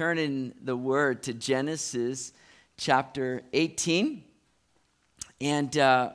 turn 0.00 0.16
in 0.16 0.54
the 0.62 0.74
Word 0.74 1.22
to 1.22 1.34
Genesis 1.34 2.32
chapter 2.78 3.42
18. 3.52 4.24
And 5.42 5.76
uh, 5.76 6.12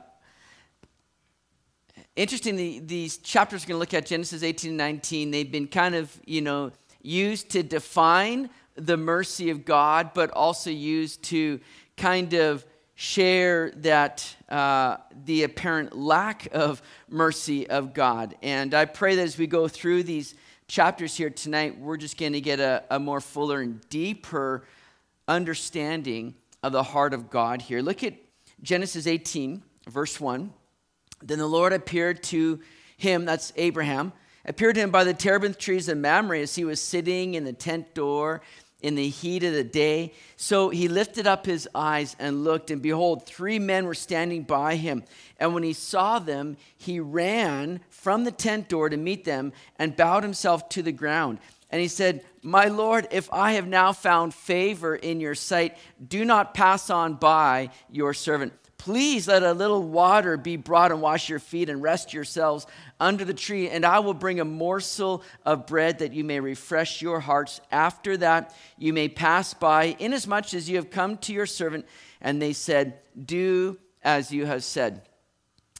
interestingly, 2.16 2.80
these 2.80 3.18
chapters 3.18 3.62
we're 3.62 3.68
going 3.68 3.76
to 3.76 3.78
look 3.78 3.94
at, 3.94 4.04
Genesis 4.04 4.42
18 4.42 4.70
and 4.70 4.76
19, 4.76 5.30
they've 5.30 5.52
been 5.52 5.68
kind 5.68 5.94
of, 5.94 6.20
you 6.26 6.40
know, 6.40 6.72
used 7.00 7.48
to 7.50 7.62
define 7.62 8.50
the 8.74 8.96
mercy 8.96 9.50
of 9.50 9.64
God, 9.64 10.10
but 10.14 10.32
also 10.32 10.68
used 10.68 11.22
to 11.26 11.60
kind 11.96 12.34
of 12.34 12.66
share 12.96 13.70
that 13.76 14.34
uh, 14.48 14.96
the 15.26 15.44
apparent 15.44 15.96
lack 15.96 16.48
of 16.50 16.82
mercy 17.08 17.70
of 17.70 17.94
God. 17.94 18.34
And 18.42 18.74
I 18.74 18.86
pray 18.86 19.14
that 19.14 19.22
as 19.22 19.38
we 19.38 19.46
go 19.46 19.68
through 19.68 20.02
these 20.02 20.34
chapters 20.68 21.16
here 21.16 21.30
tonight, 21.30 21.78
we're 21.78 21.96
just 21.96 22.18
going 22.18 22.32
to 22.32 22.40
get 22.40 22.60
a, 22.60 22.82
a 22.90 22.98
more 22.98 23.20
fuller 23.20 23.60
and 23.60 23.80
deeper 23.88 24.64
understanding 25.28 26.34
of 26.62 26.72
the 26.72 26.82
heart 26.82 27.14
of 27.14 27.30
God 27.30 27.62
here. 27.62 27.80
Look 27.80 28.02
at 28.02 28.14
Genesis 28.62 29.06
18, 29.06 29.62
verse 29.88 30.20
1. 30.20 30.52
Then 31.22 31.38
the 31.38 31.46
Lord 31.46 31.72
appeared 31.72 32.22
to 32.24 32.60
him, 32.96 33.24
that's 33.24 33.52
Abraham, 33.56 34.12
appeared 34.44 34.74
to 34.74 34.80
him 34.80 34.90
by 34.90 35.04
the 35.04 35.14
terebinth 35.14 35.58
trees 35.58 35.88
of 35.88 35.98
Mamre 35.98 36.40
as 36.40 36.54
he 36.54 36.64
was 36.64 36.80
sitting 36.80 37.34
in 37.34 37.44
the 37.44 37.52
tent 37.52 37.94
door 37.94 38.42
in 38.86 38.94
the 38.94 39.08
heat 39.08 39.42
of 39.42 39.52
the 39.52 39.64
day. 39.64 40.12
So 40.36 40.68
he 40.68 40.86
lifted 40.86 41.26
up 41.26 41.44
his 41.44 41.68
eyes 41.74 42.14
and 42.20 42.44
looked, 42.44 42.70
and 42.70 42.80
behold, 42.80 43.26
three 43.26 43.58
men 43.58 43.84
were 43.84 43.94
standing 43.94 44.44
by 44.44 44.76
him. 44.76 45.02
And 45.38 45.54
when 45.54 45.64
he 45.64 45.72
saw 45.72 46.20
them, 46.20 46.56
he 46.76 47.00
ran 47.00 47.80
from 47.90 48.22
the 48.22 48.30
tent 48.30 48.68
door 48.68 48.88
to 48.88 48.96
meet 48.96 49.24
them 49.24 49.52
and 49.76 49.96
bowed 49.96 50.22
himself 50.22 50.68
to 50.68 50.82
the 50.82 50.92
ground. 50.92 51.40
And 51.68 51.80
he 51.80 51.88
said, 51.88 52.24
My 52.42 52.66
Lord, 52.66 53.08
if 53.10 53.28
I 53.32 53.54
have 53.54 53.66
now 53.66 53.92
found 53.92 54.32
favor 54.34 54.94
in 54.94 55.18
your 55.18 55.34
sight, 55.34 55.76
do 56.06 56.24
not 56.24 56.54
pass 56.54 56.88
on 56.88 57.14
by 57.14 57.70
your 57.90 58.14
servant. 58.14 58.52
Please 58.86 59.26
let 59.26 59.42
a 59.42 59.52
little 59.52 59.82
water 59.82 60.36
be 60.36 60.56
brought 60.56 60.92
and 60.92 61.02
wash 61.02 61.28
your 61.28 61.40
feet 61.40 61.68
and 61.68 61.82
rest 61.82 62.14
yourselves 62.14 62.68
under 63.00 63.24
the 63.24 63.34
tree, 63.34 63.68
and 63.68 63.84
I 63.84 63.98
will 63.98 64.14
bring 64.14 64.38
a 64.38 64.44
morsel 64.44 65.24
of 65.44 65.66
bread 65.66 65.98
that 65.98 66.12
you 66.12 66.22
may 66.22 66.38
refresh 66.38 67.02
your 67.02 67.18
hearts. 67.18 67.60
After 67.72 68.16
that, 68.18 68.54
you 68.78 68.92
may 68.92 69.08
pass 69.08 69.54
by, 69.54 69.96
inasmuch 69.98 70.54
as 70.54 70.70
you 70.70 70.76
have 70.76 70.90
come 70.90 71.16
to 71.16 71.32
your 71.32 71.46
servant. 71.46 71.84
And 72.20 72.40
they 72.40 72.52
said, 72.52 73.00
Do 73.20 73.76
as 74.04 74.30
you 74.30 74.46
have 74.46 74.62
said. 74.62 75.02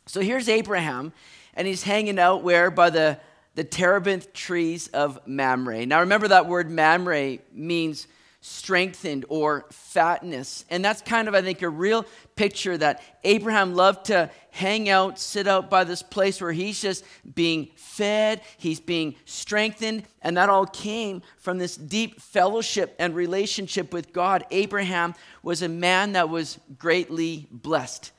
So 0.06 0.20
here's 0.20 0.48
Abraham, 0.48 1.12
and 1.54 1.68
he's 1.68 1.84
hanging 1.84 2.18
out 2.18 2.42
where? 2.42 2.72
By 2.72 2.90
the, 2.90 3.20
the 3.54 3.62
terebinth 3.62 4.32
trees 4.32 4.88
of 4.88 5.20
Mamre. 5.28 5.86
Now 5.86 6.00
remember 6.00 6.26
that 6.26 6.48
word 6.48 6.72
Mamre 6.72 7.38
means 7.52 8.08
strengthened 8.48 9.24
or 9.28 9.66
fatness. 9.72 10.64
And 10.70 10.84
that's 10.84 11.02
kind 11.02 11.26
of, 11.26 11.34
I 11.34 11.42
think, 11.42 11.62
a 11.62 11.68
real 11.68 12.06
picture 12.36 12.78
that 12.78 13.02
Abraham 13.24 13.74
loved 13.74 14.06
to 14.06 14.30
hang 14.52 14.88
out, 14.88 15.18
sit 15.18 15.48
out 15.48 15.68
by 15.68 15.82
this 15.82 16.00
place 16.00 16.40
where 16.40 16.52
he's 16.52 16.80
just 16.80 17.04
being 17.34 17.70
fed, 17.74 18.40
he's 18.56 18.78
being 18.78 19.16
strengthened, 19.24 20.04
and 20.22 20.36
that 20.36 20.48
all 20.48 20.64
came 20.64 21.22
from 21.38 21.58
this 21.58 21.76
deep 21.76 22.20
fellowship 22.20 22.94
and 23.00 23.16
relationship 23.16 23.92
with 23.92 24.12
God. 24.12 24.44
Abraham 24.52 25.14
was 25.42 25.62
a 25.62 25.68
man 25.68 26.12
that 26.12 26.28
was 26.28 26.60
greatly 26.78 27.48
blessed. 27.50 28.12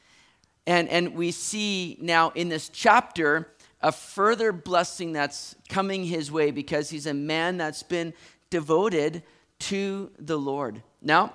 And, 0.65 0.89
and 0.89 1.15
we 1.15 1.31
see 1.31 1.97
now 2.01 2.31
in 2.31 2.49
this 2.49 2.67
chapter 2.67 3.53
a 3.81 3.93
further 3.93 4.51
blessing 4.51 5.13
that's 5.13 5.55
coming 5.69 6.03
his 6.03 6.29
way 6.29 6.51
because 6.51 6.89
he's 6.89 7.05
a 7.05 7.13
man 7.13 7.55
that's 7.55 7.83
been 7.83 8.13
devoted 8.49 9.23
to 9.59 10.11
the 10.19 10.37
Lord. 10.37 10.81
Now, 11.01 11.33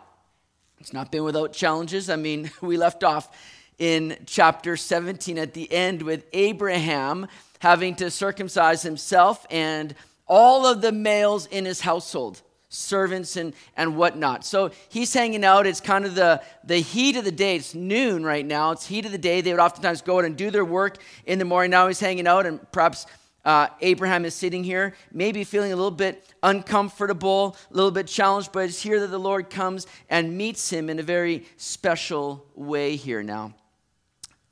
it's 0.81 0.92
not 0.92 1.13
been 1.13 1.24
without 1.24 1.52
challenges. 1.52 2.11
I 2.11 2.17
mean, 2.17 2.51
we 2.61 2.77
left 2.77 3.05
off 3.05 3.36
in 3.79 4.17
chapter 4.27 4.77
17 4.77 5.39
at 5.39 5.55
the 5.55 5.73
end 5.73 6.02
with 6.02 6.24
Abraham 6.33 7.27
having 7.61 7.95
to 7.97 8.11
circumcise 8.11 8.83
himself 8.83 9.47
and 9.51 9.95
all 10.27 10.67
of 10.67 10.80
the 10.80 10.92
males 10.92 11.47
in 11.47 11.64
his 11.64 11.80
household 11.80 12.42
servants 12.69 13.36
and, 13.36 13.52
and 13.77 13.97
whatnot. 13.97 14.45
So 14.45 14.70
he's 14.89 15.13
hanging 15.13 15.45
out. 15.45 15.67
It's 15.67 15.80
kind 15.80 16.05
of 16.05 16.14
the, 16.14 16.42
the 16.64 16.79
heat 16.79 17.17
of 17.17 17.24
the 17.24 17.33
day. 17.33 17.57
It's 17.57 17.74
noon 17.74 18.24
right 18.24 18.45
now. 18.45 18.73
It's 18.73 18.86
heat 18.86 19.05
of 19.05 19.13
the 19.13 19.18
day. 19.18 19.41
They 19.41 19.52
would 19.52 19.61
oftentimes 19.61 20.01
go 20.01 20.18
out 20.18 20.24
and 20.24 20.36
do 20.36 20.51
their 20.51 20.64
work 20.64 20.98
in 21.27 21.39
the 21.39 21.45
morning. 21.45 21.70
Now 21.70 21.86
he's 21.89 22.01
hanging 22.01 22.27
out, 22.27 22.47
and 22.47 22.61
perhaps 22.73 23.07
uh, 23.45 23.69
Abraham 23.80 24.25
is 24.25 24.35
sitting 24.35 24.63
here, 24.63 24.95
maybe 25.13 25.45
feeling 25.45 25.73
a 25.73 25.77
little 25.77 25.91
bit 25.91 26.33
uncomfortable, 26.42 27.57
a 27.70 27.75
little 27.75 27.91
bit 27.91 28.07
challenged, 28.07 28.53
but 28.53 28.64
it's 28.67 28.80
here 28.80 29.01
that 29.01 29.08
the 29.08 29.19
Lord 29.19 29.51
comes 29.51 29.86
and 30.08 30.36
meets 30.36 30.70
him 30.70 30.89
in 30.89 30.98
a 30.98 31.03
very 31.03 31.47
special 31.57 32.47
way 32.55 32.97
here 32.97 33.23
now. 33.23 33.55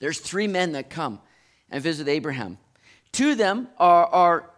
There's 0.01 0.19
three 0.19 0.49
men 0.49 0.73
that 0.73 0.91
come 0.91 1.21
and 1.71 1.83
visit 1.83 2.09
Abraham. 2.09 2.59
Two 3.13 3.33
of 3.33 3.39
them 3.39 3.69
are, 3.79 4.07
are 4.07 4.51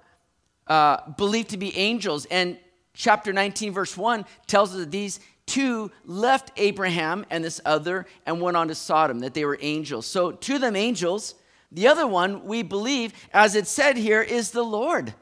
uh, 0.67 1.11
believed 1.13 1.51
to 1.51 1.59
be 1.59 1.77
angels, 1.77 2.25
and 2.27 2.59
chapter 2.95 3.33
19, 3.33 3.73
verse 3.73 3.97
1 3.97 4.25
tells 4.47 4.73
us 4.73 4.79
that 4.79 4.91
these 4.91 5.21
two 5.45 5.91
left 6.05 6.53
Abraham 6.57 7.27
and 7.29 7.45
this 7.45 7.61
other 7.65 8.07
and 8.25 8.41
went 8.41 8.57
on 8.57 8.69
to 8.69 8.75
Sodom, 8.75 9.19
that 9.21 9.35
they 9.35 9.45
were 9.45 9.59
angels. 9.61 10.07
So, 10.07 10.33
two 10.33 10.55
of 10.55 10.61
them 10.61 10.77
angels 10.77 11.35
the 11.73 11.89
other 11.89 12.07
one, 12.07 12.45
we 12.45 12.63
believe, 12.63 13.15
as 13.33 13.55
it 13.55 13.67
said 13.67 13.97
here, 13.97 14.21
is 14.21 14.51
the 14.51 14.63
Lord. 14.63 15.15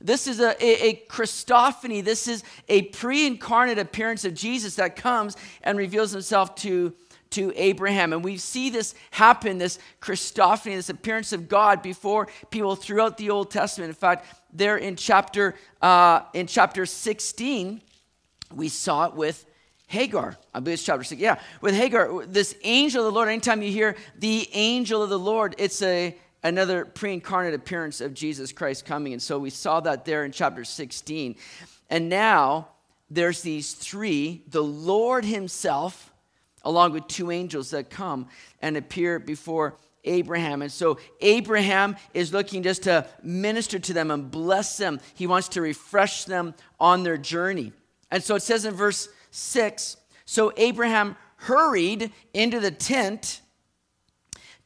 This 0.00 0.26
is 0.26 0.40
a, 0.40 0.50
a, 0.64 0.88
a 0.88 1.04
Christophany. 1.08 2.02
This 2.02 2.26
is 2.26 2.42
a 2.68 2.82
pre 2.82 3.26
incarnate 3.26 3.78
appearance 3.78 4.24
of 4.24 4.32
Jesus 4.32 4.76
that 4.76 4.96
comes 4.96 5.36
and 5.62 5.76
reveals 5.76 6.12
himself 6.12 6.54
to, 6.56 6.94
to 7.30 7.52
Abraham. 7.54 8.12
And 8.12 8.24
we 8.24 8.38
see 8.38 8.70
this 8.70 8.94
happen, 9.10 9.58
this 9.58 9.78
Christophany, 10.00 10.76
this 10.76 10.88
appearance 10.88 11.32
of 11.32 11.48
God 11.48 11.82
before 11.82 12.28
people 12.50 12.74
throughout 12.74 13.18
the 13.18 13.30
Old 13.30 13.50
Testament. 13.50 13.90
In 13.90 13.94
fact, 13.94 14.24
there 14.52 14.78
in 14.78 14.96
chapter, 14.96 15.56
uh, 15.82 16.22
in 16.32 16.46
chapter 16.46 16.86
16, 16.86 17.82
we 18.54 18.68
saw 18.68 19.06
it 19.06 19.14
with 19.14 19.44
Hagar. 19.88 20.36
I 20.54 20.60
believe 20.60 20.74
it's 20.74 20.84
chapter 20.84 21.02
6. 21.02 21.20
Yeah, 21.20 21.40
with 21.60 21.74
Hagar, 21.74 22.24
this 22.26 22.54
angel 22.62 23.06
of 23.06 23.12
the 23.12 23.16
Lord, 23.16 23.28
anytime 23.28 23.62
you 23.62 23.72
hear 23.72 23.96
the 24.18 24.48
angel 24.52 25.02
of 25.02 25.10
the 25.10 25.18
Lord, 25.18 25.54
it's 25.58 25.82
a 25.82 26.16
another 26.42 26.84
pre-incarnate 26.84 27.54
appearance 27.54 28.00
of 28.00 28.14
Jesus 28.14 28.52
Christ 28.52 28.84
coming. 28.84 29.12
And 29.12 29.20
so 29.20 29.38
we 29.38 29.50
saw 29.50 29.80
that 29.80 30.04
there 30.04 30.24
in 30.24 30.30
chapter 30.30 30.64
16. 30.64 31.36
And 31.90 32.08
now 32.08 32.68
there's 33.10 33.42
these 33.42 33.72
three, 33.72 34.44
the 34.48 34.62
Lord 34.62 35.24
himself, 35.24 36.12
along 36.62 36.92
with 36.92 37.08
two 37.08 37.30
angels 37.30 37.70
that 37.70 37.90
come 37.90 38.28
and 38.60 38.76
appear 38.76 39.18
before 39.18 39.76
Abraham. 40.04 40.62
And 40.62 40.70
so 40.70 40.98
Abraham 41.20 41.96
is 42.14 42.32
looking 42.32 42.62
just 42.62 42.84
to 42.84 43.06
minister 43.22 43.78
to 43.78 43.92
them 43.92 44.10
and 44.10 44.30
bless 44.30 44.76
them. 44.76 45.00
He 45.14 45.26
wants 45.26 45.48
to 45.50 45.60
refresh 45.60 46.24
them 46.24 46.54
on 46.78 47.02
their 47.02 47.18
journey. 47.18 47.72
And 48.10 48.22
so 48.22 48.36
it 48.36 48.42
says 48.42 48.64
in 48.64 48.74
verse 48.74 49.08
6 49.38 49.96
So 50.24 50.52
Abraham 50.56 51.16
hurried 51.36 52.12
into 52.34 52.60
the 52.60 52.70
tent 52.70 53.40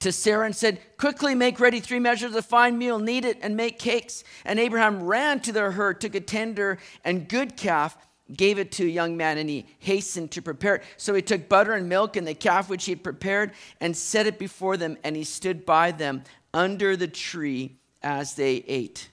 to 0.01 0.11
Sarah 0.11 0.47
and 0.47 0.57
said, 0.57 0.81
Quickly 0.97 1.35
make 1.35 1.61
ready 1.61 1.79
three 1.79 1.99
measures 2.01 2.35
of 2.35 2.45
fine 2.45 2.79
meal, 2.79 2.99
knead 2.99 3.25
it, 3.25 3.39
and 3.43 3.57
make 3.57 3.79
cakes. 3.79 4.25
And 4.45 4.59
Abraham 4.59 5.05
ran 5.05 5.41
to 5.41 5.53
their 5.53 5.73
herd, 5.73 6.01
took 6.01 6.15
a 6.15 6.21
tender 6.21 6.79
and 7.05 7.29
good 7.29 7.57
calf, 7.57 7.97
gave 8.33 8.59
it 8.59 8.73
to 8.73 8.85
a 8.85 8.89
young 8.89 9.17
man, 9.17 9.39
and 9.39 9.49
he 9.49 9.67
hastened 9.79 10.31
to 10.33 10.43
prepare 10.43 10.77
it. 10.77 10.83
So 10.97 11.15
he 11.15 11.23
took 11.23 11.49
butter 11.49 11.75
and 11.75 11.89
milk 11.89 12.17
and 12.17 12.27
the 12.27 12.35
calf 12.35 12.69
which 12.69 12.87
he 12.87 12.93
had 12.93 13.05
prepared 13.05 13.53
and 13.81 13.97
set 13.97 14.27
it 14.27 14.39
before 14.39 14.77
them, 14.77 14.97
and 15.05 15.15
he 15.15 15.25
stood 15.25 15.67
by 15.67 15.93
them 15.93 16.25
under 16.55 16.97
the 16.97 17.09
tree 17.09 17.77
as 18.03 18.35
they 18.35 18.65
ate. 18.67 19.11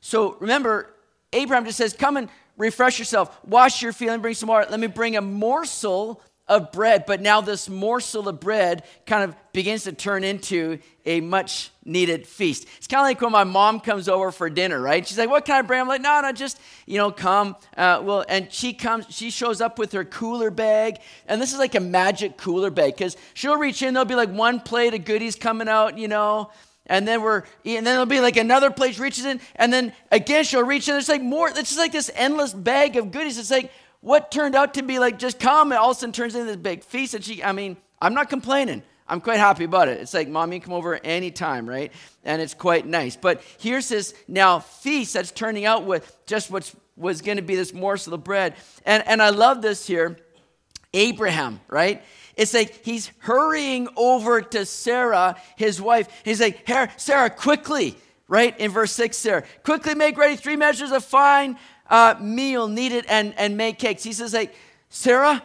So 0.00 0.36
remember, 0.40 0.94
Abraham 1.32 1.64
just 1.64 1.78
says, 1.78 1.92
Come 1.94 2.16
and 2.16 2.28
refresh 2.62 2.98
yourself, 2.98 3.36
wash 3.44 3.82
your 3.82 3.92
feet, 3.92 4.08
and 4.08 4.22
bring 4.22 4.34
some 4.34 4.48
water. 4.48 4.66
Let 4.70 4.80
me 4.80 4.86
bring 4.86 5.16
a 5.16 5.20
morsel 5.20 6.22
of 6.46 6.70
bread. 6.70 7.04
But 7.06 7.20
now 7.20 7.40
this 7.40 7.68
morsel 7.68 8.28
of 8.28 8.38
bread 8.38 8.84
kind 9.06 9.24
of 9.24 9.34
begins 9.52 9.84
to 9.84 9.92
turn 9.92 10.22
into 10.22 10.78
a 11.04 11.20
much 11.20 11.70
needed 11.84 12.26
feast. 12.26 12.66
It's 12.78 12.86
kind 12.86 13.00
of 13.00 13.06
like 13.06 13.20
when 13.20 13.32
my 13.32 13.44
mom 13.44 13.80
comes 13.80 14.08
over 14.08 14.30
for 14.30 14.48
dinner, 14.48 14.80
right? 14.80 15.06
She's 15.06 15.18
like, 15.18 15.28
"What 15.28 15.44
bread?" 15.44 15.80
I'm 15.80 15.88
like, 15.88 16.00
"No, 16.00 16.20
no, 16.20 16.30
just 16.30 16.60
you 16.86 16.98
know, 16.98 17.10
come." 17.10 17.56
Uh, 17.76 18.00
well, 18.04 18.24
and 18.28 18.52
she 18.52 18.72
comes, 18.72 19.06
she 19.08 19.30
shows 19.30 19.60
up 19.60 19.78
with 19.78 19.92
her 19.92 20.04
cooler 20.04 20.50
bag, 20.50 20.98
and 21.26 21.42
this 21.42 21.52
is 21.52 21.58
like 21.58 21.74
a 21.74 21.80
magic 21.80 22.36
cooler 22.36 22.70
bag 22.70 22.94
because 22.94 23.16
she'll 23.34 23.56
reach 23.56 23.82
in, 23.82 23.94
there'll 23.94 24.04
be 24.04 24.14
like 24.14 24.30
one 24.30 24.60
plate 24.60 24.94
of 24.94 25.04
goodies 25.04 25.34
coming 25.34 25.68
out, 25.68 25.98
you 25.98 26.08
know 26.08 26.50
and 26.86 27.06
then 27.06 27.22
we're 27.22 27.44
and 27.64 27.86
then 27.86 27.94
it'll 27.94 28.06
be 28.06 28.20
like 28.20 28.36
another 28.36 28.70
place 28.70 28.98
reaches 28.98 29.24
in 29.24 29.40
and 29.56 29.72
then 29.72 29.92
again 30.10 30.44
she'll 30.44 30.64
reach 30.64 30.88
in. 30.88 30.96
It's 30.96 31.08
like 31.08 31.22
more 31.22 31.48
it's 31.48 31.58
just 31.58 31.78
like 31.78 31.92
this 31.92 32.10
endless 32.14 32.52
bag 32.52 32.96
of 32.96 33.10
goodies. 33.10 33.38
It's 33.38 33.50
like 33.50 33.70
what 34.00 34.30
turned 34.30 34.54
out 34.54 34.74
to 34.74 34.82
be 34.82 34.98
like 34.98 35.18
just 35.18 35.38
come 35.38 35.72
and 35.72 35.78
all 35.78 35.90
of 35.90 35.96
a 35.96 36.00
sudden 36.00 36.12
turns 36.12 36.34
into 36.34 36.46
this 36.46 36.56
big 36.56 36.84
feast. 36.84 37.14
And 37.14 37.24
she 37.24 37.42
i 37.42 37.52
mean 37.52 37.76
i'm 38.00 38.14
not 38.14 38.30
complaining. 38.30 38.82
I'm 39.08 39.20
quite 39.20 39.38
happy 39.38 39.64
about 39.64 39.88
it. 39.88 40.00
It's 40.00 40.14
like 40.14 40.28
mommy 40.28 40.60
come 40.60 40.72
over 40.72 40.98
anytime 41.04 41.68
right? 41.68 41.92
And 42.24 42.40
it's 42.40 42.54
quite 42.54 42.86
nice. 42.86 43.16
But 43.16 43.42
here's 43.58 43.88
this 43.88 44.14
now 44.28 44.60
feast 44.60 45.14
that's 45.14 45.30
turning 45.30 45.66
out 45.66 45.84
with 45.84 46.16
just 46.26 46.50
what's 46.50 46.74
was 46.96 47.22
going 47.22 47.36
to 47.36 47.42
be 47.42 47.56
this 47.56 47.72
morsel 47.72 48.14
of 48.14 48.24
bread. 48.24 48.54
And, 48.84 49.02
and 49.06 49.22
I 49.22 49.30
love 49.30 49.62
this 49.62 49.86
here. 49.86 50.18
Abraham, 50.94 51.60
right? 51.68 52.02
It's 52.36 52.54
like 52.54 52.84
he's 52.84 53.10
hurrying 53.18 53.88
over 53.96 54.40
to 54.40 54.64
Sarah, 54.64 55.36
his 55.56 55.80
wife. 55.80 56.08
He's 56.24 56.40
like, 56.40 56.66
Here, 56.66 56.90
Sarah, 56.96 57.30
quickly, 57.30 57.96
right? 58.28 58.58
In 58.58 58.70
verse 58.70 58.92
6 58.92 59.22
there, 59.22 59.44
quickly 59.64 59.94
make 59.94 60.16
ready 60.16 60.36
three 60.36 60.56
measures 60.56 60.92
of 60.92 61.04
fine 61.04 61.58
uh, 61.92 62.14
meal, 62.20 62.66
it, 62.78 63.04
and, 63.08 63.34
and 63.36 63.56
make 63.56 63.78
cakes. 63.78 64.02
He 64.02 64.12
says, 64.12 64.32
like, 64.32 64.54
Sarah, 64.88 65.42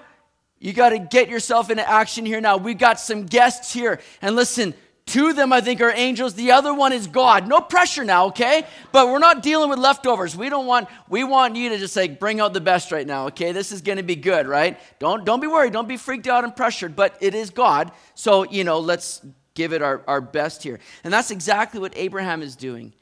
you 0.59 0.73
got 0.73 0.89
to 0.89 0.99
get 0.99 1.29
yourself 1.29 1.69
into 1.69 1.87
action 1.87 2.25
here 2.25 2.41
now. 2.41 2.57
We've 2.57 2.77
got 2.77 2.99
some 2.99 3.25
guests 3.25 3.73
here. 3.73 3.99
And 4.21 4.35
listen, 4.35 4.73
Two 5.07 5.29
of 5.29 5.37
them, 5.37 5.53
I 5.53 5.61
think, 5.61 5.79
are 5.79 5.89
angels. 5.89 6.33
The 6.33 6.51
other 6.51 6.73
one 6.73 6.91
is 6.91 7.07
God. 7.07 7.47
No 7.47 7.61
pressure 7.61 8.03
now, 8.03 8.25
okay? 8.27 8.65
But 8.91 9.07
we're 9.07 9.19
not 9.19 9.41
dealing 9.41 9.69
with 9.69 9.79
leftovers. 9.79 10.35
We 10.35 10.49
don't 10.49 10.67
want, 10.67 10.89
we 11.07 11.23
want 11.23 11.55
you 11.55 11.69
to 11.69 11.77
just 11.77 11.95
like 11.95 12.19
bring 12.19 12.41
out 12.41 12.53
the 12.53 12.59
best 12.59 12.91
right 12.91 13.07
now, 13.07 13.27
okay? 13.27 13.53
This 13.53 13.71
is 13.71 13.81
gonna 13.81 14.03
be 14.03 14.17
good, 14.17 14.47
right? 14.47 14.77
Don't 14.99 15.23
don't 15.23 15.39
be 15.39 15.47
worried, 15.47 15.71
don't 15.71 15.87
be 15.87 15.95
freaked 15.95 16.27
out 16.27 16.43
and 16.43 16.53
pressured, 16.53 16.93
but 16.93 17.17
it 17.21 17.33
is 17.33 17.51
God. 17.51 17.93
So, 18.15 18.43
you 18.43 18.65
know, 18.65 18.79
let's 18.79 19.25
give 19.53 19.71
it 19.71 19.81
our, 19.81 20.03
our 20.07 20.19
best 20.19 20.61
here. 20.61 20.77
And 21.05 21.13
that's 21.13 21.31
exactly 21.31 21.79
what 21.79 21.93
Abraham 21.95 22.41
is 22.41 22.57
doing. 22.57 22.93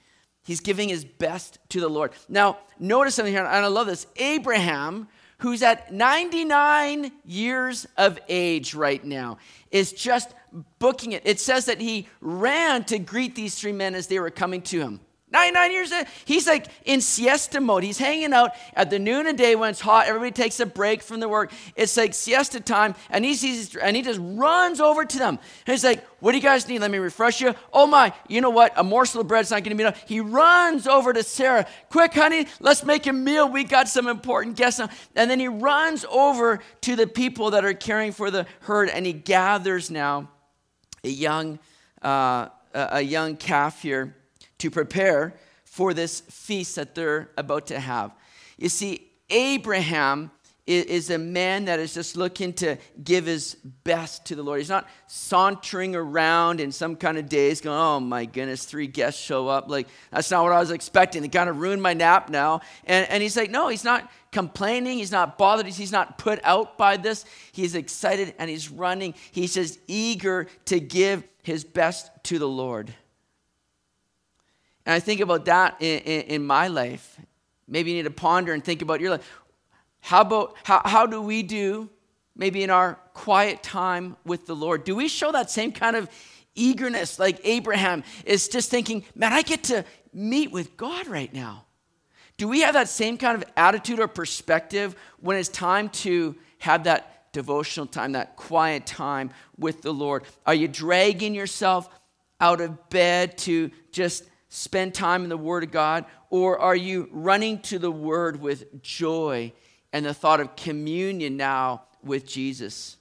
He's 0.44 0.60
giving 0.60 0.90
his 0.90 1.04
best 1.04 1.58
to 1.70 1.82
the 1.82 1.90
Lord. 1.90 2.12
Now, 2.30 2.60
notice 2.80 3.16
something 3.16 3.34
here, 3.34 3.44
and 3.44 3.66
I 3.66 3.68
love 3.68 3.88
this. 3.88 4.06
Abraham 4.18 5.08
who's 5.40 5.62
at 5.62 5.94
99 5.94 7.12
years 7.26 7.86
of 7.98 8.20
age 8.30 8.74
right 8.74 9.04
now, 9.04 9.38
is 9.72 9.92
just 9.92 10.34
booking 10.80 11.12
it. 11.12 11.24
It 11.26 11.40
says 11.40 11.66
that 11.66 11.82
he 11.82 12.08
ran 12.22 12.84
to 12.86 13.00
greet 13.00 13.36
these 13.36 13.56
three 13.56 13.74
men 13.74 13.96
as 13.96 14.08
they 14.08 14.20
were 14.20 14.30
coming 14.30 14.62
to 14.64 14.80
him. 14.80 15.00
99 15.32 15.72
years, 15.72 15.94
he's 16.24 16.48
like 16.48 16.68
in 16.86 17.02
siesta 17.02 17.60
mode. 17.60 17.84
He's 17.84 17.98
hanging 17.98 18.32
out 18.32 18.52
at 18.74 18.90
the 18.90 19.00
noon 19.00 19.28
of 19.28 19.36
day 19.36 19.56
when 19.56 19.72
it's 19.72 19.82
hot. 19.82 20.08
Everybody 20.08 20.32
takes 20.32 20.62
a 20.62 20.66
break 20.66 21.02
from 21.02 21.20
the 21.20 21.28
work. 21.28 21.52
It's 21.76 21.98
like 21.98 22.14
siesta 22.14 22.62
time, 22.62 22.96
and 23.10 23.26
he 23.26 23.34
sees, 23.34 23.76
and 23.76 23.98
he 23.98 24.02
just 24.02 24.20
runs 24.22 24.80
over 24.80 25.04
to 25.04 25.18
them. 25.18 25.40
And 25.66 25.74
he's 25.74 25.84
like, 25.84 26.06
"What 26.22 26.32
do 26.32 26.38
you 26.38 26.44
guys 26.44 26.70
need? 26.70 26.80
Let 26.80 26.90
me 26.90 27.00
refresh 27.00 27.42
you." 27.42 27.54
Oh 27.74 27.86
my, 27.86 28.14
you 28.30 28.40
know 28.40 28.50
what? 28.52 28.72
A 28.78 28.84
morsel 28.84 29.20
of 29.22 29.28
bread's 29.28 29.52
not 29.52 29.64
going 29.64 29.72
to 29.72 29.76
be 29.76 29.84
enough. 29.84 30.02
He 30.08 30.22
runs 30.22 30.88
over 30.88 31.12
to 31.12 31.24
Sarah. 31.24 31.68
Quick, 31.90 32.14
honey, 32.14 32.48
let's 32.62 32.86
make 32.86 33.06
a 33.06 33.14
meal. 33.14 33.50
We 33.50 33.66
got 33.66 33.90
some 33.90 34.08
important 34.08 34.56
guests. 34.56 34.80
Now. 34.80 34.90
And 35.16 35.30
then 35.30 35.42
he 35.42 35.50
runs 35.50 36.06
over 36.06 36.62
to 36.82 36.96
the 36.96 37.08
people 37.08 37.52
that 37.52 37.66
are 37.66 37.74
caring 37.74 38.14
for 38.14 38.32
the 38.32 38.46
herd, 38.62 38.90
and 38.90 39.06
he 39.06 39.12
gathers 39.12 39.92
now 39.92 40.30
a 41.06 41.10
young, 41.10 41.60
uh, 42.02 42.50
a 42.74 43.02
young 43.02 43.38
calf 43.38 43.82
here 43.82 44.16
to 44.58 44.72
prepare 44.72 45.34
for 45.64 45.94
this 45.94 46.22
feast 46.22 46.76
that 46.76 46.96
they're 46.96 47.30
about 47.38 47.68
to 47.68 47.80
have. 47.80 48.12
You 48.58 48.70
see, 48.70 49.08
Abraham 49.30 50.32
is 50.68 51.12
a 51.12 51.18
man 51.20 51.66
that 51.66 51.80
is 51.80 51.94
just 51.94 52.18
looking 52.18 52.52
to 52.52 52.78
give 53.04 53.28
his 53.28 53.56
best 53.84 54.26
to 54.26 54.36
the 54.36 54.42
Lord. 54.42 54.60
He's 54.60 54.70
not 54.70 54.88
sauntering 55.06 55.96
around 55.96 56.60
in 56.60 56.72
some 56.72 56.96
kind 56.96 57.20
of 57.20 57.30
daze 57.30 57.62
going, 57.62 57.78
oh 57.78 58.00
my 58.00 58.26
goodness, 58.26 58.66
three 58.66 58.88
guests 58.88 59.22
show 59.22 59.48
up. 59.48 59.70
Like, 59.70 59.88
that's 60.12 60.32
not 60.32 60.44
what 60.44 60.54
I 60.54 60.60
was 60.60 60.72
expecting. 60.72 61.22
They 61.22 61.28
kind 61.28 61.50
of 61.50 61.60
ruined 61.60 61.84
my 61.84 61.94
nap 61.94 62.32
now. 62.32 62.62
And, 62.86 63.08
and 63.10 63.22
he's 63.22 63.38
like, 63.38 63.52
no, 63.52 63.68
he's 63.68 63.84
not 63.84 64.10
complaining. 64.32 64.98
He's 64.98 65.12
not 65.12 65.38
bothered. 65.38 65.68
He's 65.68 65.92
not 65.92 66.18
put 66.18 66.40
out 66.44 66.80
by 66.80 66.98
this. 66.98 67.26
He's 67.52 67.76
excited 67.76 68.34
and 68.40 68.50
he's 68.50 68.72
running. 68.72 69.14
He's 69.32 69.54
just 69.54 69.80
eager 69.86 70.48
to 70.66 70.80
give 70.80 71.24
his 71.44 71.64
best 71.64 72.10
to 72.24 72.40
the 72.40 72.48
Lord. 72.48 72.92
And 74.86 74.94
I 74.94 75.00
think 75.00 75.22
about 75.22 75.46
that 75.46 75.78
in, 75.80 76.00
in, 76.00 76.22
in, 76.22 76.46
my 76.46 76.68
life. 76.68 77.20
Maybe 77.68 77.92
you 77.92 77.98
need 77.98 78.04
to 78.04 78.12
ponder 78.12 78.54
and 78.54 78.64
think 78.64 78.82
about 78.82 79.00
your 79.00 79.12
life. 79.12 79.42
How 80.06 80.22
about 80.22 80.56
how, 80.64 80.84
how 80.86 81.08
do 81.08 81.20
we 81.20 81.42
do 81.42 81.90
maybe 82.36 82.62
in 82.62 82.70
our 82.70 83.00
quiet 83.16 83.64
time 83.64 84.16
with 84.24 84.46
the 84.46 84.56
Lord? 84.56 84.84
Do 84.84 84.96
we 84.96 85.08
show 85.08 85.32
that 85.32 85.50
same 85.50 85.72
kind 85.72 85.96
of 85.96 86.08
eagerness 86.54 87.18
like 87.18 87.40
Abraham 87.44 88.04
is 88.24 88.48
just 88.48 88.70
thinking, 88.70 89.04
man, 89.16 89.34
I 89.34 89.42
get 89.42 89.64
to 89.64 89.84
meet 90.14 90.52
with 90.52 90.78
God 90.78 91.08
right 91.08 91.34
now? 91.34 91.66
Do 92.38 92.48
we 92.48 92.62
have 92.62 92.76
that 92.76 92.88
same 92.88 93.18
kind 93.18 93.42
of 93.42 93.50
attitude 93.58 94.00
or 94.00 94.08
perspective 94.08 94.96
when 95.22 95.38
it's 95.38 95.50
time 95.50 95.90
to 95.90 96.36
have 96.60 96.84
that 96.84 97.32
devotional 97.34 97.88
time, 97.88 98.12
that 98.12 98.36
quiet 98.36 98.86
time 98.86 99.32
with 99.58 99.82
the 99.82 99.92
Lord? 99.92 100.26
Are 100.46 100.54
you 100.54 100.68
dragging 100.68 101.34
yourself 101.34 101.90
out 102.40 102.62
of 102.62 102.90
bed 102.92 103.40
to 103.40 103.72
just 103.92 104.26
spend 104.50 104.94
time 104.94 105.24
in 105.24 105.30
the 105.30 105.38
Word 105.38 105.64
of 105.64 105.72
God? 105.72 106.06
Or 106.30 106.60
are 106.60 106.76
you 106.76 107.10
running 107.12 107.60
to 107.64 107.80
the 107.80 107.92
Word 107.92 108.40
with 108.40 108.84
joy 108.84 109.52
and 109.96 110.06
the 110.06 110.14
thought 110.14 110.42
of 110.42 110.58
communion 110.58 111.38
now 111.38 111.84
with 112.04 112.28
Jesus? 112.28 112.98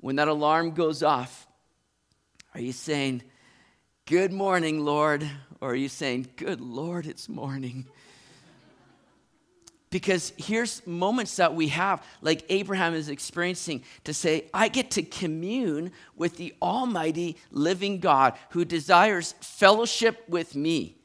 When 0.00 0.16
that 0.16 0.26
alarm 0.26 0.72
goes 0.72 1.04
off, 1.04 1.46
are 2.52 2.60
you 2.60 2.72
saying, 2.72 3.22
Good 4.04 4.32
morning, 4.32 4.84
Lord? 4.84 5.24
Or 5.60 5.70
are 5.70 5.76
you 5.76 5.88
saying, 5.88 6.30
Good 6.34 6.60
Lord, 6.60 7.06
it's 7.06 7.28
morning? 7.28 7.86
Because 9.90 10.32
here's 10.36 10.84
moments 10.84 11.36
that 11.36 11.54
we 11.54 11.68
have, 11.68 12.04
like 12.20 12.44
Abraham 12.48 12.94
is 12.94 13.08
experiencing, 13.08 13.84
to 14.02 14.12
say, 14.12 14.50
I 14.52 14.66
get 14.66 14.90
to 14.92 15.02
commune 15.04 15.92
with 16.16 16.38
the 16.38 16.54
Almighty 16.60 17.36
living 17.52 18.00
God 18.00 18.34
who 18.50 18.64
desires 18.64 19.36
fellowship 19.40 20.28
with 20.28 20.56
me. 20.56 20.96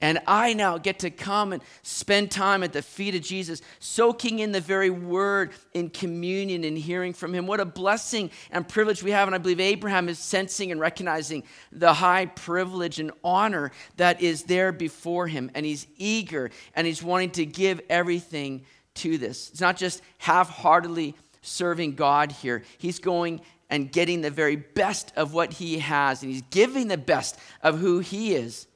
And 0.00 0.18
I 0.26 0.52
now 0.52 0.76
get 0.76 0.98
to 0.98 1.10
come 1.10 1.52
and 1.52 1.62
spend 1.82 2.30
time 2.30 2.62
at 2.62 2.72
the 2.72 2.82
feet 2.82 3.14
of 3.14 3.22
Jesus, 3.22 3.62
soaking 3.78 4.40
in 4.40 4.52
the 4.52 4.60
very 4.60 4.90
word 4.90 5.52
in 5.72 5.88
communion 5.88 6.64
and 6.64 6.76
hearing 6.76 7.12
from 7.12 7.32
him. 7.32 7.46
What 7.46 7.60
a 7.60 7.64
blessing 7.64 8.30
and 8.50 8.68
privilege 8.68 9.02
we 9.02 9.12
have. 9.12 9.28
And 9.28 9.34
I 9.34 9.38
believe 9.38 9.60
Abraham 9.60 10.08
is 10.08 10.18
sensing 10.18 10.70
and 10.72 10.80
recognizing 10.80 11.44
the 11.72 11.94
high 11.94 12.26
privilege 12.26 12.98
and 12.98 13.12
honor 13.22 13.70
that 13.96 14.20
is 14.20 14.42
there 14.42 14.72
before 14.72 15.26
him. 15.26 15.50
And 15.54 15.64
he's 15.64 15.86
eager 15.96 16.50
and 16.74 16.86
he's 16.86 17.02
wanting 17.02 17.30
to 17.32 17.46
give 17.46 17.80
everything 17.88 18.66
to 18.96 19.16
this. 19.16 19.50
It's 19.50 19.60
not 19.60 19.76
just 19.76 20.02
half 20.18 20.50
heartedly 20.50 21.14
serving 21.40 21.94
God 21.94 22.32
here, 22.32 22.62
he's 22.78 22.98
going 22.98 23.40
and 23.70 23.90
getting 23.90 24.20
the 24.20 24.30
very 24.30 24.56
best 24.56 25.12
of 25.16 25.32
what 25.32 25.54
he 25.54 25.78
has, 25.78 26.22
and 26.22 26.30
he's 26.30 26.42
giving 26.50 26.88
the 26.88 26.98
best 26.98 27.38
of 27.62 27.78
who 27.78 27.98
he 28.00 28.34
is 28.34 28.66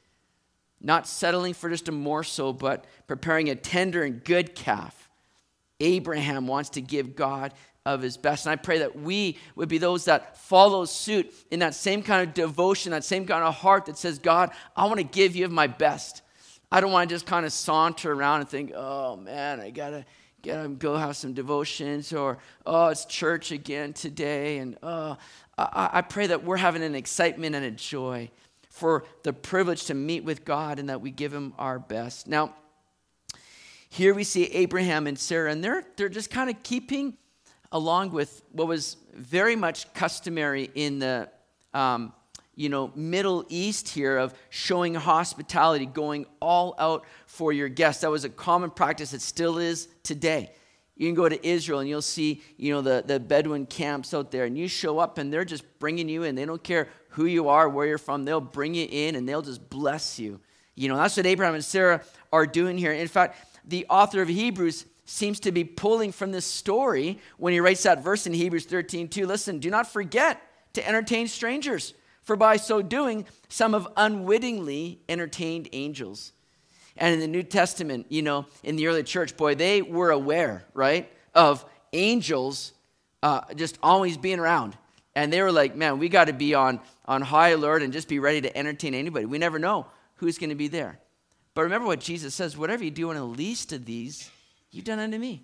not 0.80 1.06
settling 1.06 1.54
for 1.54 1.68
just 1.68 1.88
a 1.88 1.92
morsel, 1.92 2.52
but 2.52 2.84
preparing 3.06 3.48
a 3.50 3.54
tender 3.54 4.02
and 4.02 4.22
good 4.22 4.54
calf. 4.54 5.10
Abraham 5.80 6.46
wants 6.46 6.70
to 6.70 6.80
give 6.80 7.14
God 7.14 7.54
of 7.86 8.02
his 8.02 8.16
best. 8.16 8.46
And 8.46 8.52
I 8.52 8.56
pray 8.56 8.78
that 8.80 8.96
we 8.96 9.38
would 9.54 9.68
be 9.68 9.78
those 9.78 10.04
that 10.04 10.36
follow 10.36 10.84
suit 10.84 11.32
in 11.50 11.60
that 11.60 11.74
same 11.74 12.02
kind 12.02 12.26
of 12.26 12.34
devotion, 12.34 12.92
that 12.92 13.04
same 13.04 13.26
kind 13.26 13.42
of 13.42 13.54
heart 13.54 13.86
that 13.86 13.96
says, 13.96 14.18
God, 14.18 14.50
I 14.76 14.84
want 14.86 14.98
to 14.98 15.04
give 15.04 15.34
you 15.34 15.44
of 15.44 15.50
my 15.50 15.66
best. 15.66 16.22
I 16.70 16.80
don't 16.80 16.92
want 16.92 17.08
to 17.08 17.14
just 17.14 17.26
kind 17.26 17.46
of 17.46 17.52
saunter 17.52 18.12
around 18.12 18.40
and 18.40 18.48
think, 18.48 18.72
oh 18.74 19.16
man, 19.16 19.60
I 19.60 19.70
gotta 19.70 20.04
gotta 20.42 20.68
go 20.68 20.96
have 20.96 21.16
some 21.16 21.32
devotions, 21.32 22.12
or 22.12 22.38
oh, 22.66 22.88
it's 22.88 23.06
church 23.06 23.52
again 23.52 23.94
today. 23.94 24.58
And 24.58 24.76
oh, 24.82 25.16
I, 25.56 25.90
I 25.94 26.00
pray 26.02 26.26
that 26.26 26.44
we're 26.44 26.58
having 26.58 26.82
an 26.82 26.94
excitement 26.94 27.56
and 27.56 27.64
a 27.64 27.70
joy 27.70 28.30
for 28.78 29.04
the 29.24 29.32
privilege 29.32 29.84
to 29.86 29.94
meet 29.94 30.22
with 30.24 30.44
God 30.44 30.78
and 30.78 30.88
that 30.88 31.00
we 31.00 31.10
give 31.10 31.34
him 31.34 31.52
our 31.58 31.78
best. 31.78 32.28
Now, 32.28 32.54
here 33.88 34.14
we 34.14 34.22
see 34.24 34.44
Abraham 34.44 35.06
and 35.06 35.18
Sarah, 35.18 35.50
and 35.50 35.64
they're, 35.64 35.84
they're 35.96 36.08
just 36.08 36.30
kind 36.30 36.48
of 36.48 36.62
keeping 36.62 37.16
along 37.72 38.12
with 38.12 38.42
what 38.52 38.68
was 38.68 38.96
very 39.14 39.56
much 39.56 39.92
customary 39.94 40.70
in 40.74 41.00
the 41.00 41.28
um, 41.74 42.12
you 42.54 42.68
know 42.68 42.90
middle 42.94 43.44
east 43.48 43.88
here 43.88 44.16
of 44.16 44.32
showing 44.48 44.94
hospitality 44.94 45.84
going 45.84 46.24
all 46.40 46.74
out 46.78 47.04
for 47.26 47.52
your 47.52 47.68
guests 47.68 48.00
that 48.00 48.10
was 48.10 48.24
a 48.24 48.28
common 48.30 48.70
practice 48.70 49.12
it 49.12 49.20
still 49.20 49.58
is 49.58 49.86
today 50.02 50.50
you 50.98 51.06
can 51.06 51.14
go 51.14 51.28
to 51.28 51.46
Israel 51.46 51.78
and 51.78 51.88
you'll 51.88 52.02
see, 52.02 52.42
you 52.56 52.72
know, 52.72 52.82
the, 52.82 53.04
the 53.06 53.20
Bedouin 53.20 53.66
camps 53.66 54.12
out 54.12 54.32
there, 54.32 54.44
and 54.44 54.58
you 54.58 54.66
show 54.66 54.98
up 54.98 55.16
and 55.16 55.32
they're 55.32 55.44
just 55.44 55.64
bringing 55.78 56.08
you 56.08 56.24
in. 56.24 56.34
They 56.34 56.44
don't 56.44 56.62
care 56.62 56.88
who 57.18 57.26
you 57.26 57.48
are, 57.48 57.68
where 57.68 57.84
you're 57.84 57.98
from. 57.98 58.24
They'll 58.24 58.40
bring 58.40 58.74
you 58.74 58.86
in 58.88 59.16
and 59.16 59.28
they'll 59.28 59.42
just 59.42 59.68
bless 59.68 60.20
you. 60.20 60.38
You 60.76 60.88
know, 60.88 60.96
that's 60.96 61.16
what 61.16 61.26
Abraham 61.26 61.54
and 61.54 61.64
Sarah 61.64 62.00
are 62.32 62.46
doing 62.46 62.78
here. 62.78 62.92
In 62.92 63.08
fact, 63.08 63.44
the 63.64 63.84
author 63.90 64.22
of 64.22 64.28
Hebrews 64.28 64.86
seems 65.04 65.40
to 65.40 65.50
be 65.50 65.64
pulling 65.64 66.12
from 66.12 66.30
this 66.30 66.46
story 66.46 67.18
when 67.36 67.52
he 67.52 67.58
writes 67.58 67.82
that 67.82 68.04
verse 68.04 68.28
in 68.28 68.32
Hebrews 68.32 68.66
13 68.66 69.08
2. 69.08 69.26
Listen, 69.26 69.58
do 69.58 69.68
not 69.68 69.90
forget 69.90 70.40
to 70.74 70.86
entertain 70.86 71.26
strangers, 71.26 71.92
for 72.22 72.36
by 72.36 72.56
so 72.56 72.82
doing, 72.82 73.26
some 73.48 73.72
have 73.72 73.88
unwittingly 73.96 75.00
entertained 75.08 75.68
angels. 75.72 76.32
And 76.96 77.14
in 77.14 77.20
the 77.20 77.26
New 77.26 77.42
Testament, 77.42 78.06
you 78.10 78.22
know, 78.22 78.46
in 78.62 78.76
the 78.76 78.86
early 78.86 79.02
church, 79.02 79.36
boy, 79.36 79.56
they 79.56 79.82
were 79.82 80.10
aware, 80.10 80.64
right, 80.72 81.10
of 81.34 81.64
angels 81.92 82.72
uh, 83.24 83.40
just 83.56 83.76
always 83.82 84.16
being 84.16 84.38
around. 84.38 84.76
And 85.14 85.32
they 85.32 85.42
were 85.42 85.50
like, 85.50 85.74
man, 85.74 85.98
we 85.98 86.08
got 86.08 86.26
to 86.26 86.32
be 86.32 86.54
on, 86.54 86.78
on 87.08 87.22
high 87.22 87.48
alert 87.48 87.82
and 87.82 87.92
just 87.92 88.06
be 88.06 88.18
ready 88.18 88.42
to 88.42 88.56
entertain 88.56 88.94
anybody. 88.94 89.24
We 89.24 89.38
never 89.38 89.58
know 89.58 89.86
who's 90.16 90.38
going 90.38 90.50
to 90.50 90.54
be 90.54 90.68
there. 90.68 91.00
But 91.54 91.62
remember 91.62 91.86
what 91.86 92.00
Jesus 92.00 92.34
says 92.34 92.56
whatever 92.56 92.84
you 92.84 92.90
do 92.90 93.08
unto 93.10 93.20
the 93.20 93.26
least 93.26 93.72
of 93.72 93.86
these, 93.86 94.30
you've 94.70 94.84
done 94.84 94.98
unto 95.00 95.18
me. 95.18 95.42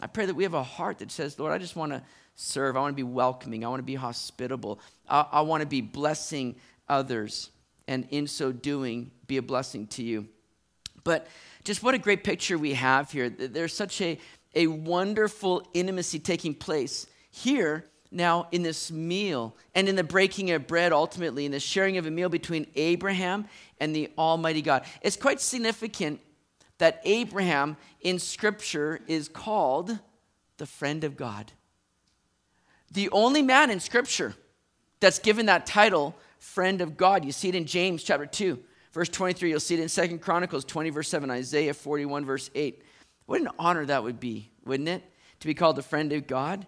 I 0.00 0.06
pray 0.06 0.24
that 0.26 0.34
we 0.34 0.44
have 0.44 0.54
a 0.54 0.62
heart 0.62 0.98
that 0.98 1.10
says, 1.10 1.38
Lord, 1.38 1.52
I 1.52 1.58
just 1.58 1.74
want 1.74 1.92
to 1.92 2.02
serve. 2.36 2.76
I 2.76 2.80
want 2.80 2.92
to 2.92 2.96
be 2.96 3.02
welcoming. 3.02 3.64
I 3.64 3.68
want 3.68 3.80
to 3.80 3.84
be 3.84 3.96
hospitable. 3.96 4.78
I, 5.08 5.26
I 5.32 5.40
want 5.40 5.62
to 5.62 5.66
be 5.66 5.80
blessing 5.80 6.54
others. 6.88 7.50
And 7.88 8.06
in 8.10 8.28
so 8.28 8.52
doing, 8.52 9.10
be 9.26 9.38
a 9.38 9.42
blessing 9.42 9.88
to 9.88 10.04
you. 10.04 10.28
But 11.02 11.26
just 11.64 11.82
what 11.82 11.94
a 11.94 11.98
great 11.98 12.22
picture 12.22 12.56
we 12.56 12.74
have 12.74 13.10
here. 13.10 13.28
There's 13.28 13.74
such 13.74 14.00
a, 14.00 14.18
a 14.54 14.68
wonderful 14.68 15.66
intimacy 15.74 16.20
taking 16.20 16.54
place 16.54 17.06
here 17.30 17.84
now 18.10 18.48
in 18.52 18.62
this 18.62 18.90
meal 18.90 19.54
and 19.74 19.88
in 19.88 19.96
the 19.96 20.04
breaking 20.04 20.50
of 20.50 20.66
bread 20.66 20.92
ultimately 20.92 21.44
in 21.44 21.52
the 21.52 21.60
sharing 21.60 21.98
of 21.98 22.06
a 22.06 22.10
meal 22.10 22.28
between 22.28 22.66
Abraham 22.74 23.46
and 23.80 23.94
the 23.94 24.10
Almighty 24.16 24.62
God. 24.62 24.84
It's 25.02 25.16
quite 25.16 25.40
significant 25.40 26.20
that 26.78 27.00
Abraham 27.04 27.76
in 28.00 28.18
Scripture 28.18 29.00
is 29.06 29.28
called 29.28 29.98
the 30.56 30.66
friend 30.66 31.04
of 31.04 31.16
God. 31.16 31.52
The 32.90 33.10
only 33.10 33.42
man 33.42 33.70
in 33.70 33.80
Scripture 33.80 34.34
that's 35.00 35.18
given 35.18 35.46
that 35.46 35.66
title, 35.66 36.16
friend 36.38 36.80
of 36.80 36.96
God. 36.96 37.24
You 37.24 37.32
see 37.32 37.48
it 37.48 37.54
in 37.54 37.66
James 37.66 38.02
chapter 38.02 38.26
2, 38.26 38.58
verse 38.92 39.08
23. 39.08 39.50
You'll 39.50 39.60
see 39.60 39.74
it 39.74 39.80
in 39.80 39.88
Second 39.88 40.20
Chronicles 40.20 40.64
20, 40.64 40.90
verse 40.90 41.08
7, 41.08 41.30
Isaiah 41.30 41.74
41, 41.74 42.24
verse 42.24 42.50
8. 42.54 42.82
What 43.26 43.40
an 43.40 43.48
honor 43.58 43.84
that 43.84 44.02
would 44.02 44.18
be, 44.18 44.50
wouldn't 44.64 44.88
it? 44.88 45.04
To 45.40 45.46
be 45.46 45.54
called 45.54 45.76
the 45.76 45.82
friend 45.82 46.12
of 46.12 46.26
God. 46.26 46.66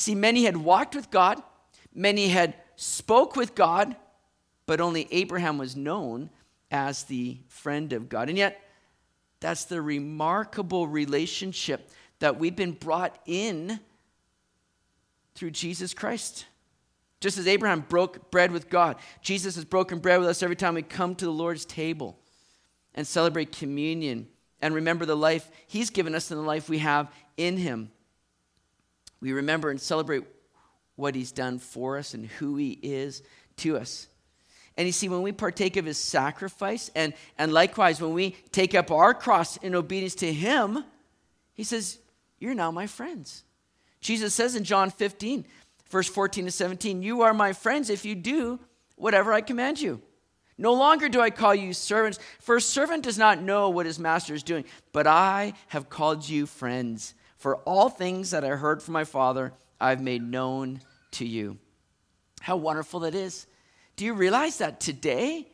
See, 0.00 0.14
many 0.14 0.44
had 0.44 0.56
walked 0.56 0.94
with 0.94 1.10
God, 1.10 1.42
many 1.94 2.28
had 2.28 2.54
spoke 2.74 3.36
with 3.36 3.54
God, 3.54 3.94
but 4.64 4.80
only 4.80 5.06
Abraham 5.10 5.58
was 5.58 5.76
known 5.76 6.30
as 6.70 7.04
the 7.04 7.36
friend 7.48 7.92
of 7.92 8.08
God. 8.08 8.30
And 8.30 8.38
yet, 8.38 8.62
that's 9.40 9.66
the 9.66 9.82
remarkable 9.82 10.86
relationship 10.86 11.90
that 12.20 12.38
we've 12.38 12.56
been 12.56 12.72
brought 12.72 13.14
in 13.26 13.78
through 15.34 15.50
Jesus 15.50 15.92
Christ. 15.92 16.46
Just 17.20 17.36
as 17.36 17.46
Abraham 17.46 17.84
broke 17.86 18.30
bread 18.30 18.52
with 18.52 18.70
God, 18.70 18.96
Jesus 19.20 19.54
has 19.56 19.66
broken 19.66 19.98
bread 19.98 20.18
with 20.18 20.30
us 20.30 20.42
every 20.42 20.56
time 20.56 20.76
we 20.76 20.82
come 20.82 21.14
to 21.16 21.26
the 21.26 21.30
Lord's 21.30 21.66
table 21.66 22.18
and 22.94 23.06
celebrate 23.06 23.52
communion 23.52 24.28
and 24.62 24.74
remember 24.74 25.04
the 25.04 25.14
life 25.14 25.50
He's 25.66 25.90
given 25.90 26.14
us 26.14 26.30
and 26.30 26.40
the 26.40 26.44
life 26.44 26.70
we 26.70 26.78
have 26.78 27.12
in 27.36 27.58
Him. 27.58 27.90
We 29.20 29.32
remember 29.32 29.70
and 29.70 29.80
celebrate 29.80 30.24
what 30.96 31.14
He's 31.14 31.32
done 31.32 31.58
for 31.58 31.98
us 31.98 32.14
and 32.14 32.26
who 32.26 32.56
He 32.56 32.78
is 32.82 33.22
to 33.58 33.76
us. 33.76 34.08
And 34.76 34.86
you 34.86 34.92
see, 34.92 35.08
when 35.08 35.22
we 35.22 35.32
partake 35.32 35.76
of 35.76 35.84
his 35.84 35.98
sacrifice, 35.98 36.90
and, 36.94 37.12
and 37.36 37.52
likewise, 37.52 38.00
when 38.00 38.14
we 38.14 38.30
take 38.52 38.74
up 38.74 38.90
our 38.90 39.12
cross 39.12 39.56
in 39.58 39.74
obedience 39.74 40.14
to 40.16 40.32
him, 40.32 40.84
he 41.52 41.64
says, 41.64 41.98
You're 42.38 42.54
now 42.54 42.70
my 42.70 42.86
friends. 42.86 43.44
Jesus 44.00 44.32
says 44.32 44.56
in 44.56 44.64
John 44.64 44.90
15, 44.90 45.44
verse 45.90 46.08
14 46.08 46.46
to 46.46 46.50
17, 46.50 47.02
You 47.02 47.20
are 47.22 47.34
my 47.34 47.52
friends 47.52 47.90
if 47.90 48.06
you 48.06 48.14
do 48.14 48.58
whatever 48.96 49.32
I 49.34 49.42
command 49.42 49.80
you. 49.80 50.00
No 50.56 50.72
longer 50.74 51.08
do 51.08 51.20
I 51.20 51.30
call 51.30 51.54
you 51.54 51.72
servants, 51.72 52.18
for 52.38 52.56
a 52.56 52.60
servant 52.60 53.02
does 53.02 53.18
not 53.18 53.42
know 53.42 53.70
what 53.70 53.86
his 53.86 53.98
master 53.98 54.34
is 54.34 54.42
doing, 54.42 54.64
but 54.92 55.06
I 55.06 55.54
have 55.68 55.90
called 55.90 56.28
you 56.28 56.46
friends. 56.46 57.14
For 57.40 57.56
all 57.56 57.88
things 57.88 58.32
that 58.32 58.44
I 58.44 58.48
heard 58.48 58.82
from 58.82 58.92
my 58.92 59.04
Father, 59.04 59.54
I've 59.80 60.02
made 60.02 60.22
known 60.22 60.82
to 61.12 61.26
you. 61.26 61.56
How 62.42 62.56
wonderful 62.56 63.00
that 63.00 63.14
is 63.14 63.46
do 63.96 64.04
you 64.04 64.12
realize 64.12 64.58
that 64.58 64.78
today, 64.78 65.48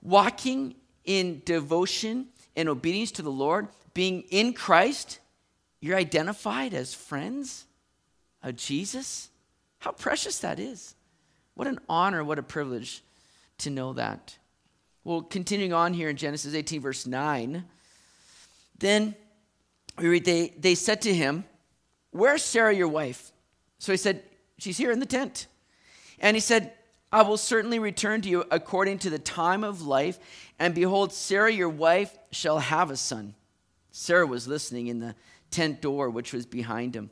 walking 0.00 0.76
in 1.04 1.42
devotion 1.44 2.26
and 2.56 2.68
obedience 2.68 3.10
to 3.12 3.22
the 3.22 3.30
Lord, 3.30 3.66
being 3.94 4.22
in 4.30 4.52
Christ, 4.52 5.18
you're 5.80 5.96
identified 5.96 6.72
as 6.72 6.94
friends 6.94 7.66
of 8.44 8.54
Jesus? 8.54 9.28
How 9.80 9.90
precious 9.90 10.38
that 10.38 10.60
is. 10.60 10.94
What 11.54 11.66
an 11.66 11.80
honor, 11.88 12.22
what 12.22 12.38
a 12.38 12.44
privilege 12.44 13.02
to 13.58 13.70
know 13.70 13.92
that. 13.92 14.38
Well, 15.02 15.22
continuing 15.22 15.72
on 15.72 15.94
here 15.94 16.08
in 16.08 16.16
Genesis 16.16 16.54
18, 16.54 16.80
verse 16.80 17.06
9, 17.06 17.64
then 18.78 19.16
we 19.98 20.08
read, 20.08 20.24
they, 20.24 20.54
they 20.58 20.74
said 20.74 21.02
to 21.02 21.14
him, 21.14 21.44
Where's 22.10 22.42
Sarah, 22.42 22.74
your 22.74 22.88
wife? 22.88 23.32
So 23.78 23.92
he 23.92 23.96
said, 23.96 24.22
She's 24.58 24.78
here 24.78 24.90
in 24.90 25.00
the 25.00 25.06
tent. 25.06 25.46
And 26.18 26.34
he 26.34 26.40
said, 26.40 26.72
I 27.12 27.22
will 27.22 27.36
certainly 27.36 27.78
return 27.78 28.22
to 28.22 28.28
you 28.28 28.44
according 28.50 28.98
to 29.00 29.10
the 29.10 29.18
time 29.18 29.64
of 29.64 29.82
life. 29.82 30.18
And 30.58 30.74
behold, 30.74 31.12
Sarah, 31.12 31.52
your 31.52 31.68
wife, 31.68 32.16
shall 32.30 32.58
have 32.58 32.90
a 32.90 32.96
son. 32.96 33.34
Sarah 33.90 34.26
was 34.26 34.48
listening 34.48 34.88
in 34.88 34.98
the 34.98 35.14
tent 35.50 35.80
door, 35.80 36.10
which 36.10 36.32
was 36.32 36.46
behind 36.46 36.94
him. 36.94 37.10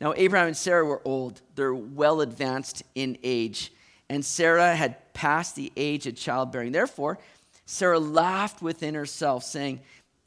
Now, 0.00 0.12
Abraham 0.16 0.48
and 0.48 0.56
Sarah 0.56 0.84
were 0.84 1.02
old, 1.04 1.40
they're 1.54 1.74
well 1.74 2.20
advanced 2.20 2.82
in 2.94 3.18
age. 3.22 3.72
And 4.10 4.24
Sarah 4.24 4.74
had 4.74 5.12
passed 5.12 5.56
the 5.56 5.72
age 5.76 6.06
of 6.06 6.16
childbearing. 6.16 6.72
Therefore, 6.72 7.18
Sarah 7.66 7.98
laughed 7.98 8.62
within 8.62 8.94
herself, 8.94 9.44
saying, 9.44 9.80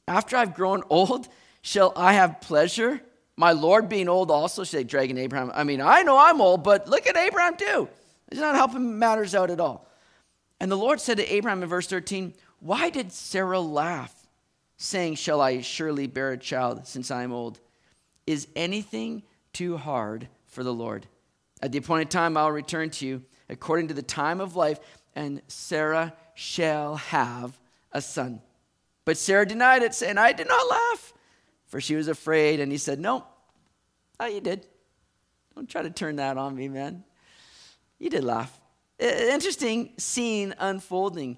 After 0.08 0.38
I've 0.38 0.54
grown 0.54 0.84
old, 0.90 1.28
shall 1.62 1.94
I 1.96 2.14
have 2.14 2.42
pleasure? 2.42 3.02
My 3.38 3.54
Lord 3.54 3.90
being 3.90 4.10
old 4.10 4.30
also, 4.30 4.64
she's 4.64 4.76
like 4.76 4.88
dragging 4.88 5.18
Abraham. 5.18 5.52
I 5.54 5.64
mean, 5.64 5.82
I 5.82 6.04
know 6.04 6.18
I'm 6.18 6.42
old, 6.42 6.64
but 6.64 6.88
look 6.88 7.08
at 7.08 7.18
Abraham 7.18 7.58
too. 7.58 7.90
It's 8.30 8.40
not 8.40 8.56
helping 8.56 9.00
matters 9.00 9.36
out 9.36 9.50
at 9.50 9.60
all. 9.60 9.88
And 10.60 10.72
the 10.72 10.78
Lord 10.78 11.02
said 11.02 11.18
to 11.18 11.34
Abraham 11.34 11.64
in 11.64 11.70
verse 11.70 11.88
13, 11.88 12.34
Why 12.60 12.90
did 12.90 13.12
Sarah 13.12 13.60
laugh, 13.60 14.14
saying, 14.78 15.16
Shall 15.16 15.42
I 15.42 15.62
surely 15.62 16.08
bear 16.08 16.32
a 16.32 16.38
child 16.38 16.88
since 16.88 17.10
I 17.10 17.24
am 17.24 17.32
old? 17.32 17.60
Is 18.28 18.48
anything 18.56 19.24
too 19.54 19.78
hard 19.78 20.28
for 20.46 20.64
the 20.64 20.74
Lord? 20.74 21.08
At 21.62 21.72
the 21.72 21.80
appointed 21.80 22.12
time, 22.12 22.38
I'll 22.38 22.52
return 22.52 22.90
to 22.92 23.08
you 23.08 23.24
according 23.50 23.90
to 23.90 23.94
the 23.94 24.02
time 24.02 24.40
of 24.40 24.56
life, 24.56 24.80
and 25.16 25.42
Sarah 25.48 26.14
shall 26.36 26.96
have 26.96 27.60
a 27.92 28.02
son. 28.02 28.42
But 29.04 29.18
Sarah 29.18 29.46
denied 29.46 29.84
it, 29.84 29.94
saying, 29.94 30.18
I 30.18 30.32
did 30.32 30.48
not 30.48 30.70
laugh, 30.70 31.14
for 31.72 31.80
she 31.80 31.96
was 31.96 32.10
afraid. 32.10 32.60
And 32.60 32.72
he 32.72 32.78
said, 32.78 33.00
No, 33.00 33.26
oh, 34.20 34.26
you 34.28 34.42
did. 34.42 34.68
Don't 35.56 35.68
try 35.68 35.82
to 35.82 35.90
turn 35.90 36.18
that 36.18 36.38
on 36.38 36.56
me, 36.56 36.68
man. 36.68 37.04
You 37.98 38.10
did 38.10 38.24
laugh. 38.24 38.60
Interesting 39.00 39.94
scene 39.98 40.54
unfolding. 40.60 41.38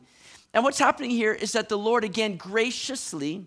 And 0.54 0.64
what's 0.64 0.80
happening 0.80 1.12
here 1.12 1.34
is 1.34 1.54
that 1.54 1.70
the 1.70 1.78
Lord, 1.78 2.04
again, 2.04 2.36
graciously 2.36 3.46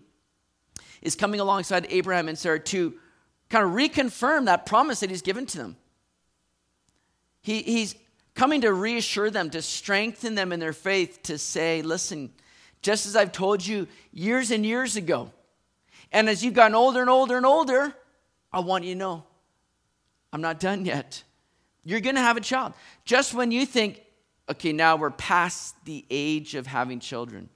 is 1.01 1.15
coming 1.15 1.39
alongside 1.39 1.87
Abraham 1.89 2.27
and 2.27 2.37
Sarah 2.37 2.59
to 2.59 2.95
kind 3.49 3.65
of 3.65 3.71
reconfirm 3.71 4.45
that 4.45 4.65
promise 4.65 5.01
that 5.01 5.09
he's 5.09 5.21
given 5.21 5.45
to 5.47 5.57
them. 5.57 5.77
He, 7.41 7.61
he's 7.61 7.95
coming 8.33 8.61
to 8.61 8.73
reassure 8.73 9.29
them, 9.29 9.49
to 9.51 9.61
strengthen 9.61 10.35
them 10.35 10.51
in 10.51 10.59
their 10.59 10.73
faith, 10.73 11.21
to 11.23 11.37
say, 11.37 11.81
listen, 11.81 12.31
just 12.81 13.05
as 13.05 13.15
I've 13.15 13.31
told 13.31 13.65
you 13.65 13.87
years 14.11 14.51
and 14.51 14.65
years 14.65 14.95
ago, 14.95 15.31
and 16.11 16.29
as 16.29 16.43
you've 16.43 16.53
gotten 16.53 16.75
older 16.75 17.01
and 17.01 17.09
older 17.09 17.37
and 17.37 17.45
older, 17.45 17.93
I 18.51 18.59
want 18.59 18.83
you 18.83 18.93
to 18.93 18.99
know 18.99 19.23
I'm 20.31 20.41
not 20.41 20.59
done 20.59 20.85
yet. 20.85 21.23
You're 21.83 22.01
going 22.01 22.15
to 22.15 22.21
have 22.21 22.37
a 22.37 22.41
child. 22.41 22.73
Just 23.05 23.33
when 23.33 23.51
you 23.51 23.65
think, 23.65 24.01
okay, 24.49 24.73
now 24.73 24.97
we're 24.97 25.11
past 25.11 25.75
the 25.85 26.05
age 26.09 26.55
of 26.55 26.67
having 26.67 26.99
children, 26.99 27.49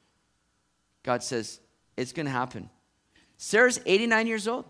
God 1.03 1.23
says, 1.23 1.59
it's 1.97 2.13
going 2.13 2.25
to 2.25 2.31
happen. 2.31 2.69
Sarah's 3.37 3.79
89 3.85 4.27
years 4.27 4.47
old. 4.47 4.65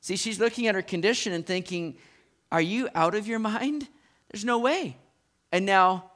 See, 0.00 0.16
she's 0.16 0.40
looking 0.40 0.66
at 0.66 0.74
her 0.74 0.82
condition 0.82 1.32
and 1.32 1.46
thinking, 1.46 1.96
are 2.50 2.60
you 2.60 2.88
out 2.94 3.14
of 3.14 3.26
your 3.26 3.38
mind? 3.38 3.88
There's 4.30 4.44
no 4.44 4.58
way. 4.58 4.96
And 5.50 5.64
now, 5.64 6.10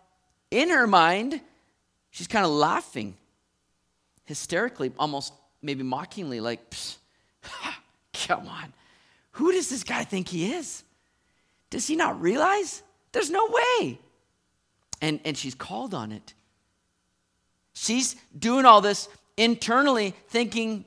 in 0.50 0.70
her 0.70 0.86
mind, 0.86 1.40
she's 2.10 2.26
kind 2.26 2.44
of 2.44 2.50
laughing 2.50 3.16
hysterically, 4.24 4.92
almost 4.98 5.32
maybe 5.66 5.82
mockingly, 5.82 6.40
like, 6.40 6.60
come 8.14 8.48
on. 8.48 8.72
Who 9.32 9.52
does 9.52 9.68
this 9.68 9.84
guy 9.84 10.04
think 10.04 10.28
he 10.28 10.52
is? 10.52 10.82
Does 11.68 11.86
he 11.86 11.96
not 11.96 12.20
realize? 12.22 12.82
There's 13.12 13.30
no 13.30 13.48
way. 13.48 13.98
And, 15.02 15.20
and 15.24 15.36
she's 15.36 15.54
called 15.54 15.92
on 15.92 16.12
it. 16.12 16.32
She's 17.74 18.16
doing 18.38 18.64
all 18.64 18.80
this 18.80 19.08
internally, 19.36 20.14
thinking, 20.28 20.86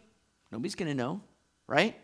nobody's 0.52 0.74
going 0.74 0.90
to 0.90 0.96
know, 0.96 1.22
right? 1.68 1.96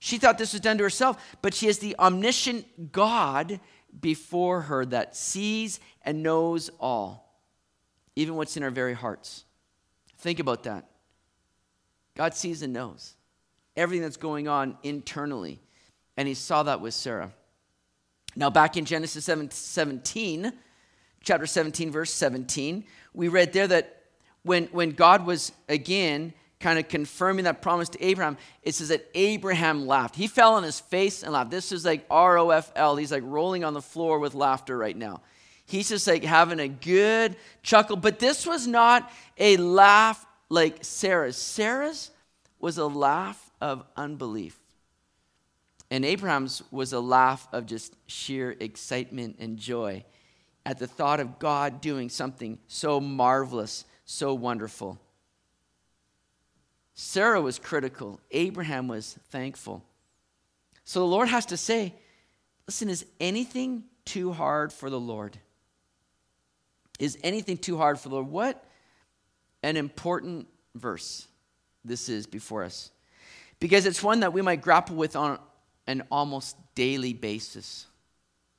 She 0.00 0.18
thought 0.18 0.38
this 0.38 0.52
was 0.52 0.60
done 0.60 0.78
to 0.78 0.84
herself, 0.84 1.36
but 1.42 1.54
she 1.54 1.66
has 1.66 1.78
the 1.78 1.94
omniscient 1.98 2.90
God 2.90 3.60
before 4.00 4.62
her 4.62 4.84
that 4.86 5.14
sees 5.14 5.78
and 6.02 6.22
knows 6.22 6.70
all, 6.80 7.38
even 8.16 8.34
what's 8.34 8.56
in 8.56 8.62
our 8.64 8.70
very 8.70 8.94
hearts. 8.94 9.44
Think 10.18 10.40
about 10.40 10.64
that. 10.64 10.87
God 12.18 12.34
sees 12.34 12.62
and 12.62 12.72
knows 12.72 13.14
everything 13.76 14.02
that's 14.02 14.16
going 14.16 14.48
on 14.48 14.76
internally. 14.82 15.60
And 16.16 16.26
he 16.26 16.34
saw 16.34 16.64
that 16.64 16.80
with 16.80 16.92
Sarah. 16.92 17.32
Now, 18.34 18.50
back 18.50 18.76
in 18.76 18.84
Genesis 18.84 19.24
17, 19.24 20.52
chapter 21.22 21.46
17, 21.46 21.92
verse 21.92 22.12
17, 22.12 22.84
we 23.14 23.28
read 23.28 23.52
there 23.52 23.68
that 23.68 24.02
when, 24.42 24.64
when 24.66 24.90
God 24.90 25.26
was 25.26 25.52
again 25.68 26.34
kind 26.58 26.80
of 26.80 26.88
confirming 26.88 27.44
that 27.44 27.62
promise 27.62 27.88
to 27.90 28.04
Abraham, 28.04 28.36
it 28.64 28.74
says 28.74 28.88
that 28.88 29.08
Abraham 29.14 29.86
laughed. 29.86 30.16
He 30.16 30.26
fell 30.26 30.54
on 30.54 30.64
his 30.64 30.80
face 30.80 31.22
and 31.22 31.32
laughed. 31.32 31.52
This 31.52 31.70
is 31.70 31.84
like 31.84 32.04
R 32.10 32.36
O 32.36 32.50
F 32.50 32.72
L. 32.74 32.96
He's 32.96 33.12
like 33.12 33.22
rolling 33.24 33.62
on 33.62 33.74
the 33.74 33.82
floor 33.82 34.18
with 34.18 34.34
laughter 34.34 34.76
right 34.76 34.96
now. 34.96 35.20
He's 35.66 35.88
just 35.88 36.08
like 36.08 36.24
having 36.24 36.58
a 36.58 36.66
good 36.66 37.36
chuckle. 37.62 37.94
But 37.94 38.18
this 38.18 38.44
was 38.44 38.66
not 38.66 39.08
a 39.36 39.56
laugh 39.56 40.26
like 40.48 40.84
Sarah's. 40.84 41.36
Sarah's 41.36 42.10
was 42.58 42.78
a 42.78 42.86
laugh 42.86 43.50
of 43.60 43.84
unbelief. 43.96 44.58
And 45.90 46.04
Abraham's 46.04 46.62
was 46.70 46.92
a 46.92 47.00
laugh 47.00 47.48
of 47.52 47.66
just 47.66 47.94
sheer 48.06 48.54
excitement 48.60 49.36
and 49.38 49.56
joy 49.56 50.04
at 50.66 50.78
the 50.78 50.86
thought 50.86 51.18
of 51.18 51.38
God 51.38 51.80
doing 51.80 52.10
something 52.10 52.58
so 52.66 53.00
marvelous, 53.00 53.86
so 54.04 54.34
wonderful. 54.34 54.98
Sarah 56.94 57.40
was 57.40 57.58
critical, 57.58 58.20
Abraham 58.32 58.88
was 58.88 59.18
thankful. 59.30 59.82
So 60.84 61.00
the 61.00 61.06
Lord 61.06 61.28
has 61.28 61.46
to 61.46 61.56
say, 61.56 61.94
listen, 62.66 62.88
is 62.90 63.06
anything 63.20 63.84
too 64.04 64.32
hard 64.32 64.72
for 64.72 64.90
the 64.90 65.00
Lord? 65.00 65.38
Is 66.98 67.16
anything 67.22 67.56
too 67.56 67.76
hard 67.76 67.98
for 67.98 68.08
the 68.08 68.16
Lord? 68.16 68.28
What 68.28 68.64
an 69.62 69.76
important 69.76 70.46
verse 70.74 71.26
this 71.84 72.08
is 72.08 72.26
before 72.26 72.64
us. 72.64 72.90
Because 73.60 73.86
it's 73.86 74.02
one 74.02 74.20
that 74.20 74.32
we 74.32 74.42
might 74.42 74.62
grapple 74.62 74.96
with 74.96 75.16
on 75.16 75.38
an 75.86 76.02
almost 76.10 76.56
daily 76.74 77.12
basis, 77.12 77.86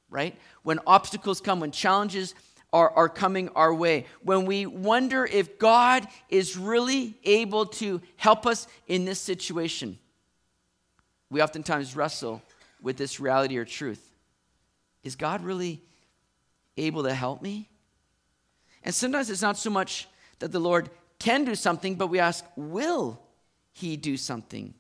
right? 0.10 0.38
When 0.64 0.80
obstacles 0.86 1.40
come, 1.40 1.60
when 1.60 1.72
challenges 1.72 2.36
are, 2.74 2.90
are 2.92 3.08
coming 3.08 3.50
our 3.50 3.74
way, 3.74 4.06
when 4.24 4.46
we 4.46 4.66
wonder 4.66 5.26
if 5.26 5.58
God 5.58 6.08
is 6.28 6.58
really 6.58 7.18
able 7.24 7.68
to 7.68 8.02
help 8.18 8.46
us 8.46 8.68
in 8.88 9.06
this 9.06 9.20
situation, 9.20 9.98
we 11.30 11.42
oftentimes 11.42 11.96
wrestle 11.96 12.42
with 12.82 12.98
this 12.98 13.20
reality 13.20 13.58
or 13.58 13.66
truth. 13.66 14.04
Is 15.04 15.16
God 15.16 15.44
really 15.44 15.82
able 16.76 17.04
to 17.04 17.14
help 17.14 17.42
me? 17.42 17.70
And 18.84 18.94
sometimes 18.94 19.30
it's 19.30 19.42
not 19.42 19.58
so 19.58 19.70
much 19.70 20.08
that 20.40 20.52
the 20.52 20.60
Lord 20.60 20.90
can 21.20 21.46
do 21.46 21.56
something, 21.56 21.96
but 21.96 22.08
we 22.08 22.20
ask, 22.20 22.46
will 22.56 23.22
He 23.74 23.98
do 23.98 24.18
something? 24.18 24.74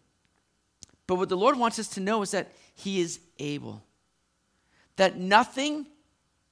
But 1.07 1.15
what 1.15 1.29
the 1.29 1.37
Lord 1.37 1.57
wants 1.57 1.79
us 1.79 1.87
to 1.89 1.99
know 1.99 2.21
is 2.21 2.31
that 2.31 2.51
He 2.75 3.01
is 3.01 3.19
able, 3.39 3.83
that 4.95 5.17
nothing 5.17 5.85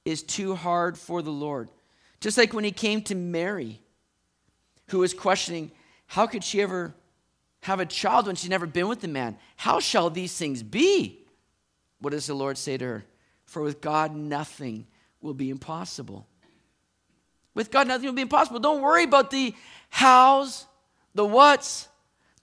is 0.04 0.22
too 0.22 0.54
hard 0.54 0.96
for 0.96 1.22
the 1.22 1.30
Lord. 1.30 1.68
Just 2.20 2.38
like 2.38 2.52
when 2.52 2.64
he 2.64 2.72
came 2.72 3.02
to 3.02 3.14
Mary, 3.14 3.80
who 4.88 5.00
was 5.00 5.14
questioning, 5.14 5.70
how 6.06 6.26
could 6.26 6.42
she 6.42 6.60
ever 6.62 6.94
have 7.60 7.80
a 7.80 7.86
child 7.86 8.26
when 8.26 8.36
she's 8.36 8.50
never 8.50 8.66
been 8.66 8.88
with 8.88 9.04
a 9.04 9.08
man? 9.08 9.36
How 9.56 9.80
shall 9.80 10.10
these 10.10 10.36
things 10.36 10.62
be? 10.62 11.26
What 12.00 12.10
does 12.10 12.26
the 12.26 12.34
Lord 12.34 12.56
say 12.56 12.78
to 12.78 12.84
her? 12.84 13.04
For 13.44 13.62
with 13.62 13.80
God, 13.80 14.14
nothing 14.14 14.86
will 15.20 15.34
be 15.34 15.50
impossible. 15.50 16.26
With 17.58 17.72
God, 17.72 17.88
nothing 17.88 18.06
will 18.06 18.12
be 18.12 18.22
impossible. 18.22 18.60
Don't 18.60 18.82
worry 18.82 19.02
about 19.02 19.32
the 19.32 19.52
hows, 19.90 20.64
the 21.12 21.24
whats, 21.24 21.88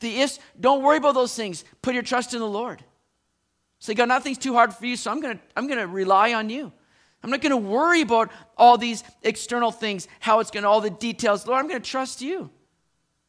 the 0.01 0.19
ifs. 0.19 0.39
Don't 0.59 0.83
worry 0.83 0.97
about 0.97 1.13
those 1.13 1.33
things. 1.33 1.63
Put 1.81 1.93
your 1.93 2.03
trust 2.03 2.33
in 2.33 2.41
the 2.41 2.45
Lord. 2.45 2.83
Say, 3.79 3.93
God, 3.93 4.09
nothing's 4.09 4.37
too 4.37 4.53
hard 4.53 4.73
for 4.73 4.85
you, 4.85 4.97
so 4.97 5.09
I'm 5.09 5.21
going 5.21 5.37
to 5.37 5.43
I'm 5.55 5.67
going 5.67 5.79
to 5.79 5.87
rely 5.87 6.33
on 6.33 6.49
you. 6.49 6.69
I'm 7.23 7.29
not 7.29 7.39
going 7.39 7.51
to 7.51 7.55
worry 7.55 8.01
about 8.01 8.29
all 8.57 8.77
these 8.77 9.05
external 9.21 9.71
things, 9.71 10.09
how 10.19 10.41
it's 10.41 10.51
going 10.51 10.63
to, 10.63 10.69
all 10.69 10.81
the 10.81 10.89
details. 10.89 11.47
Lord, 11.47 11.61
I'm 11.61 11.69
going 11.69 11.81
to 11.81 11.89
trust 11.89 12.21
you. 12.21 12.49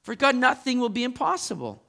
For 0.02 0.16
God, 0.16 0.35
nothing 0.35 0.81
will 0.81 0.88
be 0.88 1.05
impossible. 1.05 1.85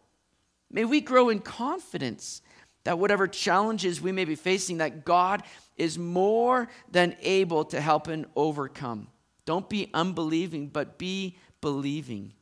May 0.70 0.86
we 0.86 1.02
grow 1.02 1.30
in 1.30 1.40
confidence 1.40 2.44
that 2.84 3.00
whatever 3.00 3.26
challenges 3.26 4.00
we 4.00 4.12
may 4.12 4.26
be 4.26 4.36
facing, 4.36 4.78
that 4.78 5.06
God 5.06 5.42
is 5.76 5.98
more 5.98 6.68
than 6.92 7.16
able 7.24 7.66
to 7.66 7.82
help 7.82 8.08
and 8.08 8.28
overcome. 8.36 9.08
Don't 9.48 9.70
be 9.70 9.90
unbelieving, 9.94 10.68
but 10.68 10.98
be 10.98 11.38
believing. 11.62 12.34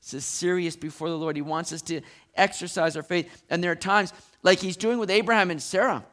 This 0.00 0.14
is 0.14 0.24
serious 0.24 0.76
before 0.76 1.08
the 1.08 1.18
Lord. 1.18 1.34
He 1.34 1.42
wants 1.42 1.72
us 1.72 1.82
to 1.82 2.00
exercise 2.36 2.96
our 2.96 3.02
faith. 3.02 3.42
And 3.50 3.62
there 3.62 3.72
are 3.72 3.76
times, 3.76 4.12
like 4.44 4.60
He's 4.60 4.76
doing 4.76 4.98
with 4.98 5.10
Abraham 5.10 5.50
and 5.50 5.60
Sarah, 5.60 6.04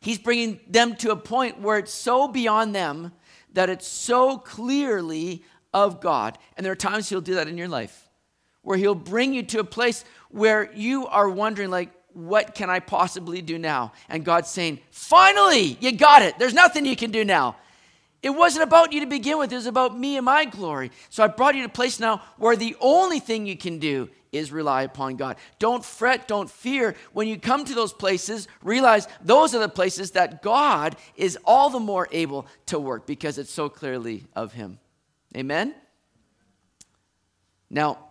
He's 0.00 0.18
bringing 0.18 0.58
them 0.66 0.96
to 0.96 1.10
a 1.10 1.16
point 1.16 1.60
where 1.60 1.76
it's 1.76 1.92
so 1.92 2.28
beyond 2.28 2.74
them 2.74 3.12
that 3.52 3.68
it's 3.68 3.86
so 3.86 4.38
clearly 4.38 5.44
of 5.74 6.00
God. 6.00 6.38
And 6.56 6.64
there 6.64 6.72
are 6.72 6.76
times 6.76 7.10
He'll 7.10 7.20
do 7.20 7.34
that 7.34 7.48
in 7.48 7.58
your 7.58 7.68
life 7.68 8.08
where 8.62 8.78
He'll 8.78 8.94
bring 8.94 9.34
you 9.34 9.42
to 9.42 9.60
a 9.60 9.64
place 9.64 10.02
where 10.30 10.72
you 10.72 11.06
are 11.08 11.28
wondering, 11.28 11.68
like, 11.68 11.90
what 12.14 12.54
can 12.54 12.70
I 12.70 12.80
possibly 12.80 13.42
do 13.42 13.58
now? 13.58 13.92
And 14.08 14.24
God's 14.24 14.48
saying, 14.48 14.78
finally, 14.90 15.76
you 15.78 15.92
got 15.92 16.22
it. 16.22 16.38
There's 16.38 16.54
nothing 16.54 16.86
you 16.86 16.96
can 16.96 17.10
do 17.10 17.22
now. 17.22 17.56
It 18.26 18.34
wasn't 18.34 18.64
about 18.64 18.92
you 18.92 18.98
to 18.98 19.06
begin 19.06 19.38
with, 19.38 19.52
it 19.52 19.54
was 19.54 19.66
about 19.66 19.96
me 19.96 20.16
and 20.16 20.24
my 20.24 20.46
glory. 20.46 20.90
So 21.10 21.22
I 21.22 21.28
brought 21.28 21.54
you 21.54 21.62
to 21.62 21.68
a 21.68 21.72
place 21.72 22.00
now 22.00 22.22
where 22.38 22.56
the 22.56 22.74
only 22.80 23.20
thing 23.20 23.46
you 23.46 23.56
can 23.56 23.78
do 23.78 24.10
is 24.32 24.50
rely 24.50 24.82
upon 24.82 25.14
God. 25.14 25.36
Don't 25.60 25.84
fret, 25.84 26.26
don't 26.26 26.50
fear. 26.50 26.96
When 27.12 27.28
you 27.28 27.38
come 27.38 27.64
to 27.64 27.72
those 27.72 27.92
places, 27.92 28.48
realize 28.64 29.06
those 29.22 29.54
are 29.54 29.60
the 29.60 29.68
places 29.68 30.10
that 30.10 30.42
God 30.42 30.96
is 31.14 31.38
all 31.44 31.70
the 31.70 31.78
more 31.78 32.08
able 32.10 32.48
to 32.66 32.80
work 32.80 33.06
because 33.06 33.38
it's 33.38 33.52
so 33.52 33.68
clearly 33.68 34.24
of 34.34 34.52
Him. 34.52 34.80
Amen? 35.36 35.72
Now, 37.70 38.08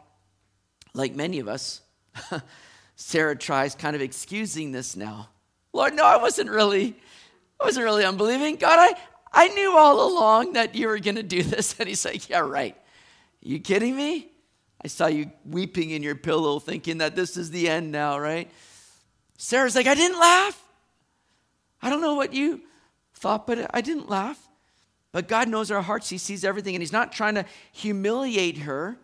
like 0.93 1.13
many 1.13 1.39
of 1.39 1.49
us, 1.49 1.81
Sarah 2.95 3.35
tries 3.35 3.75
kind 3.75 3.97
of 3.97 4.01
excusing 4.01 4.71
this 4.71 4.95
now. 4.95 5.27
Lord, 5.73 5.93
no, 5.93 6.05
I 6.05 6.15
wasn't 6.15 6.49
really, 6.49 6.95
I 7.59 7.65
wasn't 7.65 7.83
really 7.83 8.05
unbelieving. 8.05 8.55
God, 8.55 8.79
I, 8.79 8.97
I 9.35 9.49
knew 9.49 9.77
all 9.77 10.09
along 10.09 10.53
that 10.53 10.75
you 10.75 10.87
were 10.87 10.97
going 10.97 11.15
to 11.15 11.23
do 11.23 11.43
this. 11.43 11.75
And 11.77 11.89
he's 11.89 12.05
like, 12.05 12.29
yeah, 12.29 12.39
right. 12.39 12.75
You 13.41 13.59
kidding 13.59 13.95
me? 13.95 14.31
I 14.83 14.87
saw 14.87 15.07
you 15.07 15.31
weeping 15.45 15.91
in 15.91 16.01
your 16.01 16.15
pillow 16.15 16.59
thinking 16.59 16.99
that 16.99 17.15
this 17.15 17.37
is 17.37 17.51
the 17.51 17.67
end 17.67 17.91
now, 17.91 18.17
right? 18.17 18.49
Sarah's 19.37 19.75
like, 19.75 19.87
I 19.87 19.95
didn't 19.95 20.19
laugh. 20.19 20.61
I 21.81 21.89
don't 21.89 22.01
know 22.01 22.15
what 22.15 22.33
you 22.33 22.61
thought, 23.13 23.45
but 23.45 23.69
I 23.73 23.81
didn't 23.81 24.09
laugh. 24.09 24.41
But 25.11 25.27
God 25.27 25.49
knows 25.49 25.71
our 25.71 25.81
hearts. 25.81 26.09
He 26.09 26.17
sees 26.17 26.43
everything, 26.43 26.75
and 26.75 26.81
He's 26.81 26.91
not 26.91 27.11
trying 27.11 27.35
to 27.35 27.45
humiliate 27.71 28.59
her, 28.59 28.97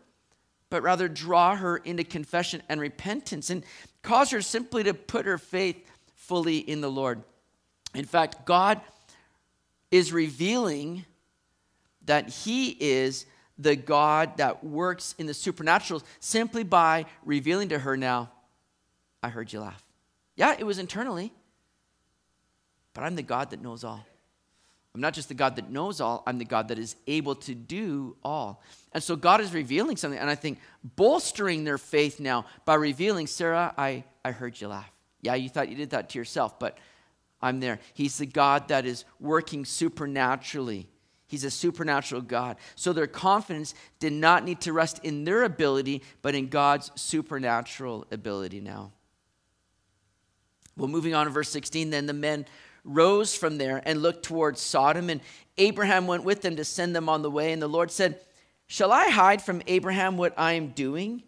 but 0.69 0.83
rather 0.83 1.07
draw 1.07 1.55
her 1.55 1.77
into 1.77 2.03
confession 2.03 2.61
and 2.69 2.79
repentance 2.79 3.49
and 3.49 3.63
cause 4.01 4.31
her 4.31 4.41
simply 4.41 4.83
to 4.83 4.93
put 4.93 5.25
her 5.25 5.37
faith 5.37 5.77
fully 6.15 6.57
in 6.57 6.81
the 6.81 6.91
Lord. 6.91 7.23
In 7.93 8.05
fact, 8.05 8.45
God 8.45 8.81
is 9.91 10.11
revealing 10.13 11.05
that 12.05 12.29
He 12.29 12.69
is 12.79 13.25
the 13.57 13.75
God 13.75 14.37
that 14.37 14.63
works 14.63 15.13
in 15.17 15.27
the 15.27 15.33
supernatural 15.33 16.01
simply 16.19 16.63
by 16.63 17.05
revealing 17.23 17.69
to 17.69 17.79
her 17.79 17.95
now, 17.95 18.31
I 19.21 19.29
heard 19.29 19.53
you 19.53 19.59
laugh. 19.59 19.83
Yeah, 20.35 20.55
it 20.57 20.63
was 20.63 20.79
internally, 20.79 21.31
but 22.93 23.03
I'm 23.03 23.15
the 23.15 23.21
God 23.21 23.51
that 23.51 23.61
knows 23.61 23.83
all. 23.83 24.05
I'm 24.93 25.01
not 25.01 25.13
just 25.13 25.29
the 25.29 25.35
God 25.35 25.55
that 25.55 25.69
knows 25.69 26.01
all, 26.01 26.23
I'm 26.27 26.37
the 26.37 26.45
God 26.45 26.67
that 26.69 26.79
is 26.79 26.95
able 27.07 27.35
to 27.35 27.55
do 27.55 28.17
all. 28.23 28.61
And 28.91 29.01
so 29.01 29.15
God 29.15 29.39
is 29.39 29.53
revealing 29.53 29.95
something, 29.95 30.19
and 30.19 30.29
I 30.29 30.35
think 30.35 30.59
bolstering 30.83 31.63
their 31.63 31.77
faith 31.77 32.19
now 32.19 32.45
by 32.65 32.75
revealing, 32.75 33.27
Sarah, 33.27 33.73
I, 33.77 34.03
I 34.25 34.31
heard 34.31 34.59
you 34.59 34.67
laugh. 34.67 34.91
Yeah, 35.21 35.35
you 35.35 35.49
thought 35.49 35.69
you 35.69 35.75
did 35.75 35.91
that 35.91 36.09
to 36.09 36.19
yourself, 36.19 36.59
but 36.59 36.77
I'm 37.41 37.59
there. 37.59 37.79
He's 37.93 38.17
the 38.17 38.25
God 38.25 38.67
that 38.67 38.85
is 38.85 39.05
working 39.19 39.65
supernaturally 39.65 40.87
He's 41.31 41.45
a 41.45 41.49
supernatural 41.49 42.19
God. 42.23 42.57
So 42.75 42.91
their 42.91 43.07
confidence 43.07 43.73
did 43.99 44.11
not 44.11 44.43
need 44.43 44.59
to 44.61 44.73
rest 44.73 44.99
in 45.01 45.23
their 45.23 45.43
ability, 45.43 46.03
but 46.21 46.35
in 46.35 46.49
God's 46.49 46.91
supernatural 46.95 48.05
ability 48.11 48.59
now. 48.59 48.91
Well, 50.75 50.89
moving 50.89 51.15
on 51.15 51.27
to 51.27 51.31
verse 51.31 51.47
16, 51.47 51.89
then 51.89 52.05
the 52.05 52.11
men 52.11 52.45
rose 52.83 53.33
from 53.33 53.57
there 53.57 53.81
and 53.85 54.01
looked 54.01 54.23
towards 54.23 54.59
Sodom, 54.59 55.09
and 55.09 55.21
Abraham 55.57 56.05
went 56.05 56.25
with 56.25 56.41
them 56.41 56.57
to 56.57 56.65
send 56.65 56.93
them 56.93 57.07
on 57.07 57.21
the 57.21 57.31
way. 57.31 57.53
And 57.53 57.61
the 57.61 57.69
Lord 57.69 57.91
said, 57.91 58.19
Shall 58.67 58.91
I 58.91 59.07
hide 59.09 59.41
from 59.41 59.61
Abraham 59.67 60.17
what 60.17 60.33
I 60.37 60.53
am 60.53 60.71
doing? 60.71 61.23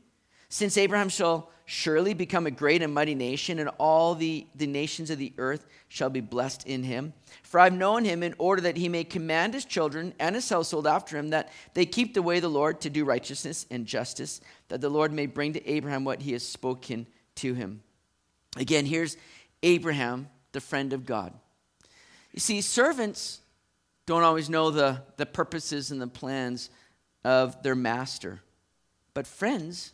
Since 0.54 0.78
Abraham 0.78 1.10
shall 1.10 1.50
surely 1.66 2.14
become 2.14 2.46
a 2.46 2.52
great 2.52 2.84
and 2.84 2.94
mighty 2.94 3.16
nation, 3.16 3.58
and 3.58 3.72
all 3.80 4.14
the, 4.14 4.46
the 4.54 4.68
nations 4.68 5.10
of 5.10 5.18
the 5.18 5.34
earth 5.40 5.66
shall 5.88 6.12
be 6.12 6.22
blessed 6.22 6.68
in 6.68 6.84
him. 6.84 7.14
For 7.42 7.60
I've 7.60 7.74
known 7.74 8.06
him 8.06 8.22
in 8.22 8.36
order 8.38 8.62
that 8.62 8.78
he 8.78 8.88
may 8.88 9.04
command 9.04 9.56
his 9.56 9.66
children 9.66 10.14
and 10.20 10.36
his 10.36 10.48
household 10.48 10.86
after 10.86 11.18
him, 11.18 11.32
that 11.32 11.52
they 11.74 11.88
keep 11.88 12.14
the 12.14 12.22
way 12.22 12.36
of 12.36 12.44
the 12.44 12.52
Lord 12.52 12.82
to 12.82 12.92
do 12.92 13.04
righteousness 13.04 13.66
and 13.72 13.88
justice, 13.88 14.42
that 14.68 14.80
the 14.80 14.92
Lord 14.92 15.12
may 15.12 15.26
bring 15.26 15.54
to 15.54 15.68
Abraham 15.68 16.06
what 16.06 16.22
he 16.22 16.34
has 16.34 16.48
spoken 16.48 17.08
to 17.38 17.56
him. 17.56 17.82
Again, 18.56 18.86
here's 18.86 19.18
Abraham, 19.64 20.30
the 20.52 20.62
friend 20.62 20.94
of 20.94 21.08
God. 21.08 21.34
You 22.32 22.40
see, 22.40 22.62
servants 22.62 23.40
don't 24.06 24.22
always 24.22 24.52
know 24.52 24.70
the, 24.70 25.02
the 25.18 25.26
purposes 25.26 25.90
and 25.90 26.00
the 26.00 26.06
plans 26.06 26.70
of 27.24 27.64
their 27.64 27.74
master. 27.74 28.42
But 29.16 29.26
friends 29.26 29.94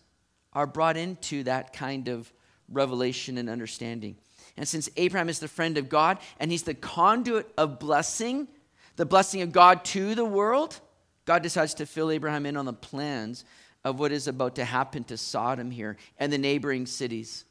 are 0.53 0.67
brought 0.67 0.97
into 0.97 1.43
that 1.43 1.73
kind 1.73 2.07
of 2.07 2.31
revelation 2.69 3.37
and 3.37 3.49
understanding. 3.49 4.15
And 4.57 4.67
since 4.67 4.89
Abraham 4.97 5.29
is 5.29 5.39
the 5.39 5.47
friend 5.47 5.77
of 5.77 5.89
God 5.89 6.17
and 6.39 6.51
he's 6.51 6.63
the 6.63 6.73
conduit 6.73 7.51
of 7.57 7.79
blessing, 7.79 8.47
the 8.95 9.05
blessing 9.05 9.41
of 9.41 9.51
God 9.51 9.85
to 9.85 10.15
the 10.15 10.25
world, 10.25 10.79
God 11.25 11.43
decides 11.43 11.75
to 11.75 11.85
fill 11.85 12.11
Abraham 12.11 12.45
in 12.45 12.57
on 12.57 12.65
the 12.65 12.73
plans 12.73 13.45
of 13.83 13.99
what 13.99 14.11
is 14.11 14.27
about 14.27 14.55
to 14.55 14.65
happen 14.65 15.03
to 15.05 15.17
Sodom 15.17 15.71
here 15.71 15.97
and 16.17 16.33
the 16.33 16.37
neighboring 16.37 16.85
cities. 16.85 17.45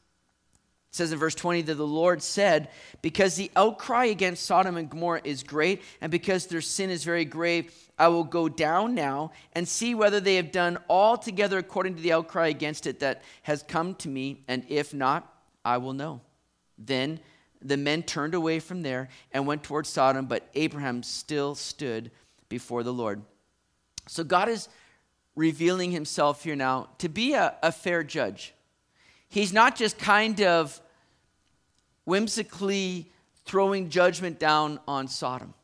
It 0.91 0.97
says 0.97 1.13
in 1.13 1.19
verse 1.19 1.35
20 1.35 1.63
that 1.63 1.75
the 1.75 1.87
Lord 1.87 2.23
said, 2.23 2.69
Because 3.03 3.37
the 3.37 3.51
outcry 3.57 4.07
against 4.07 4.45
Sodom 4.45 4.77
and 4.77 4.91
Gomorrah 4.91 5.21
is 5.25 5.43
great, 5.43 5.83
and 6.01 6.11
because 6.11 6.47
their 6.47 6.61
sin 6.61 6.91
is 6.91 7.05
very 7.05 7.25
grave, 7.25 7.73
I 7.99 8.09
will 8.09 8.25
go 8.25 8.49
down 8.49 8.95
now 8.95 9.33
and 9.53 9.67
see 9.67 9.95
whether 9.95 10.21
they 10.21 10.37
have 10.37 10.53
done 10.53 10.79
altogether 10.89 11.59
according 11.59 11.97
to 11.97 12.03
the 12.03 12.13
outcry 12.13 12.49
against 12.49 12.87
it 12.87 13.01
that 13.01 13.23
has 13.43 13.63
come 13.63 13.95
to 13.97 14.09
me, 14.09 14.43
and 14.47 14.65
if 14.69 14.95
not, 14.95 15.33
I 15.65 15.79
will 15.79 15.93
know. 15.93 16.21
Then 16.79 17.21
the 17.61 17.77
men 17.77 18.03
turned 18.05 18.35
away 18.35 18.61
from 18.61 18.83
there 18.83 19.09
and 19.33 19.47
went 19.47 19.65
towards 19.65 19.89
Sodom, 19.89 20.27
but 20.27 20.49
Abraham 20.55 21.03
still 21.03 21.55
stood 21.55 22.11
before 22.49 22.83
the 22.83 22.93
Lord. 22.93 23.23
So 24.07 24.23
God 24.23 24.49
is 24.49 24.69
revealing 25.35 25.91
himself 25.91 26.45
here 26.45 26.57
now 26.57 26.89
to 26.99 27.09
be 27.09 27.35
a, 27.35 27.57
a 27.63 27.73
fair 27.73 28.03
judge. 28.03 28.55
He's 29.29 29.53
not 29.53 29.77
just 29.77 29.99
kind 29.99 30.41
of 30.41 30.81
whimsically 32.05 33.11
throwing 33.45 33.91
judgment 33.91 34.39
down 34.39 34.81
on 34.89 35.09
Sodom. 35.09 35.55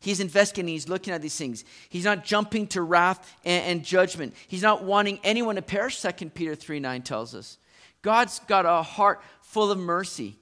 He's 0.00 0.20
investigating, 0.20 0.68
he's 0.68 0.88
looking 0.88 1.12
at 1.12 1.22
these 1.22 1.36
things. 1.36 1.64
He's 1.88 2.04
not 2.04 2.24
jumping 2.24 2.66
to 2.68 2.82
wrath 2.82 3.36
and, 3.44 3.64
and, 3.64 3.84
judgment. 3.84 4.34
He's 4.48 4.62
not 4.62 4.82
wanting 4.82 5.20
anyone 5.22 5.56
to 5.56 5.62
perish, 5.62 6.00
2 6.00 6.30
Peter 6.30 6.54
3 6.54 6.80
9 6.80 7.02
tells 7.02 7.34
us. 7.34 7.58
God's 8.02 8.38
got 8.40 8.64
a 8.64 8.82
heart 8.82 9.22
full 9.42 9.70
of 9.70 9.78
mercy, 9.78 10.38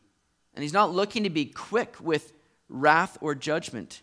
and 0.55 0.63
he's 0.63 0.73
not 0.73 0.93
looking 0.93 1.25
to 1.25 1.31
be 1.31 1.47
quick 1.47 1.97
with 2.01 2.33
wrath 2.69 3.19
or 3.21 3.35
judgment. 3.35 4.03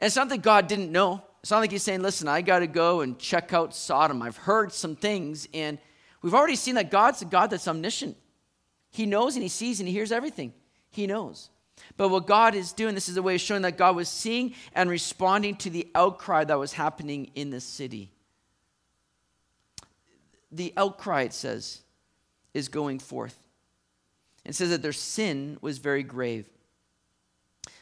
And 0.00 0.06
it's 0.06 0.16
not 0.16 0.30
that 0.30 0.42
God 0.42 0.66
didn't 0.66 0.90
know. 0.90 1.22
It's 1.42 1.50
not 1.50 1.58
like 1.58 1.72
he's 1.72 1.82
saying, 1.82 2.02
listen, 2.02 2.28
I 2.28 2.40
got 2.40 2.60
to 2.60 2.66
go 2.66 3.00
and 3.02 3.18
check 3.18 3.52
out 3.52 3.74
Sodom. 3.74 4.22
I've 4.22 4.36
heard 4.36 4.72
some 4.72 4.96
things, 4.96 5.46
and 5.52 5.78
We've 6.22 6.34
already 6.34 6.56
seen 6.56 6.76
that 6.76 6.90
God's 6.90 7.20
a 7.22 7.24
God 7.24 7.50
that's 7.50 7.68
omniscient. 7.68 8.16
He 8.90 9.06
knows 9.06 9.34
and 9.34 9.42
he 9.42 9.48
sees 9.48 9.80
and 9.80 9.88
he 9.88 9.92
hears 9.94 10.12
everything. 10.12 10.54
He 10.90 11.06
knows. 11.06 11.50
But 11.96 12.08
what 12.08 12.26
God 12.26 12.54
is 12.54 12.72
doing, 12.72 12.94
this 12.94 13.08
is 13.08 13.16
a 13.16 13.22
way 13.22 13.34
of 13.34 13.40
showing 13.40 13.62
that 13.62 13.76
God 13.76 13.96
was 13.96 14.08
seeing 14.08 14.54
and 14.74 14.88
responding 14.88 15.56
to 15.56 15.70
the 15.70 15.88
outcry 15.94 16.44
that 16.44 16.58
was 16.58 16.72
happening 16.72 17.30
in 17.34 17.50
the 17.50 17.60
city. 17.60 18.10
The 20.50 20.72
outcry, 20.76 21.22
it 21.22 21.32
says, 21.32 21.82
is 22.54 22.68
going 22.68 22.98
forth. 22.98 23.38
It 24.44 24.54
says 24.54 24.70
that 24.70 24.82
their 24.82 24.92
sin 24.92 25.58
was 25.60 25.78
very 25.78 26.02
grave. 26.02 26.48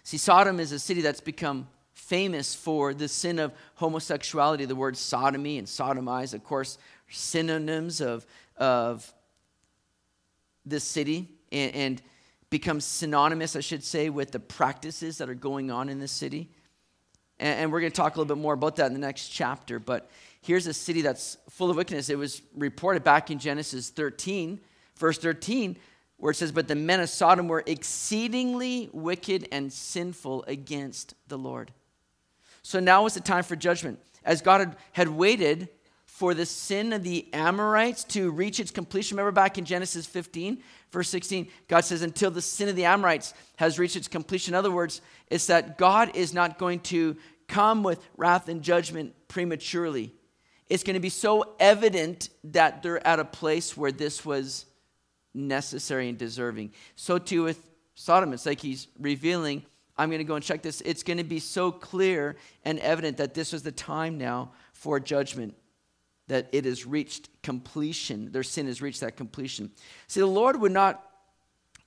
See, 0.03 0.19
Sodom 0.19 0.61
is 0.61 0.73
a 0.73 0.79
city 0.79 1.01
that's 1.01 1.21
become 1.21 1.69
famous 1.93 2.55
for 2.55 2.93
the 2.95 3.09
sin 3.09 3.39
of 3.39 3.53
homosexuality. 3.77 4.65
The 4.65 4.77
word 4.77 4.97
sodomy 4.97 5.59
and 5.59 5.67
sodomize, 5.67 6.35
of 6.35 6.45
course, 6.45 6.79
synonyms 7.09 8.01
of, 8.01 8.27
of 8.57 9.13
this 10.65 10.85
city 10.85 11.29
and, 11.53 11.75
and 11.75 12.03
becomes 12.51 12.85
synonymous, 12.85 13.55
I 13.55 13.61
should 13.61 13.85
say, 13.85 14.11
with 14.11 14.33
the 14.33 14.41
practices 14.41 15.19
that 15.19 15.29
are 15.29 15.35
going 15.35 15.71
on 15.71 15.89
in 15.89 16.01
this 16.01 16.13
city. 16.13 16.51
And, 17.39 17.61
and 17.61 17.73
we're 17.73 17.81
going 17.81 17.93
to 17.93 17.97
talk 17.97 18.17
a 18.17 18.19
little 18.19 18.35
bit 18.35 18.43
more 18.43 18.55
about 18.55 18.77
that 18.77 18.87
in 18.87 18.93
the 18.93 18.99
next 18.99 19.29
chapter. 19.29 19.79
But 19.79 20.11
here's 20.43 20.67
a 20.67 20.75
city 20.75 21.01
that's 21.01 21.39
full 21.49 21.71
of 21.71 21.77
wickedness. 21.77 22.11
It 22.11 22.19
was 22.19 22.43
reported 22.57 23.05
back 23.05 23.31
in 23.31 23.39
Genesis 23.39 23.91
13, 23.91 24.61
verse 24.97 25.19
13, 25.19 25.77
where 26.17 26.33
it 26.33 26.37
says, 26.37 26.53
But 26.53 26.69
the 26.69 26.75
men 26.75 27.01
of 27.01 27.09
Sodom 27.09 27.47
were 27.47 27.63
exceedingly 27.67 28.91
wicked 28.93 29.49
and 29.53 29.73
sinful 29.73 30.45
against 30.49 31.15
the 31.29 31.39
Lord. 31.39 31.71
So 32.63 32.81
now 32.81 33.07
is 33.07 33.15
the 33.15 33.21
time 33.21 33.45
for 33.45 33.57
judgment. 33.57 34.01
As 34.25 34.43
God 34.43 34.61
had, 34.61 34.77
had 34.93 35.09
waited 35.09 35.69
for 36.21 36.35
the 36.35 36.45
sin 36.45 36.93
of 36.93 37.03
the 37.03 37.27
Amorites 37.33 38.05
to 38.05 38.31
reach 38.31 38.61
its 38.61 38.71
completion. 38.71 39.17
Remember 39.17 39.33
back 39.33 39.57
in 39.57 39.65
Genesis 39.65 40.05
15, 40.05 40.63
verse 40.91 41.09
16, 41.09 41.49
God 41.67 41.81
says, 41.81 42.03
until 42.03 42.31
the 42.31 42.43
sin 42.43 42.69
of 42.69 42.77
the 42.77 42.85
Amorites 42.85 43.33
has 43.57 43.79
reached 43.79 43.97
its 43.97 44.07
completion. 44.07 44.53
In 44.53 44.59
other 44.59 44.71
words, 44.71 45.01
it's 45.29 45.47
that 45.47 45.79
God 45.79 46.15
is 46.15 46.35
not 46.35 46.59
going 46.59 46.81
to 46.81 47.17
come 47.49 47.83
with 47.83 48.07
wrath 48.19 48.51
and 48.51 48.61
judgment 48.61 49.15
prematurely. 49.29 50.13
It's 50.69 50.83
going 50.83 50.93
to 50.93 51.01
be 51.01 51.09
so 51.09 51.55
evident 51.59 52.29
that 52.45 52.83
they're 52.83 53.05
at 53.07 53.19
a 53.19 53.25
place 53.25 53.75
where 53.75 53.91
this 53.91 54.23
was 54.23 54.67
necessary 55.33 56.11
and 56.11 56.19
deserving. 56.19 56.73
So 56.97 57.17
too 57.17 57.45
with 57.45 57.67
Sodom. 57.95 58.35
It's 58.35 58.45
like 58.45 58.61
he's 58.61 58.89
revealing, 58.99 59.65
I'm 59.97 60.11
going 60.11 60.19
to 60.19 60.25
go 60.25 60.35
and 60.35 60.45
check 60.45 60.61
this. 60.61 60.83
It's 60.83 61.03
going 61.03 61.17
to 61.17 61.25
be 61.25 61.39
so 61.39 61.73
clear 61.73 62.37
and 62.63 62.79
evident 62.81 63.17
that 63.17 63.33
this 63.33 63.55
was 63.55 63.63
the 63.63 63.73
time 63.73 64.19
now 64.19 64.53
for 64.75 65.01
judgment 65.01 65.55
that 66.31 66.49
it 66.53 66.65
has 66.65 66.87
reached 66.87 67.29
completion. 67.43 68.31
Their 68.31 68.45
sin 68.45 68.67
has 68.67 68.81
reached 68.81 69.01
that 69.01 69.17
completion. 69.17 69.73
See, 70.07 70.21
the 70.21 70.27
Lord 70.27 70.61
would 70.61 70.71
not 70.71 71.05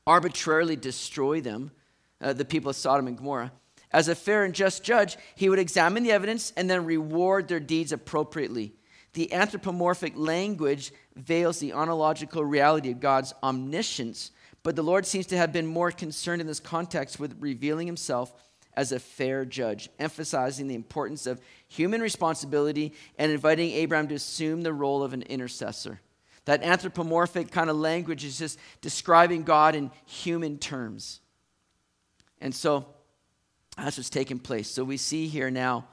arbitrarily 0.05 0.75
destroy 0.75 1.39
them, 1.39 1.71
uh, 2.19 2.33
the 2.33 2.43
people 2.43 2.69
of 2.69 2.75
Sodom 2.75 3.07
and 3.07 3.17
Gomorrah. 3.17 3.53
As 3.91 4.09
a 4.09 4.15
fair 4.15 4.43
and 4.43 4.53
just 4.53 4.83
judge, 4.83 5.15
he 5.35 5.47
would 5.47 5.59
examine 5.59 6.03
the 6.03 6.11
evidence 6.11 6.51
and 6.57 6.69
then 6.69 6.83
reward 6.83 7.47
their 7.47 7.61
deeds 7.61 7.93
appropriately. 7.93 8.73
The 9.13 9.31
anthropomorphic 9.31 10.11
language 10.17 10.91
veils 11.15 11.59
the 11.59 11.71
ontological 11.71 12.43
reality 12.43 12.91
of 12.91 12.99
God's 12.99 13.33
omniscience, 13.41 14.31
but 14.61 14.75
the 14.75 14.83
Lord 14.83 15.05
seems 15.05 15.27
to 15.27 15.37
have 15.37 15.53
been 15.53 15.67
more 15.67 15.91
concerned 15.91 16.41
in 16.41 16.47
this 16.47 16.59
context 16.59 17.17
with 17.17 17.37
revealing 17.39 17.87
himself 17.87 18.33
as 18.75 18.91
a 18.91 18.99
fair 18.99 19.45
judge, 19.45 19.89
emphasizing 19.99 20.67
the 20.67 20.75
importance 20.75 21.25
of 21.27 21.41
human 21.67 22.01
responsibility 22.01 22.93
and 23.17 23.31
inviting 23.31 23.71
Abraham 23.71 24.07
to 24.07 24.15
assume 24.15 24.61
the 24.61 24.73
role 24.73 25.03
of 25.03 25.13
an 25.13 25.21
intercessor. 25.23 25.99
That 26.45 26.63
anthropomorphic 26.63 27.51
kind 27.51 27.69
of 27.69 27.77
language 27.77 28.25
is 28.25 28.37
just 28.37 28.59
describing 28.81 29.43
God 29.43 29.75
in 29.75 29.91
human 30.05 30.57
terms. 30.57 31.21
And 32.41 32.53
so 32.53 32.85
that's 33.77 33.97
what's 33.97 34.09
taking 34.09 34.39
place. 34.39 34.69
So 34.69 34.83
we 34.83 34.97
see 34.97 35.27
here 35.27 35.49
now 35.49 35.87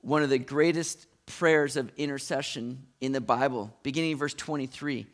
one 0.00 0.22
of 0.22 0.30
the 0.30 0.38
greatest 0.38 1.06
prayers 1.26 1.76
of 1.76 1.90
intercession 1.96 2.86
in 3.00 3.12
the 3.12 3.20
Bible, 3.20 3.74
beginning 3.82 4.12
in 4.12 4.18
verse 4.18 4.34
23. 4.34 5.00
It 5.00 5.06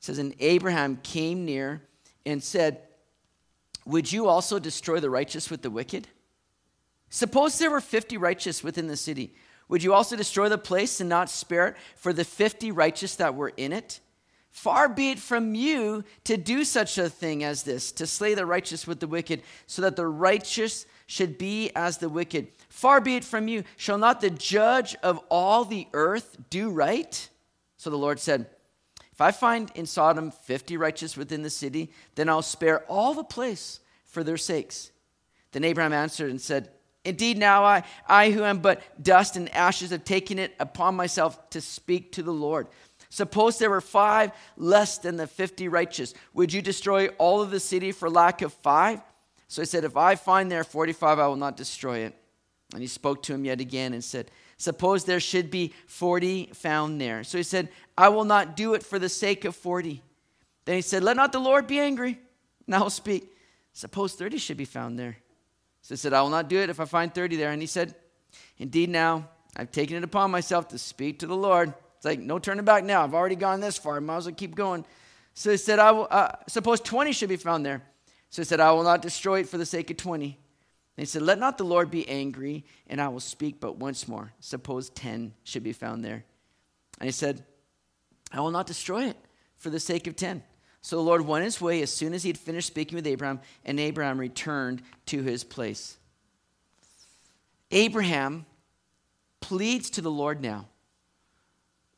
says, 0.00 0.18
And 0.18 0.34
Abraham 0.40 0.96
came 1.02 1.44
near 1.44 1.82
and 2.26 2.42
said, 2.42 2.80
would 3.84 4.12
you 4.12 4.28
also 4.28 4.58
destroy 4.58 5.00
the 5.00 5.10
righteous 5.10 5.50
with 5.50 5.62
the 5.62 5.70
wicked? 5.70 6.08
Suppose 7.10 7.58
there 7.58 7.70
were 7.70 7.80
50 7.80 8.16
righteous 8.16 8.64
within 8.64 8.86
the 8.86 8.96
city. 8.96 9.34
Would 9.68 9.82
you 9.82 9.94
also 9.94 10.16
destroy 10.16 10.48
the 10.48 10.58
place 10.58 11.00
and 11.00 11.08
not 11.08 11.30
spare 11.30 11.68
it 11.68 11.76
for 11.96 12.12
the 12.12 12.24
50 12.24 12.70
righteous 12.72 13.16
that 13.16 13.34
were 13.34 13.52
in 13.56 13.72
it? 13.72 14.00
Far 14.50 14.88
be 14.88 15.10
it 15.10 15.18
from 15.18 15.54
you 15.54 16.04
to 16.24 16.36
do 16.36 16.64
such 16.64 16.98
a 16.98 17.08
thing 17.08 17.42
as 17.42 17.62
this, 17.62 17.90
to 17.92 18.06
slay 18.06 18.34
the 18.34 18.44
righteous 18.44 18.86
with 18.86 19.00
the 19.00 19.06
wicked, 19.06 19.42
so 19.66 19.80
that 19.82 19.96
the 19.96 20.06
righteous 20.06 20.84
should 21.06 21.38
be 21.38 21.70
as 21.74 21.98
the 21.98 22.08
wicked. 22.10 22.48
Far 22.68 23.00
be 23.00 23.16
it 23.16 23.24
from 23.24 23.48
you. 23.48 23.64
Shall 23.76 23.98
not 23.98 24.20
the 24.20 24.30
judge 24.30 24.94
of 25.02 25.18
all 25.30 25.64
the 25.64 25.88
earth 25.94 26.36
do 26.50 26.70
right? 26.70 27.28
So 27.78 27.88
the 27.88 27.96
Lord 27.96 28.20
said, 28.20 28.46
I 29.22 29.30
find 29.32 29.70
in 29.74 29.86
Sodom 29.86 30.30
50 30.30 30.76
righteous 30.76 31.16
within 31.16 31.42
the 31.42 31.50
city, 31.50 31.90
then 32.14 32.28
I'll 32.28 32.42
spare 32.42 32.80
all 32.88 33.14
the 33.14 33.24
place 33.24 33.80
for 34.04 34.22
their 34.22 34.36
sakes. 34.36 34.90
Then 35.52 35.64
Abraham 35.64 35.92
answered 35.92 36.30
and 36.30 36.40
said, 36.40 36.70
Indeed, 37.04 37.36
now 37.38 37.64
I, 37.64 37.82
I 38.06 38.30
who 38.30 38.44
am 38.44 38.60
but 38.60 39.02
dust 39.02 39.36
and 39.36 39.52
ashes, 39.54 39.90
have 39.90 40.04
taken 40.04 40.38
it 40.38 40.54
upon 40.60 40.94
myself 40.94 41.50
to 41.50 41.60
speak 41.60 42.12
to 42.12 42.22
the 42.22 42.32
Lord. 42.32 42.68
Suppose 43.10 43.58
there 43.58 43.70
were 43.70 43.80
five 43.80 44.32
less 44.56 44.98
than 44.98 45.16
the 45.16 45.26
50 45.26 45.68
righteous. 45.68 46.14
Would 46.34 46.52
you 46.52 46.62
destroy 46.62 47.08
all 47.18 47.42
of 47.42 47.50
the 47.50 47.60
city 47.60 47.92
for 47.92 48.08
lack 48.08 48.40
of 48.40 48.52
five? 48.52 49.00
So 49.48 49.62
he 49.62 49.66
said, 49.66 49.84
If 49.84 49.96
I 49.96 50.14
find 50.14 50.50
there 50.50 50.64
45, 50.64 51.18
I 51.18 51.26
will 51.26 51.36
not 51.36 51.56
destroy 51.56 51.98
it. 51.98 52.14
And 52.72 52.80
he 52.80 52.86
spoke 52.86 53.22
to 53.24 53.34
him 53.34 53.44
yet 53.44 53.60
again 53.60 53.92
and 53.92 54.02
said, 54.02 54.30
Suppose 54.62 55.02
there 55.02 55.18
should 55.18 55.50
be 55.50 55.74
40 55.88 56.50
found 56.54 57.00
there. 57.00 57.24
So 57.24 57.36
he 57.36 57.42
said, 57.42 57.68
I 57.98 58.10
will 58.10 58.22
not 58.22 58.54
do 58.54 58.74
it 58.74 58.84
for 58.84 59.00
the 59.00 59.08
sake 59.08 59.44
of 59.44 59.56
40. 59.56 60.00
Then 60.66 60.76
he 60.76 60.82
said, 60.82 61.02
Let 61.02 61.16
not 61.16 61.32
the 61.32 61.40
Lord 61.40 61.66
be 61.66 61.80
angry. 61.80 62.20
Now 62.68 62.84
I'll 62.84 62.90
speak. 62.90 63.28
Suppose 63.72 64.14
30 64.14 64.38
should 64.38 64.56
be 64.56 64.64
found 64.64 65.00
there. 65.00 65.16
So 65.80 65.94
he 65.94 65.96
said, 65.96 66.12
I 66.12 66.22
will 66.22 66.30
not 66.30 66.48
do 66.48 66.58
it 66.58 66.70
if 66.70 66.78
I 66.78 66.84
find 66.84 67.12
30 67.12 67.34
there. 67.34 67.50
And 67.50 67.60
he 67.60 67.66
said, 67.66 67.96
Indeed, 68.56 68.88
now 68.88 69.28
I've 69.56 69.72
taken 69.72 69.96
it 69.96 70.04
upon 70.04 70.30
myself 70.30 70.68
to 70.68 70.78
speak 70.78 71.18
to 71.18 71.26
the 71.26 71.34
Lord. 71.34 71.74
It's 71.96 72.04
like, 72.04 72.20
no 72.20 72.38
turning 72.38 72.64
back 72.64 72.84
now. 72.84 73.02
I've 73.02 73.14
already 73.14 73.34
gone 73.34 73.58
this 73.58 73.78
far. 73.78 73.96
I 73.96 73.98
might 73.98 74.18
as 74.18 74.26
well 74.26 74.34
keep 74.36 74.54
going. 74.54 74.84
So 75.34 75.50
he 75.50 75.56
said, 75.56 75.80
I 75.80 75.90
will, 75.90 76.06
uh, 76.08 76.36
suppose 76.46 76.78
20 76.78 77.10
should 77.10 77.30
be 77.30 77.36
found 77.36 77.66
there. 77.66 77.82
So 78.30 78.42
he 78.42 78.46
said, 78.46 78.60
I 78.60 78.70
will 78.70 78.84
not 78.84 79.02
destroy 79.02 79.40
it 79.40 79.48
for 79.48 79.58
the 79.58 79.66
sake 79.66 79.90
of 79.90 79.96
20. 79.96 80.38
He 80.96 81.04
said, 81.04 81.22
Let 81.22 81.38
not 81.38 81.58
the 81.58 81.64
Lord 81.64 81.90
be 81.90 82.08
angry, 82.08 82.64
and 82.86 83.00
I 83.00 83.08
will 83.08 83.20
speak 83.20 83.60
but 83.60 83.78
once 83.78 84.06
more. 84.06 84.32
Suppose 84.40 84.90
10 84.90 85.32
should 85.42 85.62
be 85.62 85.72
found 85.72 86.04
there. 86.04 86.24
And 87.00 87.08
he 87.08 87.12
said, 87.12 87.44
I 88.30 88.40
will 88.40 88.50
not 88.50 88.66
destroy 88.66 89.04
it 89.04 89.16
for 89.56 89.70
the 89.70 89.80
sake 89.80 90.06
of 90.06 90.16
10. 90.16 90.42
So 90.80 90.96
the 90.96 91.02
Lord 91.02 91.22
went 91.22 91.44
his 91.44 91.60
way 91.60 91.80
as 91.80 91.92
soon 91.92 92.12
as 92.12 92.24
he 92.24 92.28
had 92.28 92.38
finished 92.38 92.66
speaking 92.66 92.96
with 92.96 93.06
Abraham, 93.06 93.40
and 93.64 93.78
Abraham 93.78 94.18
returned 94.18 94.82
to 95.06 95.22
his 95.22 95.44
place. 95.44 95.96
Abraham 97.70 98.44
pleads 99.40 99.90
to 99.90 100.00
the 100.00 100.10
Lord 100.10 100.40
now 100.40 100.66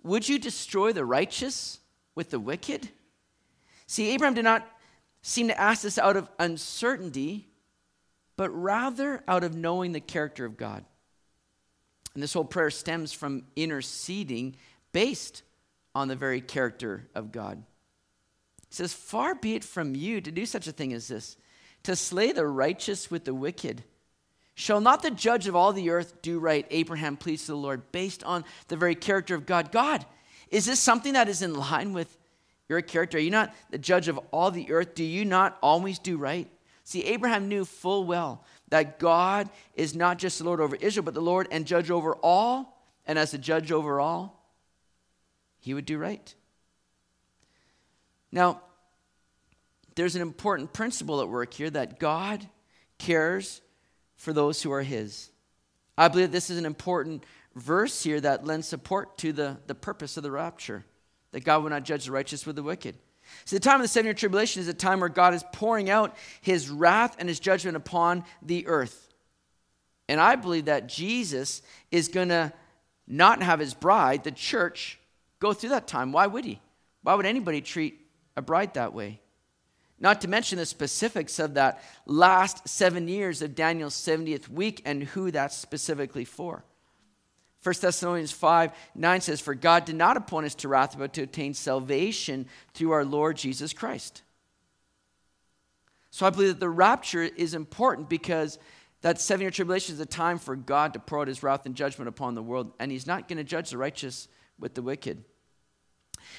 Would 0.02 0.28
you 0.28 0.38
destroy 0.38 0.92
the 0.92 1.04
righteous 1.04 1.80
with 2.14 2.30
the 2.30 2.38
wicked? 2.38 2.88
See, 3.86 4.10
Abraham 4.10 4.34
did 4.34 4.44
not 4.44 4.66
seem 5.22 5.48
to 5.48 5.58
ask 5.60 5.82
this 5.82 5.98
out 5.98 6.16
of 6.16 6.30
uncertainty, 6.38 7.48
but 8.36 8.50
rather 8.50 9.22
out 9.28 9.44
of 9.44 9.54
knowing 9.54 9.92
the 9.92 10.00
character 10.00 10.44
of 10.44 10.56
God. 10.56 10.84
And 12.14 12.22
this 12.22 12.32
whole 12.32 12.44
prayer 12.44 12.70
stems 12.70 13.12
from 13.12 13.44
interceding 13.56 14.56
based 14.92 15.42
on 15.94 16.08
the 16.08 16.16
very 16.16 16.40
character 16.40 17.08
of 17.14 17.32
God. 17.32 17.62
He 18.68 18.74
says, 18.74 18.92
Far 18.92 19.34
be 19.34 19.54
it 19.54 19.64
from 19.64 19.94
you 19.94 20.20
to 20.20 20.30
do 20.30 20.46
such 20.46 20.66
a 20.66 20.72
thing 20.72 20.92
as 20.92 21.08
this, 21.08 21.36
to 21.84 21.96
slay 21.96 22.32
the 22.32 22.46
righteous 22.46 23.10
with 23.10 23.24
the 23.24 23.34
wicked. 23.34 23.84
Shall 24.54 24.80
not 24.80 25.02
the 25.02 25.10
judge 25.10 25.48
of 25.48 25.56
all 25.56 25.72
the 25.72 25.90
earth 25.90 26.22
do 26.22 26.38
right? 26.38 26.66
Abraham 26.70 27.16
pleads 27.16 27.46
to 27.46 27.52
the 27.52 27.56
Lord 27.56 27.90
based 27.90 28.22
on 28.22 28.44
the 28.68 28.76
very 28.76 28.94
character 28.94 29.34
of 29.34 29.46
God. 29.46 29.72
God, 29.72 30.06
is 30.48 30.66
this 30.66 30.78
something 30.78 31.14
that 31.14 31.28
is 31.28 31.42
in 31.42 31.54
line 31.54 31.92
with 31.92 32.16
your 32.68 32.80
character? 32.80 33.18
Are 33.18 33.20
you 33.20 33.30
not 33.30 33.52
the 33.70 33.78
judge 33.78 34.06
of 34.06 34.18
all 34.30 34.52
the 34.52 34.70
earth? 34.70 34.94
Do 34.94 35.02
you 35.02 35.24
not 35.24 35.58
always 35.60 35.98
do 35.98 36.16
right? 36.16 36.48
See, 36.84 37.02
Abraham 37.04 37.48
knew 37.48 37.64
full 37.64 38.04
well 38.04 38.44
that 38.68 38.98
God 38.98 39.48
is 39.74 39.94
not 39.94 40.18
just 40.18 40.38
the 40.38 40.44
Lord 40.44 40.60
over 40.60 40.76
Israel, 40.76 41.04
but 41.04 41.14
the 41.14 41.20
Lord 41.20 41.48
and 41.50 41.66
judge 41.66 41.90
over 41.90 42.14
all. 42.16 42.82
And 43.06 43.18
as 43.18 43.32
the 43.32 43.38
judge 43.38 43.72
over 43.72 44.00
all, 44.00 44.42
he 45.60 45.74
would 45.74 45.86
do 45.86 45.98
right. 45.98 46.34
Now, 48.30 48.60
there's 49.94 50.16
an 50.16 50.22
important 50.22 50.72
principle 50.72 51.20
at 51.20 51.28
work 51.28 51.54
here 51.54 51.70
that 51.70 51.98
God 51.98 52.46
cares 52.98 53.60
for 54.16 54.32
those 54.32 54.62
who 54.62 54.72
are 54.72 54.82
his. 54.82 55.30
I 55.96 56.08
believe 56.08 56.32
this 56.32 56.50
is 56.50 56.58
an 56.58 56.66
important 56.66 57.24
verse 57.54 58.02
here 58.02 58.20
that 58.20 58.44
lends 58.44 58.66
support 58.66 59.16
to 59.18 59.32
the, 59.32 59.58
the 59.66 59.74
purpose 59.74 60.16
of 60.16 60.22
the 60.22 60.30
rapture 60.30 60.84
that 61.32 61.44
God 61.44 61.62
will 61.62 61.70
not 61.70 61.84
judge 61.84 62.06
the 62.06 62.12
righteous 62.12 62.46
with 62.46 62.56
the 62.56 62.62
wicked. 62.62 62.96
So, 63.44 63.56
the 63.56 63.60
time 63.60 63.76
of 63.76 63.82
the 63.82 63.88
seven 63.88 64.06
year 64.06 64.14
tribulation 64.14 64.60
is 64.60 64.68
a 64.68 64.74
time 64.74 65.00
where 65.00 65.08
God 65.08 65.34
is 65.34 65.44
pouring 65.52 65.90
out 65.90 66.16
his 66.40 66.70
wrath 66.70 67.16
and 67.18 67.28
his 67.28 67.40
judgment 67.40 67.76
upon 67.76 68.24
the 68.42 68.66
earth. 68.66 69.12
And 70.08 70.20
I 70.20 70.36
believe 70.36 70.66
that 70.66 70.88
Jesus 70.88 71.62
is 71.90 72.08
going 72.08 72.28
to 72.28 72.52
not 73.06 73.42
have 73.42 73.60
his 73.60 73.74
bride, 73.74 74.24
the 74.24 74.32
church, 74.32 74.98
go 75.38 75.52
through 75.52 75.70
that 75.70 75.86
time. 75.86 76.12
Why 76.12 76.26
would 76.26 76.44
he? 76.44 76.60
Why 77.02 77.14
would 77.14 77.26
anybody 77.26 77.60
treat 77.60 78.00
a 78.36 78.42
bride 78.42 78.74
that 78.74 78.94
way? 78.94 79.20
Not 80.00 80.20
to 80.22 80.28
mention 80.28 80.58
the 80.58 80.66
specifics 80.66 81.38
of 81.38 81.54
that 81.54 81.82
last 82.06 82.68
seven 82.68 83.08
years 83.08 83.42
of 83.42 83.54
Daniel's 83.54 83.94
70th 83.94 84.48
week 84.48 84.82
and 84.84 85.04
who 85.04 85.30
that's 85.30 85.56
specifically 85.56 86.24
for. 86.24 86.64
1 87.64 87.74
Thessalonians 87.80 88.30
5 88.30 88.72
9 88.94 89.20
says, 89.22 89.40
For 89.40 89.54
God 89.54 89.86
did 89.86 89.96
not 89.96 90.18
appoint 90.18 90.46
us 90.46 90.54
to 90.56 90.68
wrath, 90.68 90.96
but 90.98 91.14
to 91.14 91.22
obtain 91.22 91.54
salvation 91.54 92.46
through 92.74 92.92
our 92.92 93.04
Lord 93.04 93.36
Jesus 93.36 93.72
Christ. 93.72 94.22
So 96.10 96.26
I 96.26 96.30
believe 96.30 96.48
that 96.48 96.60
the 96.60 96.68
rapture 96.68 97.22
is 97.22 97.54
important 97.54 98.08
because 98.08 98.58
that 99.00 99.18
seven 99.18 99.40
year 99.40 99.50
tribulation 99.50 99.94
is 99.94 100.00
a 100.00 100.06
time 100.06 100.38
for 100.38 100.54
God 100.54 100.92
to 100.92 100.98
pour 101.00 101.22
out 101.22 101.28
his 101.28 101.42
wrath 101.42 101.64
and 101.64 101.74
judgment 101.74 102.08
upon 102.08 102.34
the 102.34 102.42
world, 102.42 102.72
and 102.78 102.92
he's 102.92 103.06
not 103.06 103.28
going 103.28 103.38
to 103.38 103.44
judge 103.44 103.70
the 103.70 103.78
righteous 103.78 104.28
with 104.58 104.74
the 104.74 104.82
wicked. 104.82 105.24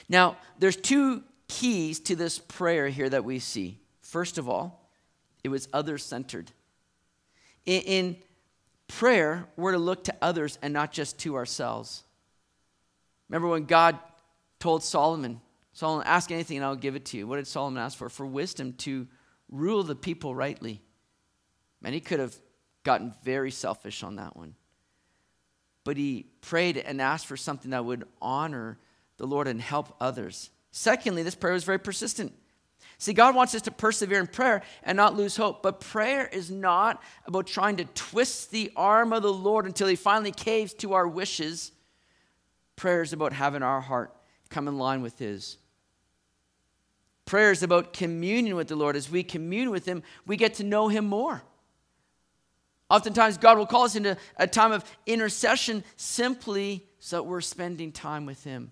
Now, 0.08 0.38
there's 0.60 0.76
two 0.76 1.24
keys 1.48 2.00
to 2.02 2.16
this 2.16 2.38
prayer 2.40 2.88
here 2.88 3.10
that 3.10 3.26
we 3.26 3.40
see. 3.40 3.80
First 4.02 4.38
of 4.38 4.48
all, 4.48 4.90
it 5.44 5.50
was 5.50 5.68
other 5.74 5.98
centered. 5.98 6.52
In, 7.66 7.82
in 7.82 8.18
prayer, 8.88 9.48
we're 9.56 9.74
to 9.74 9.78
look 9.78 10.06
to 10.06 10.16
others 10.22 10.58
and 10.62 10.74
not 10.74 10.92
just 10.92 11.20
to 11.20 11.36
ourselves. 11.36 12.04
Remember 13.30 13.48
when 13.48 13.66
God 13.66 13.98
told 14.60 14.84
Solomon, 14.84 15.42
Solomon, 15.74 16.08
ask 16.08 16.32
anything 16.32 16.58
and 16.58 16.66
I'll 16.66 16.76
give 16.76 16.96
it 16.96 17.06
to 17.06 17.18
you. 17.18 17.28
What 17.28 17.38
did 17.38 17.48
Solomon 17.48 17.84
ask 17.84 17.98
for? 17.98 18.10
For 18.10 18.26
wisdom 18.26 18.74
to 18.80 19.08
rule 19.50 19.84
the 19.84 19.96
people 19.96 20.34
rightly. 20.34 20.82
And 21.84 21.94
he 21.94 22.00
could 22.00 22.20
have 22.20 22.36
gotten 22.84 23.14
very 23.24 23.52
selfish 23.52 24.04
on 24.04 24.16
that 24.16 24.36
one. 24.38 24.56
But 25.84 25.98
he 25.98 26.28
prayed 26.42 26.78
and 26.78 27.02
asked 27.02 27.28
for 27.28 27.38
something 27.38 27.72
that 27.72 27.86
would 27.86 28.08
honor 28.22 28.80
the 29.18 29.28
Lord 29.28 29.48
and 29.48 29.62
help 29.62 29.96
others. 30.00 30.50
Secondly, 30.72 31.24
this 31.24 31.36
prayer 31.36 31.54
was 31.54 31.64
very 31.64 31.80
persistent. 31.80 32.34
See, 32.98 33.14
God 33.14 33.36
wants 33.36 33.54
us 33.54 33.62
to 33.64 33.72
persevere 33.72 34.20
in 34.20 34.28
prayer 34.28 34.62
and 34.84 34.96
not 34.96 35.16
lose 35.16 35.36
hope. 35.36 35.62
But 35.62 35.82
prayer 35.82 36.28
is 36.28 36.50
not 36.50 37.02
about 37.26 37.48
trying 37.48 37.78
to 37.78 37.86
twist 37.86 38.52
the 38.52 38.72
arm 38.76 39.14
of 39.14 39.24
the 39.24 39.34
Lord 39.34 39.66
until 39.66 39.88
He 39.88 39.96
finally 39.96 40.32
caves 40.32 40.74
to 40.76 40.94
our 40.94 41.08
wishes. 41.08 41.72
Prayer 42.76 43.02
is 43.02 43.14
about 43.14 43.34
having 43.34 43.64
our 43.64 43.82
heart 43.82 44.16
come 44.50 44.68
in 44.68 44.78
line 44.78 45.02
with 45.02 45.20
His. 45.20 45.58
Prayer 47.26 47.52
is 47.52 47.64
about 47.64 47.94
communion 47.94 48.56
with 48.56 48.68
the 48.68 48.76
Lord. 48.76 48.96
As 48.96 49.10
we 49.10 49.24
commune 49.24 49.72
with 49.72 49.86
Him, 49.86 50.04
we 50.26 50.38
get 50.38 50.56
to 50.56 50.64
know 50.64 50.88
Him 50.88 51.06
more. 51.06 51.44
Oftentimes, 52.90 53.38
God 53.38 53.58
will 53.58 53.66
call 53.66 53.84
us 53.84 53.96
into 53.96 54.16
a 54.38 54.46
time 54.46 54.72
of 54.72 54.86
intercession 55.08 55.84
simply 55.96 56.86
so 57.00 57.18
that 57.18 57.24
we're 57.24 57.42
spending 57.42 57.92
time 57.92 58.26
with 58.26 58.44
Him. 58.44 58.72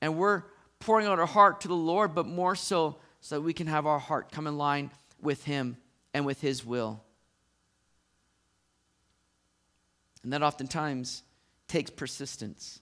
And 0.00 0.18
we're 0.18 0.42
pouring 0.80 1.06
out 1.06 1.20
our 1.20 1.26
heart 1.26 1.60
to 1.62 1.68
the 1.68 1.74
Lord, 1.74 2.14
but 2.14 2.26
more 2.26 2.56
so 2.56 2.96
so 3.24 3.36
that 3.36 3.40
we 3.40 3.54
can 3.54 3.66
have 3.68 3.86
our 3.86 3.98
heart 3.98 4.30
come 4.30 4.46
in 4.46 4.58
line 4.58 4.90
with 5.22 5.44
Him 5.44 5.78
and 6.12 6.26
with 6.26 6.42
His 6.42 6.62
will. 6.62 7.02
And 10.22 10.30
that 10.34 10.42
oftentimes 10.42 11.22
takes 11.66 11.88
persistence. 11.88 12.80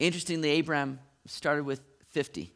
Interestingly, 0.00 0.50
Abraham 0.50 0.98
started 1.26 1.66
with 1.66 1.80
50. 2.10 2.52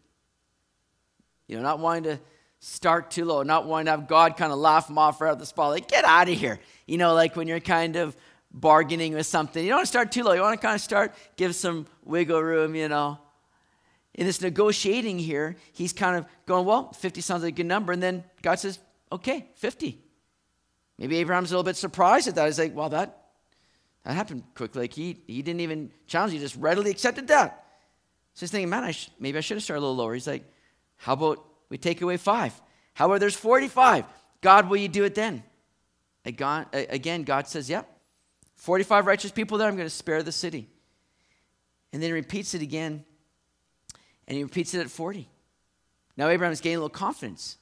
You 1.46 1.56
know, 1.56 1.62
not 1.62 1.78
wanting 1.78 2.02
to 2.02 2.20
start 2.58 3.12
too 3.12 3.24
low, 3.24 3.44
not 3.44 3.64
wanting 3.64 3.84
to 3.84 3.92
have 3.92 4.08
God 4.08 4.36
kind 4.36 4.50
of 4.50 4.58
laugh 4.58 4.90
him 4.90 4.98
off 4.98 5.20
right 5.20 5.28
out 5.28 5.34
of 5.34 5.38
the 5.38 5.46
spot, 5.46 5.70
like, 5.70 5.86
get 5.86 6.04
out 6.04 6.28
of 6.28 6.36
here. 6.36 6.58
You 6.88 6.98
know, 6.98 7.14
like 7.14 7.36
when 7.36 7.46
you're 7.46 7.60
kind 7.60 7.94
of 7.94 8.16
bargaining 8.50 9.14
with 9.14 9.26
something. 9.26 9.62
You 9.62 9.70
don't 9.70 9.78
want 9.78 9.86
to 9.86 9.90
start 9.90 10.10
too 10.10 10.24
low. 10.24 10.32
You 10.32 10.40
want 10.40 10.60
to 10.60 10.66
kind 10.66 10.74
of 10.74 10.80
start, 10.80 11.14
give 11.36 11.54
some 11.54 11.86
wiggle 12.04 12.42
room, 12.42 12.74
you 12.74 12.88
know. 12.88 13.20
In 14.14 14.26
this 14.26 14.40
negotiating 14.40 15.18
here, 15.18 15.56
he's 15.72 15.92
kind 15.92 16.16
of 16.16 16.26
going, 16.46 16.66
well, 16.66 16.92
50 16.92 17.20
sounds 17.20 17.42
like 17.42 17.54
a 17.54 17.56
good 17.56 17.66
number. 17.66 17.92
And 17.92 18.02
then 18.02 18.24
God 18.42 18.58
says, 18.58 18.78
okay, 19.12 19.46
50. 19.56 19.98
Maybe 20.98 21.16
Abraham's 21.18 21.50
a 21.50 21.54
little 21.54 21.64
bit 21.64 21.76
surprised 21.76 22.28
at 22.28 22.34
that. 22.34 22.46
He's 22.46 22.58
like, 22.58 22.74
well, 22.74 22.90
that, 22.90 23.28
that 24.04 24.14
happened 24.14 24.42
quickly. 24.54 24.82
Like 24.82 24.92
he, 24.92 25.18
he 25.26 25.42
didn't 25.42 25.60
even 25.60 25.90
challenge, 26.06 26.32
he 26.32 26.38
just 26.38 26.56
readily 26.56 26.90
accepted 26.90 27.28
that. 27.28 27.64
So 28.34 28.40
he's 28.40 28.50
thinking, 28.50 28.68
man, 28.68 28.84
I 28.84 28.90
sh- 28.90 29.10
maybe 29.18 29.38
I 29.38 29.40
should 29.40 29.56
have 29.56 29.64
started 29.64 29.80
a 29.80 29.86
little 29.86 29.96
lower. 29.96 30.14
He's 30.14 30.26
like, 30.26 30.44
how 30.96 31.14
about 31.14 31.44
we 31.68 31.78
take 31.78 32.02
away 32.02 32.16
five? 32.16 32.60
How 32.94 33.06
about 33.06 33.20
there's 33.20 33.36
45? 33.36 34.04
God, 34.40 34.68
will 34.68 34.76
you 34.76 34.88
do 34.88 35.04
it 35.04 35.14
then? 35.14 35.42
Again, 36.24 37.22
God 37.22 37.48
says, 37.48 37.70
yep, 37.70 37.88
45 38.56 39.06
righteous 39.06 39.30
people 39.30 39.56
there, 39.56 39.68
I'm 39.68 39.76
going 39.76 39.88
to 39.88 39.94
spare 39.94 40.22
the 40.22 40.32
city. 40.32 40.68
And 41.92 42.02
then 42.02 42.08
he 42.08 42.12
repeats 42.12 42.54
it 42.54 42.60
again, 42.60 43.04
and 44.30 44.36
he 44.36 44.44
repeats 44.44 44.74
it 44.74 44.80
at 44.80 44.88
40. 44.88 45.28
Now 46.16 46.28
Abraham's 46.28 46.60
gaining 46.60 46.76
a 46.76 46.78
little 46.78 46.88
confidence. 46.88 47.58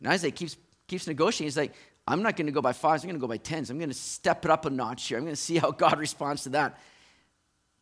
And 0.00 0.08
Isaac 0.08 0.34
keeps, 0.34 0.56
keeps 0.86 1.06
negotiating. 1.06 1.48
He's 1.48 1.56
like, 1.58 1.74
I'm 2.06 2.22
not 2.22 2.34
going 2.34 2.46
to 2.46 2.52
go 2.52 2.62
by 2.62 2.72
fives, 2.72 3.04
I'm 3.04 3.08
going 3.08 3.20
to 3.20 3.20
go 3.20 3.28
by 3.28 3.36
tens. 3.36 3.68
I'm 3.68 3.76
going 3.76 3.90
to 3.90 3.94
step 3.94 4.46
it 4.46 4.50
up 4.50 4.64
a 4.64 4.70
notch 4.70 5.06
here. 5.06 5.18
I'm 5.18 5.24
going 5.24 5.36
to 5.36 5.40
see 5.40 5.58
how 5.58 5.70
God 5.70 5.98
responds 5.98 6.44
to 6.44 6.48
that. 6.50 6.80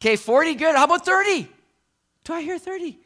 Okay, 0.03 0.17
40, 0.17 0.57
good. 0.57 0.75
How 0.75 0.87
about 0.87 1.07
30? 1.07 1.49
Do 2.25 2.33
I 2.33 2.43
hear 2.43 2.59
30? 2.59 2.99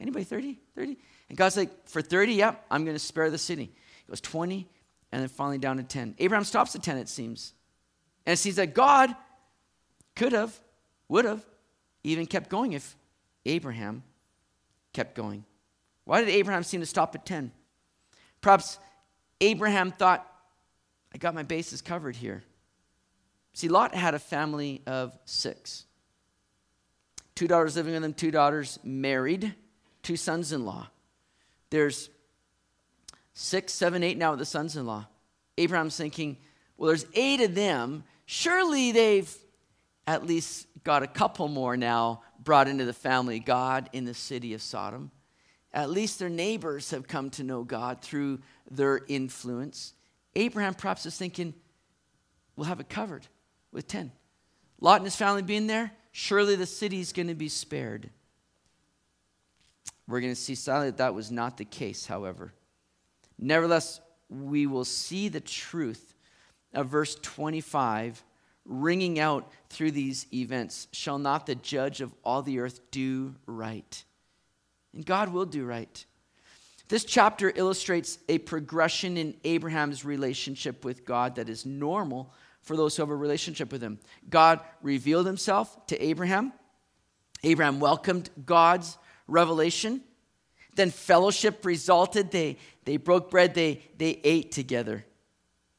Anybody 0.00 0.24
30? 0.24 0.58
30? 0.74 0.98
And 1.28 1.38
God's 1.38 1.56
like, 1.56 1.88
for 1.88 2.02
30, 2.02 2.34
yep, 2.34 2.66
I'm 2.68 2.84
going 2.84 2.96
to 2.96 3.00
spare 3.00 3.30
the 3.30 3.38
city. 3.38 3.70
He 4.04 4.10
goes 4.10 4.20
20, 4.20 4.66
and 5.12 5.22
then 5.22 5.28
finally 5.28 5.58
down 5.58 5.76
to 5.76 5.84
10. 5.84 6.16
Abraham 6.18 6.42
stops 6.42 6.74
at 6.74 6.82
10, 6.82 6.98
it 6.98 7.08
seems. 7.08 7.52
And 8.26 8.32
it 8.32 8.36
seems 8.38 8.56
that 8.56 8.74
God 8.74 9.14
could 10.16 10.32
have, 10.32 10.58
would 11.08 11.24
have, 11.24 11.46
even 12.02 12.26
kept 12.26 12.50
going 12.50 12.72
if 12.72 12.96
Abraham 13.44 14.02
kept 14.96 15.14
going. 15.14 15.44
Why 16.04 16.20
did 16.20 16.30
Abraham 16.30 16.62
seem 16.62 16.80
to 16.80 16.86
stop 16.86 17.14
at 17.14 17.26
10? 17.26 17.52
Perhaps 18.40 18.78
Abraham 19.42 19.92
thought, 19.92 20.26
I 21.14 21.18
got 21.18 21.34
my 21.34 21.42
bases 21.42 21.82
covered 21.82 22.16
here. 22.16 22.42
See, 23.52 23.68
Lot 23.68 23.94
had 23.94 24.14
a 24.14 24.18
family 24.18 24.82
of 24.86 25.16
six 25.26 25.84
two 27.34 27.46
daughters 27.46 27.76
living 27.76 27.92
with 27.92 28.02
him, 28.02 28.14
two 28.14 28.30
daughters 28.30 28.78
married, 28.82 29.54
two 30.02 30.16
sons 30.16 30.52
in 30.52 30.64
law. 30.64 30.86
There's 31.68 32.08
six, 33.34 33.74
seven, 33.74 34.02
eight 34.02 34.16
now 34.16 34.30
with 34.30 34.38
the 34.38 34.46
sons 34.46 34.74
in 34.74 34.86
law. 34.86 35.06
Abraham's 35.58 35.98
thinking, 35.98 36.38
well, 36.78 36.88
there's 36.88 37.04
eight 37.12 37.42
of 37.42 37.54
them. 37.54 38.04
Surely 38.24 38.90
they've 38.90 39.36
at 40.06 40.26
least 40.26 40.66
got 40.84 41.02
a 41.02 41.06
couple 41.06 41.48
more 41.48 41.76
now 41.76 42.22
brought 42.42 42.68
into 42.68 42.84
the 42.84 42.92
family 42.92 43.40
God 43.40 43.90
in 43.92 44.04
the 44.04 44.14
city 44.14 44.54
of 44.54 44.62
Sodom. 44.62 45.10
At 45.72 45.90
least 45.90 46.18
their 46.18 46.28
neighbors 46.28 46.90
have 46.92 47.08
come 47.08 47.30
to 47.30 47.42
know 47.42 47.64
God 47.64 48.00
through 48.00 48.40
their 48.70 49.00
influence. 49.08 49.94
Abraham 50.34 50.74
perhaps 50.74 51.06
is 51.06 51.16
thinking, 51.16 51.54
we'll 52.54 52.66
have 52.66 52.80
it 52.80 52.88
covered 52.88 53.26
with 53.72 53.88
10. 53.88 54.12
Lot 54.80 54.96
and 54.96 55.04
his 55.06 55.16
family 55.16 55.42
being 55.42 55.66
there, 55.66 55.92
surely 56.12 56.54
the 56.54 56.66
city 56.66 57.00
is 57.00 57.12
going 57.12 57.28
to 57.28 57.34
be 57.34 57.48
spared. 57.48 58.10
We're 60.08 60.20
going 60.20 60.34
to 60.34 60.40
see 60.40 60.54
sadly 60.54 60.90
that 60.90 60.98
that 60.98 61.14
was 61.14 61.30
not 61.30 61.56
the 61.56 61.64
case, 61.64 62.06
however. 62.06 62.52
Nevertheless, 63.38 64.00
we 64.28 64.66
will 64.66 64.84
see 64.84 65.28
the 65.28 65.40
truth 65.40 66.14
of 66.72 66.88
verse 66.88 67.16
25 67.22 68.22
ringing 68.66 69.18
out 69.18 69.50
through 69.70 69.92
these 69.92 70.26
events. 70.32 70.88
Shall 70.92 71.18
not 71.18 71.46
the 71.46 71.54
judge 71.54 72.00
of 72.00 72.12
all 72.24 72.42
the 72.42 72.60
earth 72.60 72.80
do 72.90 73.34
right? 73.46 74.04
And 74.94 75.04
God 75.04 75.32
will 75.32 75.46
do 75.46 75.64
right. 75.64 76.04
This 76.88 77.04
chapter 77.04 77.52
illustrates 77.54 78.18
a 78.28 78.38
progression 78.38 79.16
in 79.16 79.34
Abraham's 79.44 80.04
relationship 80.04 80.84
with 80.84 81.04
God 81.04 81.36
that 81.36 81.48
is 81.48 81.66
normal 81.66 82.32
for 82.62 82.76
those 82.76 82.96
who 82.96 83.02
have 83.02 83.10
a 83.10 83.16
relationship 83.16 83.72
with 83.72 83.82
Him. 83.82 83.98
God 84.28 84.60
revealed 84.82 85.26
Himself 85.26 85.86
to 85.88 86.02
Abraham. 86.02 86.52
Abraham 87.42 87.80
welcomed 87.80 88.30
God's 88.44 88.98
revelation. 89.26 90.00
Then 90.74 90.90
fellowship 90.90 91.64
resulted. 91.64 92.30
They, 92.30 92.58
they 92.84 92.98
broke 92.98 93.30
bread, 93.30 93.54
they, 93.54 93.82
they 93.98 94.20
ate 94.22 94.52
together. 94.52 95.04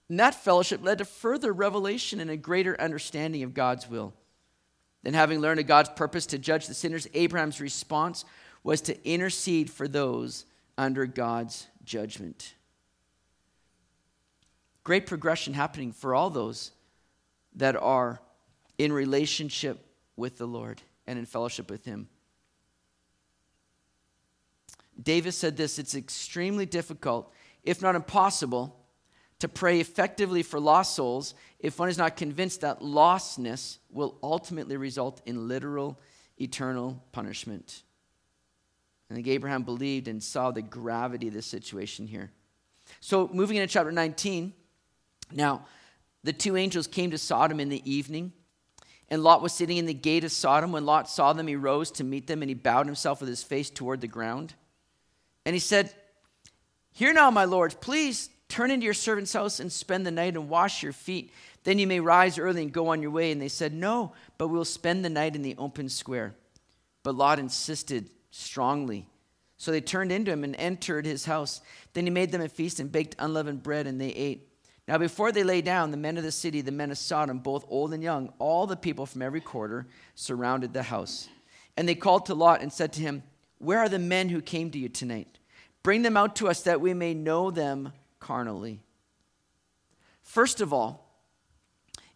And 0.09 0.19
that 0.19 0.35
fellowship 0.35 0.83
led 0.83 0.99
to 0.99 1.05
further 1.05 1.51
revelation 1.51 2.19
and 2.19 2.29
a 2.29 2.37
greater 2.37 2.79
understanding 2.79 3.43
of 3.43 3.53
God's 3.53 3.89
will. 3.89 4.13
Then, 5.03 5.13
having 5.13 5.39
learned 5.39 5.59
of 5.59 5.67
God's 5.67 5.89
purpose 5.89 6.25
to 6.27 6.37
judge 6.37 6.67
the 6.67 6.73
sinners, 6.73 7.07
Abraham's 7.13 7.61
response 7.61 8.25
was 8.63 8.81
to 8.81 9.09
intercede 9.09 9.69
for 9.69 9.87
those 9.87 10.45
under 10.77 11.05
God's 11.05 11.67
judgment. 11.83 12.53
Great 14.83 15.05
progression 15.05 15.53
happening 15.53 15.91
for 15.91 16.15
all 16.15 16.29
those 16.29 16.71
that 17.55 17.75
are 17.75 18.21
in 18.77 18.93
relationship 18.93 19.85
with 20.15 20.37
the 20.37 20.45
Lord 20.45 20.81
and 21.05 21.19
in 21.19 21.25
fellowship 21.25 21.69
with 21.69 21.85
Him. 21.85 22.07
Davis 25.01 25.37
said 25.37 25.57
this 25.57 25.77
it's 25.77 25.95
extremely 25.95 26.65
difficult, 26.65 27.31
if 27.63 27.81
not 27.81 27.95
impossible, 27.95 28.76
to 29.39 29.47
pray 29.47 29.80
effectively 29.80 30.43
for 30.43 30.60
lost 30.60 30.95
souls 30.95 31.36
if 31.60 31.80
one 31.80 31.89
is 31.89 31.97
not 31.97 32.17
convinced 32.17 32.62
that 32.62 32.82
lostness 32.82 33.78
will 33.91 34.17
ultimately 34.23 34.78
result 34.78 35.21
in 35.26 35.47
literal 35.47 36.00
eternal 36.39 37.04
punishment. 37.12 37.84
I 39.10 39.13
think 39.13 39.28
Abraham 39.28 39.63
believed 39.63 40.08
and 40.08 40.21
saw 40.21 40.52
the 40.52 40.62
gravity 40.62 41.28
of 41.28 41.34
this 41.34 41.45
situation 41.45 42.08
here. 42.08 42.32
So, 43.00 43.30
moving 43.34 43.58
into 43.58 43.71
chapter 43.71 43.91
19, 43.91 44.54
now 45.32 45.65
the 46.23 46.34
two 46.34 46.58
angels 46.58 46.88
came 46.88 47.12
to 47.12 47.17
Sodom 47.17 47.60
in 47.60 47.69
the 47.69 47.89
evening, 47.89 48.34
and 49.10 49.23
Lot 49.23 49.41
was 49.41 49.54
sitting 49.54 49.78
in 49.78 49.86
the 49.86 49.93
gate 49.93 50.23
of 50.23 50.32
Sodom. 50.32 50.71
When 50.71 50.86
Lot 50.86 51.10
saw 51.10 51.34
them, 51.34 51.47
he 51.47 51.56
rose 51.56 51.91
to 51.91 52.04
meet 52.04 52.28
them, 52.28 52.41
and 52.41 52.50
he 52.50 52.56
bowed 52.56 52.86
himself 52.86 53.21
with 53.21 53.30
his 53.30 53.43
face 53.43 53.69
toward 53.69 54.02
the 54.02 54.08
ground. 54.08 54.54
And 55.45 55.54
he 55.54 55.60
said, 55.60 55.93
Hear 56.91 57.13
now, 57.13 57.32
my 57.32 57.45
lords, 57.45 57.76
please 57.76 58.30
turn 58.49 58.71
into 58.71 58.86
your 58.86 58.93
servant's 58.93 59.33
house 59.33 59.60
and 59.60 59.71
spend 59.71 60.05
the 60.05 60.12
night 60.12 60.36
and 60.36 60.49
wash 60.49 60.83
your 60.83 60.93
feet. 60.93 61.31
Then 61.63 61.79
you 61.79 61.88
may 61.88 61.99
rise 61.99 62.38
early 62.38 62.62
and 62.62 62.71
go 62.71 62.88
on 62.89 63.01
your 63.01 63.12
way. 63.12 63.31
And 63.31 63.41
they 63.41 63.47
said, 63.47 63.73
No, 63.73 64.13
but 64.38 64.47
we'll 64.47 64.65
spend 64.65 65.03
the 65.03 65.10
night 65.10 65.36
in 65.36 65.41
the 65.41 65.55
open 65.57 65.89
square. 65.89 66.36
But 67.03 67.15
Lot 67.15 67.39
insisted 67.39 68.10
strongly. 68.31 69.07
So 69.57 69.71
they 69.71 69.81
turned 69.81 70.12
into 70.12 70.31
him 70.31 70.43
and 70.43 70.55
entered 70.55 71.05
his 71.05 71.25
house. 71.25 71.62
Then 71.93 72.05
he 72.05 72.12
made 72.12 72.31
them 72.31 72.41
a 72.41 72.49
feast 72.49 72.79
and 72.79 72.91
baked 72.91 73.15
unleavened 73.17 73.63
bread, 73.63 73.88
and 73.88 73.99
they 73.99 74.10
ate. 74.10 74.47
Now, 74.88 74.97
before 74.97 75.31
they 75.31 75.43
lay 75.43 75.62
down, 75.62 75.91
the 75.91 75.97
men 75.97 76.17
of 76.17 76.23
the 76.23 76.31
city, 76.31 76.62
the 76.62 76.71
men 76.71 76.91
of 76.91 76.97
Sodom, 76.97 77.39
both 77.39 77.65
old 77.67 77.93
and 77.93 78.01
young, 78.01 78.31
all 78.39 78.67
the 78.67 78.77
people 78.77 79.05
from 79.05 79.21
every 79.21 79.41
quarter, 79.41 79.88
surrounded 80.15 80.73
the 80.73 80.83
house. 80.83 81.27
And 81.75 81.89
they 81.89 81.95
called 81.95 82.27
to 82.27 82.36
Lot 82.36 82.62
and 82.62 82.71
said 82.71 82.93
to 82.93 83.01
him, 83.01 83.23
Where 83.57 83.79
are 83.79 83.89
the 83.89 83.99
men 83.99 84.29
who 84.29 84.41
came 84.41 84.71
to 84.71 84.79
you 84.79 84.88
tonight? 84.88 85.39
Bring 85.83 86.03
them 86.03 86.15
out 86.17 86.36
to 86.38 86.47
us 86.47 86.62
that 86.62 86.79
we 86.79 86.93
may 86.93 87.13
know 87.13 87.51
them 87.51 87.91
carnally. 88.19 88.82
First 90.23 90.62
of 90.62 90.73
all, 90.73 91.08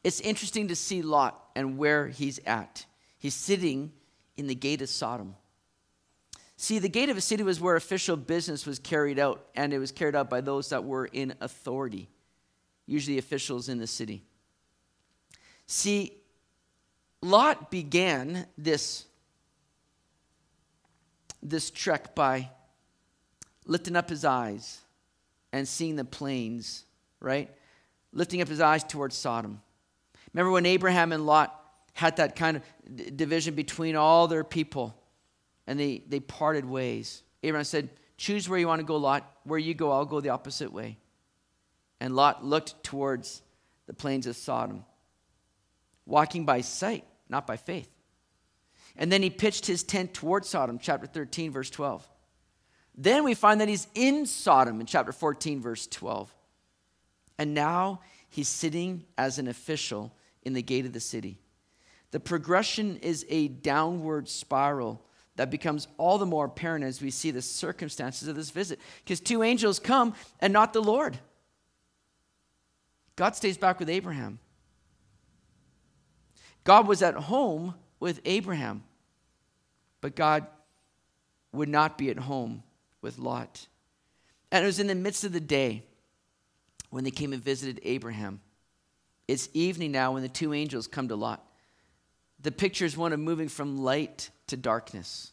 it's 0.04 0.20
interesting 0.20 0.68
to 0.70 0.76
see 0.76 1.02
Lot 1.02 1.40
and 1.56 1.78
where 1.78 2.08
he's 2.08 2.40
at. 2.46 2.86
He's 3.18 3.36
sitting 3.36 3.92
in 4.36 4.48
the 4.48 4.56
gate 4.56 4.82
of 4.82 4.90
Sodom. 4.90 5.36
See, 6.58 6.80
the 6.80 6.90
gate 6.90 7.10
of 7.10 7.18
a 7.18 7.22
city 7.22 7.44
was 7.44 7.60
where 7.60 7.76
official 7.76 8.16
business 8.16 8.66
was 8.66 8.80
carried 8.80 9.18
out, 9.18 9.46
and 9.56 9.74
it 9.74 9.80
was 9.80 9.92
carried 9.92 10.16
out 10.16 10.30
by 10.30 10.42
those 10.42 10.70
that 10.70 10.84
were 10.84 11.06
in 11.06 11.34
authority, 11.42 12.10
usually 12.86 13.18
officials 13.18 13.70
in 13.70 13.78
the 13.80 13.88
city. 13.88 14.24
See, 15.66 16.18
Lot 17.22 17.72
began 17.72 18.46
this, 18.58 19.06
this 21.42 21.72
trek 21.72 22.14
by 22.14 22.50
lifting 23.66 23.96
up 23.96 24.10
his 24.10 24.26
eyes 24.26 24.82
and 25.52 25.68
seeing 25.68 25.96
the 25.96 26.06
plains, 26.06 26.86
right? 27.20 27.50
Lifting 28.14 28.42
up 28.42 28.48
his 28.48 28.62
eyes 28.62 28.84
towards 28.84 29.16
Sodom. 29.16 29.62
Remember 30.34 30.52
when 30.52 30.66
Abraham 30.66 31.12
and 31.12 31.26
Lot 31.26 31.58
had 31.94 32.18
that 32.18 32.36
kind 32.36 32.58
of 32.58 33.18
division 33.18 33.54
between 33.54 33.96
all 33.96 34.28
their 34.28 34.44
people? 34.44 34.96
and 35.68 35.80
they, 35.80 36.04
they 36.08 36.20
parted 36.20 36.66
ways. 36.66 37.24
Abraham 37.44 37.64
said, 37.64 37.90
Choose 38.18 38.48
where 38.48 38.60
you 38.60 38.68
want 38.68 38.80
to 38.80 38.86
go, 38.86 38.98
Lot. 38.98 39.38
Where 39.46 39.58
you 39.58 39.74
go, 39.74 39.92
I'll 39.92 40.06
go 40.06 40.20
the 40.20 40.30
opposite 40.30 40.72
way. 40.72 40.98
And 42.00 42.16
Lot 42.16 42.44
looked 42.44 42.84
towards 42.84 43.42
the 43.88 43.94
plains 43.94 44.28
of 44.28 44.36
Sodom, 44.36 44.86
walking 46.06 46.46
by 46.46 46.60
sight, 46.62 47.06
not 47.30 47.48
by 47.48 47.58
faith. 47.58 47.90
And 48.98 49.10
then 49.10 49.24
he 49.24 49.30
pitched 49.30 49.66
his 49.66 49.82
tent 49.82 50.14
towards 50.14 50.50
Sodom, 50.50 50.78
chapter 50.78 51.08
13, 51.08 51.52
verse 51.52 51.70
12. 51.70 52.08
Then 52.96 53.24
we 53.24 53.34
find 53.34 53.62
that 53.62 53.70
he's 53.70 53.88
in 53.96 54.26
Sodom 54.26 54.80
in 54.80 54.86
chapter 54.86 55.12
14, 55.12 55.62
verse 55.62 55.88
12. 55.88 56.34
And 57.38 57.54
now 57.54 58.02
he's 58.30 58.48
sitting 58.48 59.06
as 59.18 59.40
an 59.40 59.48
official 59.48 60.14
in 60.44 60.54
the 60.54 60.62
gate 60.62 60.86
of 60.86 60.94
the 60.94 61.00
city. 61.00 61.40
The 62.12 62.20
progression 62.20 62.98
is 62.98 63.26
a 63.30 63.48
downward 63.48 64.28
spiral 64.28 65.02
that 65.38 65.50
becomes 65.50 65.88
all 65.98 66.18
the 66.18 66.26
more 66.26 66.46
apparent 66.46 66.84
as 66.84 67.02
we 67.02 67.10
see 67.10 67.32
the 67.32 67.42
circumstances 67.42 68.28
of 68.28 68.36
this 68.36 68.50
visit. 68.50 68.80
Because 69.04 69.22
two 69.22 69.44
angels 69.44 69.80
come 69.80 70.14
and 70.40 70.52
not 70.52 70.74
the 70.74 70.82
Lord. 70.82 71.18
God 73.16 73.36
stays 73.36 73.58
back 73.58 73.80
with 73.80 73.90
Abraham. 73.90 74.40
God 76.64 76.88
was 76.88 77.02
at 77.02 77.16
home 77.16 77.76
with 78.00 78.20
Abraham, 78.26 78.84
but 80.02 80.16
God 80.16 80.46
would 81.54 81.70
not 81.70 81.98
be 81.98 82.10
at 82.10 82.20
home 82.20 82.64
with 83.02 83.20
Lot. 83.20 83.68
And 84.52 84.64
it 84.64 84.68
was 84.68 84.80
in 84.80 84.88
the 84.88 84.96
midst 84.96 85.24
of 85.24 85.32
the 85.32 85.40
day 85.40 85.84
when 86.90 87.04
they 87.04 87.12
came 87.12 87.34
and 87.34 87.44
visited 87.44 87.80
Abraham. 87.84 88.42
It's 89.28 89.50
evening 89.54 89.92
now 89.92 90.14
when 90.14 90.24
the 90.24 90.30
two 90.30 90.54
angels 90.54 90.88
come 90.88 91.08
to 91.08 91.16
Lot. 91.16 91.46
The 92.42 92.52
picture 92.52 92.86
is 92.86 92.98
one 92.98 93.14
of 93.14 93.20
moving 93.20 93.48
from 93.48 93.78
light 93.78 94.30
to 94.48 94.58
darkness. 94.58 95.32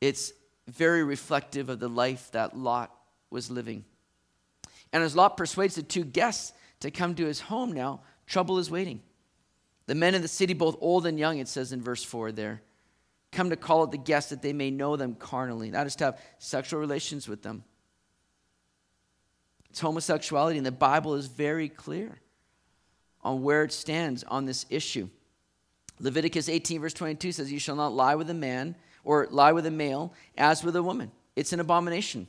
It's 0.00 0.32
very 0.66 1.02
reflective 1.02 1.68
of 1.68 1.80
the 1.80 1.88
life 1.88 2.30
that 2.32 2.56
Lot 2.56 2.94
was 3.28 3.50
living. 3.50 3.84
And 4.92 5.02
as 5.02 5.14
Lot 5.14 5.36
persuades 5.36 5.74
the 5.74 5.82
two 5.82 6.04
guests 6.04 6.52
to 6.80 6.90
come 6.90 7.14
to 7.16 7.26
his 7.26 7.40
home 7.40 7.72
now, 7.72 8.00
trouble 8.26 8.58
is 8.58 8.70
waiting. 8.70 9.02
The 9.86 9.94
men 9.94 10.14
of 10.14 10.22
the 10.22 10.28
city, 10.28 10.54
both 10.54 10.76
old 10.80 11.06
and 11.06 11.18
young, 11.18 11.38
it 11.38 11.48
says 11.48 11.72
in 11.72 11.82
verse 11.82 12.04
4 12.04 12.32
there, 12.32 12.62
come 13.32 13.50
to 13.50 13.56
call 13.56 13.82
out 13.82 13.92
the 13.92 13.98
guests 13.98 14.30
that 14.30 14.42
they 14.42 14.52
may 14.52 14.70
know 14.70 14.96
them 14.96 15.14
carnally. 15.14 15.70
That 15.70 15.86
is 15.86 15.96
to 15.96 16.06
have 16.06 16.20
sexual 16.38 16.80
relations 16.80 17.28
with 17.28 17.42
them. 17.42 17.64
It's 19.70 19.80
homosexuality, 19.80 20.56
and 20.56 20.66
the 20.66 20.72
Bible 20.72 21.14
is 21.14 21.26
very 21.26 21.68
clear 21.68 22.18
on 23.22 23.42
where 23.42 23.62
it 23.62 23.72
stands 23.72 24.24
on 24.24 24.46
this 24.46 24.66
issue. 24.68 25.08
Leviticus 26.00 26.48
18, 26.48 26.80
verse 26.80 26.94
22 26.94 27.32
says, 27.32 27.52
You 27.52 27.58
shall 27.58 27.76
not 27.76 27.92
lie 27.92 28.16
with 28.16 28.30
a 28.30 28.34
man 28.34 28.74
or 29.04 29.28
lie 29.30 29.52
with 29.52 29.66
a 29.66 29.70
male 29.70 30.12
as 30.36 30.64
with 30.64 30.74
a 30.74 30.82
woman. 30.82 31.12
It's 31.36 31.52
an 31.52 31.60
abomination. 31.60 32.26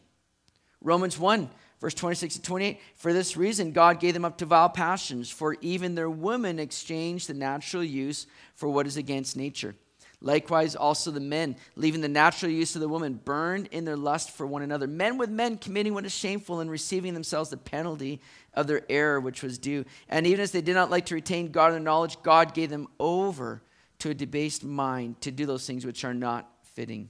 Romans 0.82 1.18
1, 1.18 1.49
verse 1.80 1.93
26 1.93 2.36
to 2.36 2.41
28 2.41 2.80
For 2.95 3.14
this 3.14 3.36
reason, 3.36 3.72
God 3.72 3.99
gave 3.99 4.14
them 4.14 4.26
up 4.26 4.38
to 4.39 4.45
vile 4.45 4.70
passions, 4.70 5.32
for 5.32 5.56
even 5.62 5.95
their 5.95 6.10
women 6.10 6.60
exchanged 6.60 7.28
the 7.28 7.34
natural 7.34 7.84
use 7.84 8.28
for 8.56 8.70
what 8.70 8.86
is 8.86 8.97
against 8.97 9.36
nature. 9.36 9.76
Likewise, 10.24 10.76
also 10.76 11.09
the 11.09 11.19
men, 11.19 11.55
leaving 11.76 12.01
the 12.01 12.07
natural 12.07 12.51
use 12.51 12.76
of 12.76 12.82
the 12.82 12.88
woman, 12.88 13.19
burned 13.26 13.67
in 13.72 13.86
their 13.86 13.97
lust 13.97 14.30
for 14.30 14.45
one 14.45 14.61
another. 14.61 14.86
Men 14.86 15.17
with 15.17 15.32
men 15.32 15.57
committing 15.57 15.95
what 15.95 16.05
is 16.05 16.13
shameful 16.13 16.59
and 16.59 16.69
receiving 16.69 17.15
themselves 17.15 17.49
the 17.49 17.57
penalty 17.57 18.22
of 18.53 18.67
their 18.67 18.84
error 18.88 19.19
which 19.19 19.41
was 19.41 19.57
due. 19.57 19.84
And 20.07 20.28
even 20.28 20.41
as 20.41 20.51
they 20.51 20.61
did 20.61 20.76
not 20.76 20.91
like 20.91 21.07
to 21.07 21.15
retain 21.15 21.51
God 21.51 21.67
in 21.67 21.74
their 21.74 21.80
knowledge, 21.80 22.22
God 22.22 22.53
gave 22.53 22.69
them 22.69 22.88
over 22.99 23.63
to 23.99 24.11
a 24.11 24.13
debased 24.13 24.63
mind 24.63 25.19
to 25.22 25.32
do 25.32 25.47
those 25.47 25.65
things 25.65 25.88
which 25.88 26.05
are 26.05 26.13
not 26.13 26.47
fitting. 26.61 27.09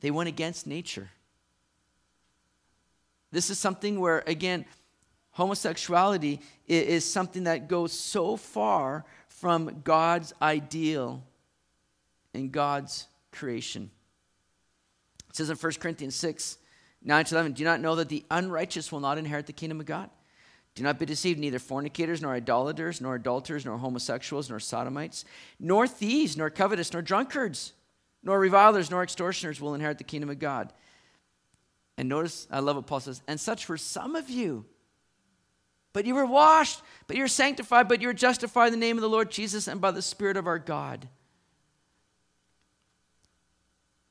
They 0.00 0.12
went 0.12 0.28
against 0.28 0.68
nature. 0.68 1.10
This 3.32 3.50
is 3.50 3.58
something 3.58 3.98
where, 3.98 4.22
again, 4.28 4.66
homosexuality 5.32 6.40
is 6.68 7.04
something 7.04 7.44
that 7.44 7.66
goes 7.68 7.92
so 7.92 8.36
far 8.36 9.04
from 9.40 9.82
God's 9.84 10.32
ideal 10.40 11.22
and 12.34 12.50
God's 12.50 13.06
creation. 13.32 13.90
It 15.28 15.36
says 15.36 15.50
in 15.50 15.56
1 15.56 15.72
Corinthians 15.74 16.14
6 16.14 16.58
9 17.04 17.24
to 17.26 17.34
11, 17.36 17.52
Do 17.52 17.64
not 17.64 17.80
know 17.80 17.94
that 17.96 18.08
the 18.08 18.24
unrighteous 18.30 18.90
will 18.90 19.00
not 19.00 19.18
inherit 19.18 19.46
the 19.46 19.52
kingdom 19.52 19.78
of 19.78 19.86
God? 19.86 20.10
Do 20.74 20.82
not 20.82 20.98
be 20.98 21.06
deceived, 21.06 21.38
neither 21.38 21.58
fornicators, 21.58 22.20
nor 22.20 22.34
idolaters, 22.34 23.00
nor 23.00 23.14
adulterers, 23.14 23.64
nor 23.64 23.78
homosexuals, 23.78 24.50
nor 24.50 24.58
sodomites, 24.58 25.24
nor 25.60 25.86
thieves, 25.86 26.36
nor 26.36 26.50
covetous, 26.50 26.92
nor 26.92 27.00
drunkards, 27.00 27.72
nor 28.22 28.40
revilers, 28.40 28.90
nor 28.90 29.02
extortioners 29.02 29.60
will 29.60 29.74
inherit 29.74 29.98
the 29.98 30.04
kingdom 30.04 30.28
of 30.28 30.38
God. 30.38 30.72
And 31.96 32.08
notice, 32.08 32.46
I 32.50 32.58
love 32.58 32.76
what 32.76 32.86
Paul 32.86 33.00
says, 33.00 33.22
and 33.26 33.38
such 33.40 33.68
were 33.68 33.78
some 33.78 34.16
of 34.16 34.28
you. 34.28 34.66
But 35.96 36.04
you 36.04 36.14
were 36.14 36.26
washed, 36.26 36.82
but 37.06 37.16
you're 37.16 37.26
sanctified, 37.26 37.88
but 37.88 38.02
you're 38.02 38.12
justified 38.12 38.66
in 38.66 38.72
the 38.72 38.86
name 38.86 38.98
of 38.98 39.00
the 39.00 39.08
Lord 39.08 39.30
Jesus 39.30 39.66
and 39.66 39.80
by 39.80 39.92
the 39.92 40.02
Spirit 40.02 40.36
of 40.36 40.46
our 40.46 40.58
God. 40.58 41.08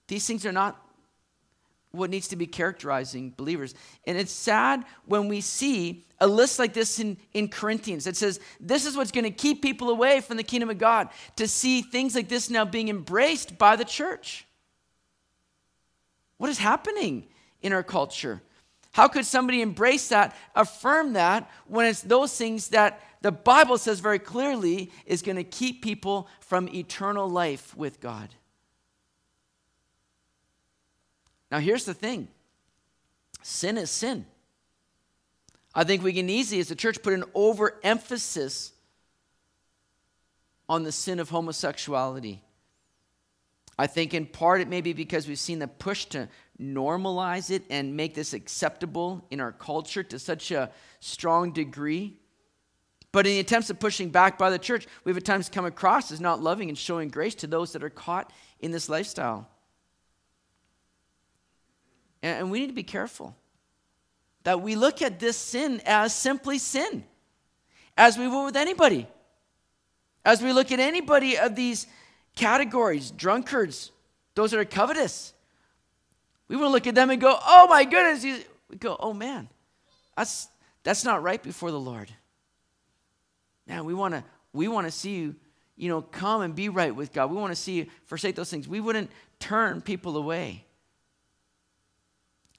These 0.08 0.26
things 0.26 0.48
are 0.48 0.52
not 0.52 0.84
what 1.92 2.10
needs 2.10 2.30
to 2.30 2.36
be 2.36 2.48
characterizing 2.48 3.36
believers. 3.38 3.76
And 4.08 4.18
it's 4.18 4.32
sad 4.32 4.84
when 5.06 5.28
we 5.28 5.42
see 5.42 6.04
a 6.20 6.26
list 6.26 6.58
like 6.58 6.74
this 6.74 7.00
in, 7.00 7.18
in 7.36 7.50
Corinthians 7.50 8.06
that 8.06 8.18
says 8.18 8.40
this 8.60 8.88
is 8.88 8.98
what's 8.98 9.12
going 9.12 9.26
to 9.26 9.30
keep 9.30 9.62
people 9.62 9.92
away 9.92 10.22
from 10.22 10.38
the 10.38 10.44
kingdom 10.44 10.72
of 10.72 10.80
God, 10.80 11.10
to 11.36 11.48
see 11.48 11.84
things 11.84 12.16
like 12.16 12.30
this 12.30 12.50
now 12.50 12.66
being 12.66 12.90
embraced 12.90 13.60
by 13.60 13.76
the 13.76 13.86
church. 13.86 14.48
What 16.38 16.50
is 16.50 16.58
happening 16.58 17.28
in 17.62 17.74
our 17.74 17.84
culture? 17.84 18.42
How 18.96 19.10
could 19.10 19.26
somebody 19.26 19.62
embrace 19.62 20.08
that, 20.08 20.34
affirm 20.56 21.14
that, 21.14 21.52
when 21.68 21.86
it's 21.86 22.00
those 22.00 22.38
things 22.38 22.70
that 22.70 23.02
the 23.20 23.30
Bible 23.30 23.78
says 23.78 24.00
very 24.00 24.20
clearly 24.20 24.90
is 25.06 25.22
going 25.22 25.36
to 25.36 25.44
keep 25.44 25.84
people 25.84 26.30
from 26.40 26.70
eternal 26.70 27.28
life 27.28 27.76
with 27.76 28.00
God? 28.00 28.30
Now, 31.52 31.60
here's 31.60 31.84
the 31.84 31.94
thing 31.94 32.30
sin 33.42 33.78
is 33.78 33.92
sin. 33.92 34.26
I 35.74 35.84
think 35.84 36.02
we 36.02 36.14
can 36.14 36.30
easily, 36.30 36.62
as 36.62 36.72
a 36.72 36.76
church, 36.76 37.04
put 37.04 37.12
an 37.12 37.26
overemphasis 37.34 38.72
on 40.70 40.84
the 40.84 40.94
sin 40.94 41.20
of 41.20 41.30
homosexuality. 41.30 42.42
I 43.78 43.88
think 43.88 44.14
in 44.14 44.26
part 44.26 44.62
it 44.62 44.70
may 44.70 44.80
be 44.80 44.94
because 44.94 45.28
we've 45.28 45.38
seen 45.38 45.60
the 45.60 45.68
push 45.68 46.06
to 46.06 46.30
normalize 46.62 47.50
it 47.52 47.64
and 47.70 47.96
make 47.96 48.14
this 48.14 48.34
acceptable 48.34 49.26
in 49.30 49.40
our 49.40 49.52
culture 49.52 50.04
to 50.04 50.20
such 50.20 50.52
a 50.52 50.72
strong 51.00 51.52
degree. 51.52 52.18
But 53.12 53.26
in 53.26 53.34
the 53.34 53.40
attempts 53.40 53.70
of 53.70 53.80
pushing 53.80 54.10
back 54.10 54.38
by 54.38 54.50
the 54.50 54.60
church, 54.60 54.88
we've 55.04 55.16
at 55.16 55.24
times 55.24 55.50
come 55.50 55.66
across 55.66 56.12
as 56.12 56.20
not 56.20 56.42
loving 56.42 56.70
and 56.70 56.78
showing 56.78 57.10
grace 57.10 57.36
to 57.36 57.48
those 57.48 57.74
that 57.74 57.84
are 57.84 57.90
caught 57.90 58.32
in 58.60 58.72
this 58.72 58.90
lifestyle. 58.90 59.48
And 62.22 62.50
we 62.50 62.60
need 62.60 62.68
to 62.68 62.74
be 62.74 62.84
careful 62.84 63.36
that 64.44 64.62
we 64.62 64.76
look 64.76 65.02
at 65.02 65.20
this 65.20 65.38
sin 65.38 65.82
as 65.86 66.14
simply 66.14 66.58
sin, 66.58 67.04
as 67.98 68.18
we 68.18 68.28
would 68.28 68.46
with 68.46 68.56
anybody. 68.56 69.08
As 70.24 70.42
we 70.42 70.52
look 70.52 70.72
at 70.72 70.80
anybody 70.80 71.38
of 71.38 71.56
these 71.56 71.86
categories, 72.36 73.12
drunkards, 73.12 73.92
those 74.34 74.52
that 74.52 74.60
are 74.60 74.66
covetous, 74.66 75.35
we 76.48 76.58
to 76.58 76.68
look 76.70 76.88
at 76.88 76.96
them 76.96 77.10
and 77.10 77.20
go, 77.20 77.38
oh 77.46 77.68
my 77.68 77.84
goodness. 77.84 78.24
We 78.70 78.78
go, 78.78 78.96
oh 79.00 79.14
man, 79.14 79.50
that's, 80.16 80.48
that's 80.84 81.04
not 81.04 81.24
right 81.24 81.42
before 81.42 81.72
the 81.72 81.80
Lord. 81.80 82.12
Man, 83.68 83.86
we 83.86 83.94
want 83.94 84.14
to 84.14 84.24
we 84.56 84.70
want 84.70 84.88
to 84.88 84.92
see 84.92 85.16
you, 85.16 85.36
you 85.76 85.90
know, 85.90 86.02
come 86.02 86.42
and 86.42 86.56
be 86.56 86.70
right 86.70 86.96
with 86.96 87.12
God. 87.12 87.30
We 87.30 87.36
want 87.36 87.52
to 87.52 87.62
see 87.62 87.74
you 87.74 87.88
forsake 88.06 88.36
those 88.36 88.50
things. 88.50 88.68
We 88.68 88.80
wouldn't 88.80 89.12
turn 89.40 89.82
people 89.82 90.16
away. 90.16 90.64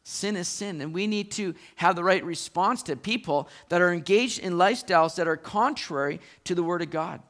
Sin 0.04 0.36
is 0.36 0.46
sin, 0.46 0.80
and 0.82 0.92
we 0.92 1.06
need 1.06 1.32
to 1.32 1.54
have 1.76 1.96
the 1.96 2.04
right 2.04 2.22
response 2.22 2.82
to 2.84 2.96
people 2.96 3.48
that 3.70 3.80
are 3.80 3.92
engaged 3.92 4.38
in 4.38 4.52
lifestyles 4.52 5.16
that 5.16 5.26
are 5.26 5.36
contrary 5.36 6.20
to 6.44 6.54
the 6.54 6.62
Word 6.62 6.82
of 6.82 6.90
God. 6.90 7.20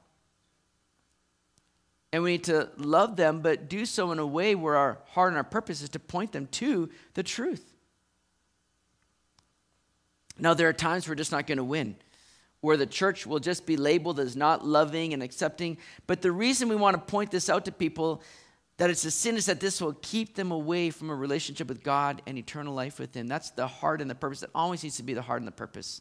And 2.17 2.23
we 2.23 2.31
need 2.31 2.45
to 2.45 2.71
love 2.79 3.17
them, 3.17 3.41
but 3.41 3.69
do 3.69 3.85
so 3.85 4.11
in 4.11 4.19
a 4.19 4.27
way 4.27 4.55
where 4.55 4.75
our 4.75 4.97
heart 5.09 5.29
and 5.29 5.37
our 5.37 5.45
purpose 5.45 5.83
is 5.83 5.91
to 5.91 5.99
point 5.99 6.33
them 6.33 6.47
to 6.53 6.89
the 7.12 7.23
truth. 7.23 7.75
Now, 10.39 10.55
there 10.55 10.67
are 10.67 10.73
times 10.73 11.07
we're 11.07 11.14
just 11.14 11.31
not 11.31 11.47
going 11.47 11.59
to 11.59 11.64
win, 11.64 11.95
where 12.62 12.79
the 12.79 12.87
church 12.87 13.27
will 13.27 13.39
just 13.39 13.67
be 13.67 13.77
labeled 13.77 14.19
as 14.19 14.35
not 14.35 14.64
loving 14.64 15.12
and 15.12 15.23
accepting. 15.23 15.77
But 16.07 16.23
the 16.23 16.33
reason 16.33 16.71
we 16.71 16.75
want 16.77 16.95
to 16.95 17.03
point 17.03 17.31
this 17.31 17.51
out 17.51 17.67
to 17.67 17.71
people 17.71 18.23
that 18.79 18.89
it's 18.89 19.05
a 19.05 19.11
sin 19.11 19.37
is 19.37 19.45
that 19.45 19.61
this 19.61 19.79
will 19.83 19.99
keep 20.01 20.37
them 20.37 20.53
away 20.53 20.89
from 20.89 21.11
a 21.11 21.14
relationship 21.14 21.69
with 21.69 21.83
God 21.83 22.23
and 22.27 22.39
eternal 22.39 22.73
life 22.73 22.99
with 22.99 23.14
Him. 23.14 23.27
That's 23.27 23.51
the 23.51 23.67
heart 23.67 24.01
and 24.01 24.09
the 24.09 24.14
purpose. 24.14 24.41
That 24.41 24.49
always 24.55 24.83
needs 24.83 24.97
to 24.97 25.03
be 25.03 25.12
the 25.12 25.21
heart 25.21 25.43
and 25.43 25.47
the 25.47 25.53
purpose. 25.53 26.01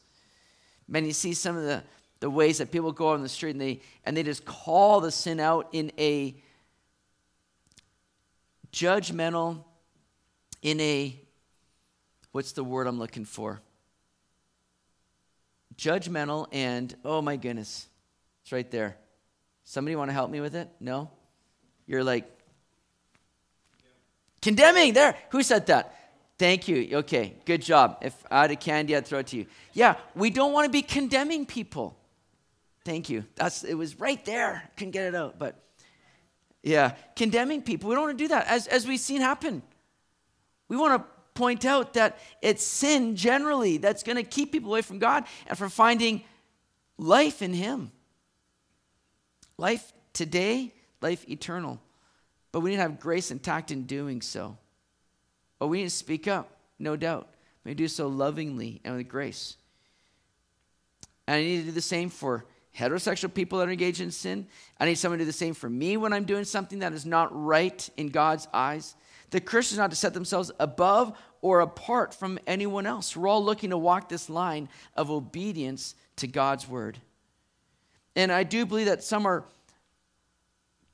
Man, 0.87 1.03
you 1.03 1.11
see 1.11 1.33
some 1.33 1.57
of 1.57 1.63
the 1.63 1.83
the 2.25 2.29
ways 2.31 2.57
that 2.57 2.71
people 2.71 2.91
go 2.91 3.09
on 3.09 3.21
the 3.21 3.29
street 3.29 3.51
and 3.51 3.61
they 3.61 3.79
and 4.03 4.17
they 4.17 4.23
just 4.23 4.45
call 4.45 4.99
the 4.99 5.11
sin 5.11 5.39
out 5.39 5.69
in 5.73 5.91
a 5.99 6.33
judgmental 8.71 9.63
in 10.63 10.79
a 10.79 11.15
what's 12.31 12.53
the 12.53 12.63
word 12.63 12.87
I'm 12.87 12.97
looking 12.97 13.25
for? 13.25 13.61
Judgmental 15.77 16.47
and 16.51 16.95
oh 17.05 17.21
my 17.21 17.35
goodness. 17.35 17.85
It's 18.41 18.51
right 18.51 18.71
there. 18.71 18.97
Somebody 19.63 19.95
want 19.95 20.09
to 20.09 20.13
help 20.13 20.31
me 20.31 20.41
with 20.41 20.55
it? 20.55 20.67
No? 20.79 21.11
You're 21.85 22.03
like 22.03 22.25
condemning 24.41 24.93
there. 24.93 25.15
Who 25.29 25.43
said 25.43 25.67
that? 25.67 25.93
Thank 26.39 26.67
you. 26.67 26.89
Okay, 26.91 27.35
good 27.45 27.61
job. 27.61 27.99
If 28.01 28.15
I 28.31 28.41
had 28.41 28.49
a 28.49 28.55
candy, 28.55 28.95
I'd 28.95 29.05
throw 29.05 29.19
it 29.19 29.27
to 29.27 29.37
you. 29.37 29.45
Yeah, 29.73 29.93
we 30.15 30.31
don't 30.31 30.53
want 30.53 30.65
to 30.65 30.71
be 30.71 30.81
condemning 30.81 31.45
people. 31.45 31.99
Thank 32.85 33.09
you. 33.09 33.25
That's 33.35 33.63
it 33.63 33.73
was 33.73 33.99
right 33.99 34.23
there. 34.25 34.63
Couldn't 34.77 34.91
get 34.91 35.07
it 35.07 35.15
out, 35.15 35.39
but 35.39 35.59
yeah, 36.61 36.91
condemning 37.15 37.63
people. 37.63 37.89
We 37.89 37.95
don't 37.95 38.05
want 38.05 38.17
to 38.17 38.23
do 38.23 38.27
that. 38.29 38.47
As 38.47 38.67
as 38.67 38.87
we've 38.87 38.99
seen 38.99 39.21
happen. 39.21 39.63
We 40.67 40.77
want 40.77 41.01
to 41.01 41.07
point 41.33 41.65
out 41.65 41.93
that 41.93 42.17
it's 42.41 42.63
sin 42.63 43.15
generally 43.15 43.77
that's 43.77 44.03
going 44.03 44.15
to 44.15 44.23
keep 44.23 44.51
people 44.51 44.71
away 44.71 44.81
from 44.81 44.99
God 44.99 45.25
and 45.47 45.57
from 45.57 45.69
finding 45.69 46.23
life 46.97 47.41
in 47.41 47.53
Him. 47.53 47.91
Life 49.57 49.91
today, 50.13 50.73
life 51.01 51.27
eternal. 51.29 51.79
But 52.51 52.61
we 52.61 52.69
need 52.69 52.77
to 52.77 52.83
have 52.83 52.99
grace 52.99 53.31
and 53.31 53.41
tact 53.41 53.71
in 53.71 53.83
doing 53.83 54.21
so. 54.21 54.57
But 55.59 55.67
we 55.67 55.79
need 55.79 55.85
to 55.85 55.89
speak 55.89 56.27
up, 56.27 56.57
no 56.79 56.95
doubt. 56.95 57.29
We 57.63 57.73
do 57.73 57.87
so 57.87 58.07
lovingly 58.07 58.81
and 58.83 58.95
with 58.95 59.07
grace. 59.07 59.57
And 61.27 61.37
I 61.37 61.41
need 61.41 61.59
to 61.59 61.65
do 61.65 61.71
the 61.71 61.81
same 61.81 62.09
for 62.09 62.45
heterosexual 62.77 63.33
people 63.33 63.59
that 63.59 63.67
are 63.67 63.71
engaged 63.71 64.01
in 64.01 64.11
sin. 64.11 64.47
I 64.79 64.85
need 64.85 64.95
someone 64.95 65.19
to 65.19 65.23
do 65.23 65.27
the 65.27 65.33
same 65.33 65.53
for 65.53 65.69
me 65.69 65.97
when 65.97 66.13
I'm 66.13 66.25
doing 66.25 66.43
something 66.43 66.79
that 66.79 66.93
is 66.93 67.05
not 67.05 67.29
right 67.31 67.89
in 67.97 68.09
God's 68.09 68.47
eyes. 68.53 68.95
The 69.31 69.41
Christians 69.41 69.79
not 69.79 69.89
to 69.91 69.95
set 69.95 70.13
themselves 70.13 70.51
above 70.59 71.17
or 71.41 71.61
apart 71.61 72.13
from 72.13 72.39
anyone 72.47 72.85
else. 72.85 73.15
We're 73.15 73.27
all 73.27 73.43
looking 73.43 73.69
to 73.69 73.77
walk 73.77 74.09
this 74.09 74.29
line 74.29 74.69
of 74.95 75.11
obedience 75.11 75.95
to 76.17 76.27
God's 76.27 76.67
word. 76.67 76.99
And 78.15 78.31
I 78.31 78.43
do 78.43 78.65
believe 78.65 78.87
that 78.87 79.03
some 79.03 79.25
are 79.25 79.45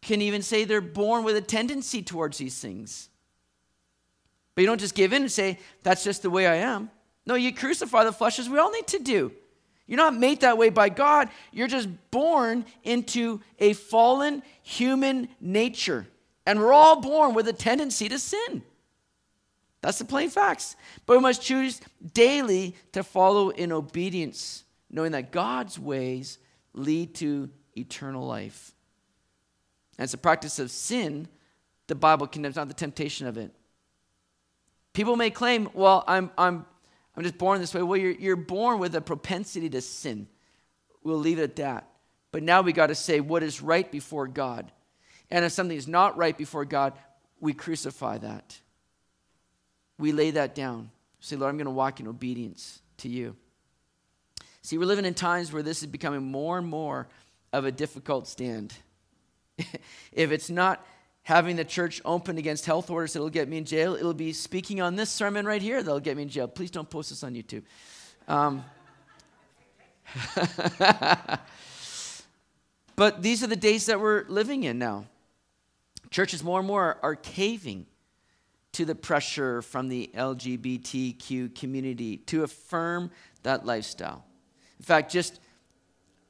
can 0.01 0.21
even 0.21 0.41
say 0.41 0.63
they're 0.63 0.81
born 0.81 1.23
with 1.23 1.35
a 1.35 1.41
tendency 1.41 2.01
towards 2.01 2.39
these 2.39 2.59
things. 2.59 3.09
But 4.55 4.61
you 4.61 4.67
don't 4.67 4.79
just 4.79 4.95
give 4.95 5.13
in 5.13 5.21
and 5.21 5.31
say, 5.31 5.59
that's 5.83 6.03
just 6.03 6.23
the 6.23 6.29
way 6.29 6.47
I 6.47 6.55
am. 6.55 6.89
No, 7.25 7.35
you 7.35 7.53
crucify 7.53 8.03
the 8.03 8.11
flesh 8.11 8.39
as 8.39 8.49
we 8.49 8.57
all 8.57 8.71
need 8.71 8.87
to 8.87 8.99
do. 8.99 9.31
You're 9.91 9.97
not 9.97 10.15
made 10.15 10.39
that 10.39 10.57
way 10.57 10.69
by 10.69 10.87
God. 10.87 11.27
You're 11.51 11.67
just 11.67 11.89
born 12.11 12.63
into 12.85 13.41
a 13.59 13.73
fallen 13.73 14.41
human 14.63 15.27
nature. 15.41 16.07
And 16.45 16.61
we're 16.61 16.71
all 16.71 17.01
born 17.01 17.33
with 17.33 17.45
a 17.49 17.53
tendency 17.53 18.07
to 18.07 18.17
sin. 18.17 18.63
That's 19.81 19.99
the 19.99 20.05
plain 20.05 20.29
facts. 20.29 20.77
But 21.05 21.17
we 21.17 21.21
must 21.21 21.41
choose 21.41 21.81
daily 22.13 22.77
to 22.93 23.03
follow 23.03 23.49
in 23.49 23.73
obedience, 23.73 24.63
knowing 24.89 25.11
that 25.11 25.33
God's 25.33 25.77
ways 25.77 26.37
lead 26.71 27.13
to 27.15 27.49
eternal 27.75 28.25
life. 28.25 28.71
And 29.97 30.05
it's 30.05 30.13
a 30.13 30.17
practice 30.17 30.57
of 30.57 30.71
sin, 30.71 31.27
the 31.87 31.95
Bible 31.95 32.27
condemns, 32.27 32.55
not 32.55 32.69
the 32.69 32.73
temptation 32.73 33.27
of 33.27 33.37
it. 33.37 33.51
People 34.93 35.17
may 35.17 35.31
claim, 35.31 35.67
well, 35.73 36.05
I'm, 36.07 36.31
I'm, 36.37 36.65
I'm 37.21 37.25
just 37.25 37.37
born 37.37 37.61
this 37.61 37.71
way. 37.75 37.83
Well, 37.83 37.99
you're, 37.99 38.13
you're 38.13 38.35
born 38.35 38.79
with 38.79 38.95
a 38.95 39.01
propensity 39.01 39.69
to 39.69 39.81
sin. 39.81 40.25
We'll 41.03 41.19
leave 41.19 41.37
it 41.37 41.43
at 41.43 41.55
that. 41.57 41.87
But 42.31 42.41
now 42.41 42.61
we 42.61 42.73
got 42.73 42.87
to 42.87 42.95
say 42.95 43.19
what 43.19 43.43
is 43.43 43.61
right 43.61 43.91
before 43.91 44.27
God. 44.27 44.71
And 45.29 45.45
if 45.45 45.51
something 45.51 45.77
is 45.77 45.87
not 45.87 46.17
right 46.17 46.35
before 46.35 46.65
God, 46.65 46.93
we 47.39 47.53
crucify 47.53 48.17
that. 48.17 48.59
We 49.99 50.13
lay 50.13 50.31
that 50.31 50.55
down. 50.55 50.89
Say, 51.19 51.35
Lord, 51.35 51.51
I'm 51.51 51.57
going 51.57 51.65
to 51.65 51.71
walk 51.71 51.99
in 51.99 52.07
obedience 52.07 52.81
to 52.97 53.07
you. 53.07 53.35
See, 54.63 54.79
we're 54.79 54.85
living 54.85 55.05
in 55.05 55.13
times 55.13 55.53
where 55.53 55.61
this 55.61 55.83
is 55.83 55.87
becoming 55.87 56.23
more 56.23 56.57
and 56.57 56.65
more 56.65 57.07
of 57.53 57.65
a 57.65 57.71
difficult 57.71 58.27
stand. 58.27 58.73
if 60.11 60.31
it's 60.31 60.49
not 60.49 60.83
having 61.31 61.55
the 61.55 61.63
church 61.63 62.01
open 62.03 62.37
against 62.37 62.65
health 62.65 62.89
orders 62.89 63.13
that'll 63.13 63.29
get 63.29 63.47
me 63.47 63.57
in 63.57 63.63
jail, 63.63 63.95
it'll 63.95 64.13
be 64.13 64.33
speaking 64.33 64.81
on 64.81 64.97
this 64.97 65.09
sermon 65.09 65.45
right 65.45 65.61
here 65.61 65.81
that'll 65.81 66.01
get 66.01 66.17
me 66.17 66.23
in 66.23 66.29
jail. 66.29 66.45
Please 66.45 66.69
don't 66.69 66.89
post 66.89 67.09
this 67.09 67.23
on 67.23 67.33
YouTube. 67.33 67.63
Um, 68.27 68.65
but 72.97 73.21
these 73.21 73.41
are 73.43 73.47
the 73.47 73.55
days 73.55 73.85
that 73.85 74.01
we're 74.01 74.25
living 74.27 74.65
in 74.65 74.77
now. 74.77 75.05
Churches 76.09 76.43
more 76.43 76.59
and 76.59 76.67
more 76.67 76.97
are, 77.01 77.15
caving 77.15 77.85
to 78.73 78.83
the 78.83 78.93
pressure 78.93 79.61
from 79.61 79.87
the 79.87 80.11
LGBTQ 80.13 81.55
community 81.55 82.17
to 82.17 82.43
affirm 82.43 83.09
that 83.43 83.65
lifestyle. 83.65 84.25
In 84.79 84.83
fact, 84.83 85.09
just 85.09 85.39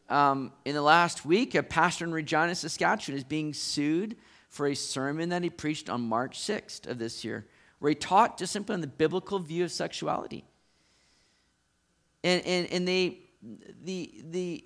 um, 0.10 0.52
in 0.64 0.76
the 0.76 0.82
last 0.84 1.26
week, 1.26 1.56
a 1.56 1.64
pastor 1.64 2.06
in 2.06 2.12
Regina, 2.12 2.54
Saskatchewan, 2.54 3.18
is 3.18 3.24
being 3.24 3.56
sued 3.56 4.16
for 4.52 4.68
a 4.68 4.76
sermon 4.76 5.30
that 5.30 5.41
he 5.43 5.49
preached 5.49 5.89
on 5.89 6.02
March 6.02 6.38
6th 6.38 6.86
of 6.86 6.99
this 6.99 7.24
year, 7.24 7.47
where 7.80 7.89
he 7.89 7.95
taught 7.95 8.38
just 8.38 8.52
simply 8.52 8.74
on 8.74 8.82
the 8.82 8.88
biblical 8.88 9.39
view 9.39 9.64
of 9.64 9.72
sexuality. 9.72 10.43
And, 12.24 12.45
and, 12.45 12.68
and 12.72 12.88
they, 12.88 13.20
the, 13.84 14.14
the 14.30 14.66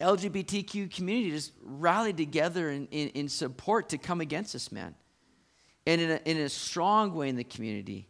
LGBTQ 0.00 0.92
community 0.92 1.30
just 1.30 1.52
rallied 1.62 2.16
together 2.16 2.70
in, 2.70 2.88
in, 2.90 3.08
in 3.10 3.28
support 3.28 3.88
to 3.90 3.98
come 3.98 4.20
against 4.20 4.52
this 4.52 4.72
man. 4.72 4.96
And 5.86 6.00
in 6.00 6.10
a, 6.10 6.20
in 6.24 6.36
a 6.38 6.48
strong 6.48 7.14
way 7.14 7.28
in 7.28 7.36
the 7.36 7.44
community. 7.44 8.08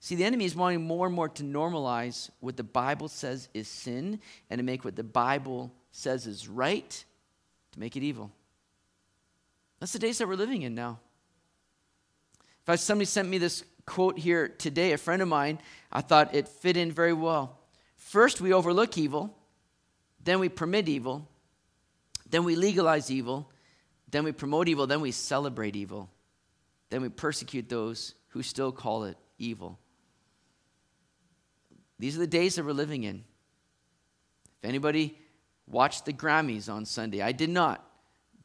See, 0.00 0.16
the 0.16 0.24
enemy 0.24 0.46
is 0.46 0.56
wanting 0.56 0.82
more 0.82 1.06
and 1.06 1.14
more 1.14 1.28
to 1.28 1.44
normalize 1.44 2.30
what 2.40 2.56
the 2.56 2.64
Bible 2.64 3.08
says 3.08 3.50
is 3.52 3.68
sin 3.68 4.18
and 4.48 4.58
to 4.58 4.64
make 4.64 4.82
what 4.82 4.96
the 4.96 5.04
Bible 5.04 5.72
says 5.92 6.26
is 6.26 6.48
right, 6.48 7.04
to 7.72 7.78
make 7.78 7.96
it 7.96 8.02
evil. 8.02 8.32
That's 9.82 9.94
the 9.94 9.98
days 9.98 10.18
that 10.18 10.28
we're 10.28 10.36
living 10.36 10.62
in 10.62 10.76
now. 10.76 11.00
In 12.40 12.64
fact, 12.66 12.82
somebody 12.82 13.06
sent 13.06 13.28
me 13.28 13.38
this 13.38 13.64
quote 13.84 14.16
here 14.16 14.46
today, 14.46 14.92
a 14.92 14.96
friend 14.96 15.20
of 15.20 15.26
mine. 15.26 15.58
I 15.90 16.02
thought 16.02 16.36
it 16.36 16.46
fit 16.46 16.76
in 16.76 16.92
very 16.92 17.12
well. 17.12 17.58
First, 17.96 18.40
we 18.40 18.52
overlook 18.52 18.96
evil, 18.96 19.36
then 20.22 20.38
we 20.38 20.48
permit 20.48 20.88
evil, 20.88 21.28
then 22.30 22.44
we 22.44 22.54
legalize 22.54 23.10
evil, 23.10 23.50
then 24.08 24.22
we 24.22 24.30
promote 24.30 24.68
evil, 24.68 24.86
then 24.86 25.00
we 25.00 25.10
celebrate 25.10 25.74
evil, 25.74 26.08
then 26.90 27.02
we 27.02 27.08
persecute 27.08 27.68
those 27.68 28.14
who 28.28 28.44
still 28.44 28.70
call 28.70 29.02
it 29.02 29.16
evil. 29.36 29.80
These 31.98 32.14
are 32.14 32.20
the 32.20 32.28
days 32.28 32.54
that 32.54 32.64
we're 32.64 32.70
living 32.70 33.02
in. 33.02 33.24
If 34.62 34.68
anybody 34.68 35.18
watched 35.66 36.04
the 36.04 36.12
Grammys 36.12 36.72
on 36.72 36.84
Sunday, 36.84 37.20
I 37.20 37.32
did 37.32 37.50
not, 37.50 37.84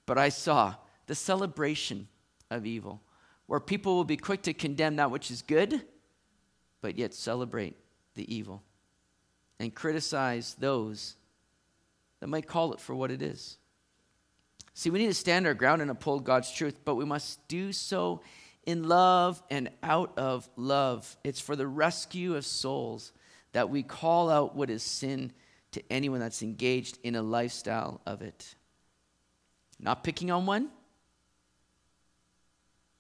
but 0.07 0.17
I 0.17 0.29
saw 0.29 0.73
the 1.07 1.15
celebration 1.15 2.07
of 2.51 2.65
evil, 2.65 3.01
where 3.47 3.59
people 3.59 3.95
will 3.95 4.05
be 4.05 4.17
quick 4.17 4.43
to 4.43 4.53
condemn 4.53 4.97
that 4.97 5.11
which 5.11 5.31
is 5.31 5.41
good, 5.41 5.81
but 6.81 6.97
yet 6.97 7.13
celebrate 7.13 7.75
the 8.15 8.33
evil 8.33 8.61
and 9.59 9.73
criticize 9.73 10.55
those 10.59 11.15
that 12.19 12.27
might 12.27 12.47
call 12.47 12.73
it 12.73 12.79
for 12.79 12.95
what 12.95 13.11
it 13.11 13.21
is. 13.21 13.57
See, 14.73 14.89
we 14.89 14.99
need 14.99 15.07
to 15.07 15.13
stand 15.13 15.47
our 15.47 15.53
ground 15.53 15.81
and 15.81 15.89
uphold 15.89 16.23
God's 16.23 16.51
truth, 16.51 16.79
but 16.85 16.95
we 16.95 17.05
must 17.05 17.47
do 17.47 17.71
so 17.71 18.21
in 18.65 18.87
love 18.87 19.41
and 19.49 19.69
out 19.81 20.13
of 20.17 20.47
love. 20.55 21.17
It's 21.23 21.39
for 21.39 21.55
the 21.55 21.67
rescue 21.67 22.35
of 22.35 22.45
souls 22.45 23.11
that 23.53 23.69
we 23.69 23.81
call 23.81 24.29
out 24.29 24.55
what 24.55 24.69
is 24.69 24.83
sin 24.83 25.31
to 25.71 25.81
anyone 25.89 26.19
that's 26.19 26.43
engaged 26.43 26.99
in 27.03 27.15
a 27.15 27.21
lifestyle 27.21 28.01
of 28.05 28.21
it. 28.21 28.55
Not 29.79 30.03
picking 30.03 30.31
on 30.31 30.45
one, 30.45 30.69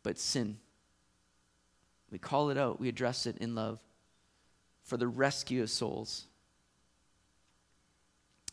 but 0.07 0.17
sin. 0.17 0.57
We 2.09 2.17
call 2.17 2.49
it 2.49 2.57
out, 2.57 2.79
we 2.79 2.87
address 2.87 3.25
it 3.25 3.37
in 3.39 3.55
love 3.55 3.77
for 4.81 4.95
the 4.95 5.05
rescue 5.05 5.61
of 5.61 5.69
souls. 5.69 6.27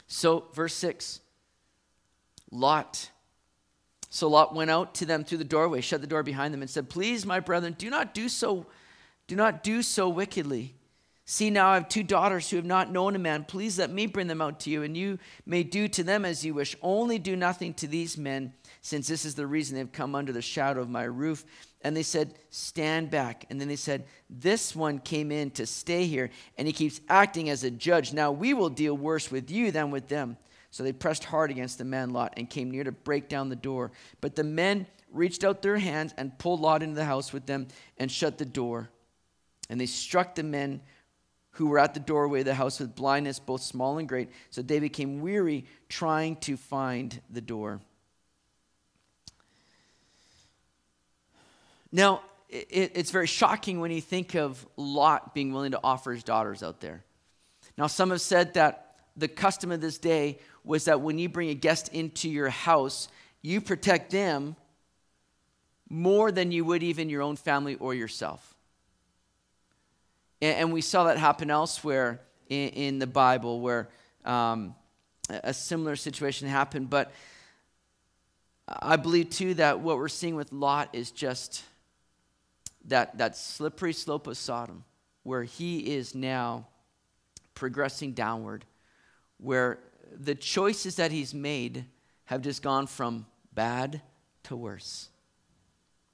So, 0.09 0.47
verse 0.53 0.75
6 0.75 1.21
Lot. 2.51 3.09
So 4.11 4.27
Lot 4.29 4.53
went 4.53 4.69
out 4.69 4.97
to 4.97 5.07
them 5.07 5.23
through 5.23 5.39
the 5.39 5.45
doorway, 5.45 5.81
shut 5.81 6.01
the 6.01 6.09
door 6.09 6.25
behind 6.25 6.53
them, 6.53 6.61
and 6.61 6.69
said, 6.69 6.89
Please, 6.89 7.25
my 7.25 7.39
brethren, 7.39 7.77
do 7.79 7.89
not 7.89 8.15
do 8.15 8.29
so, 8.29 8.67
do 9.29 9.37
not 9.37 9.63
do 9.63 9.81
so 9.81 10.09
wickedly. 10.09 10.75
See 11.25 11.51
now, 11.51 11.69
I 11.69 11.75
have 11.75 11.89
two 11.89 12.03
daughters 12.03 12.51
who 12.51 12.57
have 12.57 12.65
not 12.65 12.91
known 12.91 13.15
a 13.15 13.21
man. 13.21 13.45
Please 13.45 13.79
let 13.79 13.91
me 13.91 14.07
bring 14.07 14.27
them 14.27 14.43
out 14.43 14.59
to 14.61 14.71
you, 14.71 14.83
and 14.83 14.97
you 14.97 15.21
may 15.47 15.63
do 15.63 15.87
to 15.87 16.03
them 16.03 16.25
as 16.25 16.45
you 16.45 16.53
wish. 16.53 16.75
Only 16.83 17.21
do 17.21 17.37
nothing 17.37 17.75
to 17.75 17.87
these 17.87 18.19
men, 18.19 18.55
since 18.85 19.09
this 19.09 19.25
is 19.25 19.35
the 19.35 19.47
reason 19.47 19.79
they've 19.79 19.91
come 19.91 20.15
under 20.15 20.31
the 20.31 20.43
shadow 20.43 20.83
of 20.83 20.91
my 20.91 21.05
roof. 21.05 21.47
And 21.81 21.97
they 21.97 22.03
said, 22.03 22.35
Stand 22.51 23.11
back. 23.11 23.47
And 23.49 23.59
then 23.59 23.67
they 23.67 23.77
said, 23.77 24.05
This 24.29 24.77
one 24.77 24.99
came 24.99 25.33
in 25.33 25.51
to 25.53 25.65
stay 25.65 26.07
here, 26.07 26.29
and 26.59 26.67
he 26.67 26.73
keeps 26.75 27.01
acting 27.09 27.49
as 27.49 27.65
a 27.65 27.71
judge. 27.71 28.13
Now 28.13 28.31
we 28.31 28.53
will 28.53 28.69
deal 28.69 28.95
worse 28.95 29.31
with 29.31 29.51
you 29.51 29.71
than 29.71 29.91
with 29.91 30.09
them. 30.09 30.37
So 30.71 30.83
they 30.83 30.93
pressed 30.93 31.25
hard 31.25 31.51
against 31.51 31.79
the 31.79 31.87
man 31.87 32.11
Lot 32.11 32.35
and 32.37 32.51
came 32.51 32.71
near 32.71 32.85
to 32.85 32.93
break 32.93 33.31
down 33.31 33.49
the 33.49 33.57
door. 33.57 33.91
But 34.21 34.37
the 34.37 34.45
men 34.45 34.87
reached 35.11 35.45
out 35.45 35.63
their 35.63 35.79
hands 35.79 36.13
and 36.19 36.39
pulled 36.39 36.61
Lot 36.61 36.83
into 36.83 36.97
the 36.97 37.07
house 37.07 37.33
with 37.33 37.47
them 37.47 37.69
and 37.97 38.13
shut 38.13 38.37
the 38.37 38.45
door. 38.45 38.91
And 39.71 39.81
they 39.81 39.87
struck 39.87 40.35
the 40.35 40.43
men 40.43 40.83
who 41.53 41.69
were 41.69 41.79
at 41.79 41.95
the 41.95 42.01
doorway 42.01 42.41
of 42.41 42.45
the 42.45 42.55
house 42.55 42.81
with 42.81 42.95
blindness, 42.95 43.39
both 43.39 43.63
small 43.63 43.97
and 43.97 44.07
great. 44.07 44.29
So 44.51 44.61
they 44.61 44.79
became 44.79 45.23
weary 45.23 45.65
trying 45.89 46.37
to 46.37 46.59
find 46.59 47.19
the 47.31 47.41
door. 47.41 47.81
Now, 51.95 52.23
it, 52.49 52.91
it's 52.97 53.13
very 53.13 53.29
shocking 53.29 53.79
when 53.79 53.93
you 53.93 54.01
think 54.01 54.35
of 54.35 54.67
Lot 54.77 55.33
being 55.33 55.53
willing 55.53 55.71
to 55.71 55.81
offer 55.85 56.13
his 56.13 56.25
daughters 56.25 56.61
out 56.61 56.81
there. 56.81 57.05
Now, 57.79 57.87
some 57.87 58.11
have 58.11 58.21
said 58.21 58.55
that 58.55 58.97
the 59.17 59.29
custom 59.29 59.71
of 59.71 59.81
this 59.81 59.97
day 59.97 60.41
was 60.65 60.87
that 60.87 61.01
when 61.01 61.19
you 61.19 61.29
bring 61.29 61.51
a 61.51 61.55
guest 61.55 61.91
into 61.95 62.29
your 62.29 62.49
house, 62.49 63.07
you 63.43 63.61
protect 63.61 64.11
them 64.11 64.57
more 65.89 66.33
than 66.33 66.51
you 66.51 66.65
would 66.65 66.83
even 66.83 67.09
your 67.09 67.23
own 67.23 67.37
family 67.37 67.77
or 67.77 67.95
yourself. 67.95 68.57
And, 70.43 70.59
and 70.59 70.73
we 70.73 70.81
saw 70.81 71.05
that 71.05 71.17
happen 71.17 71.49
elsewhere 71.49 72.23
in, 72.49 72.71
in 72.71 72.99
the 72.99 73.07
Bible 73.07 73.61
where 73.61 73.89
um, 74.25 74.75
a 75.29 75.55
similar 75.55 75.95
situation 75.95 76.49
happened. 76.49 76.91
But 76.91 77.13
I 78.67 78.97
believe 78.97 79.31
too 79.31 79.55
that 79.55 79.79
what 79.79 79.99
we're 79.99 80.09
seeing 80.09 80.35
with 80.35 80.53
Lot 80.53 80.89
is 80.93 81.13
just 81.13 81.63
that, 82.87 83.19
that 83.19 83.37
slippery 83.37 83.93
slope 83.93 84.27
of 84.27 84.37
Sodom, 84.37 84.85
where 85.23 85.43
he 85.43 85.95
is 85.95 86.15
now 86.15 86.67
progressing 87.55 88.13
downward, 88.13 88.65
where 89.39 89.79
the 90.13 90.35
choices 90.35 90.97
that 90.97 91.11
he's 91.11 91.35
made 91.35 91.87
have 92.27 92.43
just 92.43 92.63
gone 92.63 92.87
from 92.87 93.27
bad 93.53 94.03
to 94.45 94.57
worse. 94.57 95.09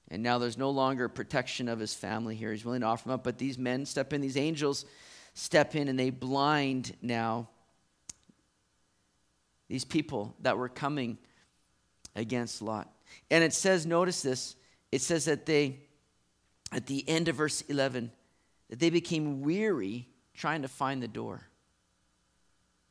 And 0.08 0.22
now 0.22 0.38
there's 0.38 0.58
no 0.58 0.70
longer 0.70 1.08
protection 1.08 1.68
of 1.68 1.78
his 1.78 1.94
family 1.94 2.34
here. 2.34 2.50
He's 2.50 2.64
willing 2.64 2.80
to 2.80 2.86
offer 2.86 3.04
them 3.04 3.14
up. 3.14 3.24
But 3.24 3.38
these 3.38 3.58
men 3.58 3.86
step 3.86 4.12
in, 4.12 4.20
these 4.20 4.36
angels 4.36 4.84
step 5.34 5.76
in, 5.76 5.88
and 5.88 5.98
they 5.98 6.10
blind 6.10 6.96
now 7.00 7.48
these 9.68 9.84
people 9.84 10.34
that 10.42 10.58
were 10.58 10.68
coming 10.68 11.16
against 12.16 12.60
Lot. 12.60 12.92
And 13.30 13.44
it 13.44 13.52
says, 13.52 13.86
notice 13.86 14.20
this, 14.22 14.56
it 14.90 15.00
says 15.00 15.26
that 15.26 15.46
they, 15.46 15.78
at 16.72 16.86
the 16.86 17.08
end 17.08 17.28
of 17.28 17.36
verse 17.36 17.62
11, 17.62 18.10
that 18.68 18.78
they 18.78 18.90
became 18.90 19.42
weary 19.42 20.08
trying 20.34 20.62
to 20.62 20.68
find 20.68 21.02
the 21.02 21.08
door. 21.08 21.42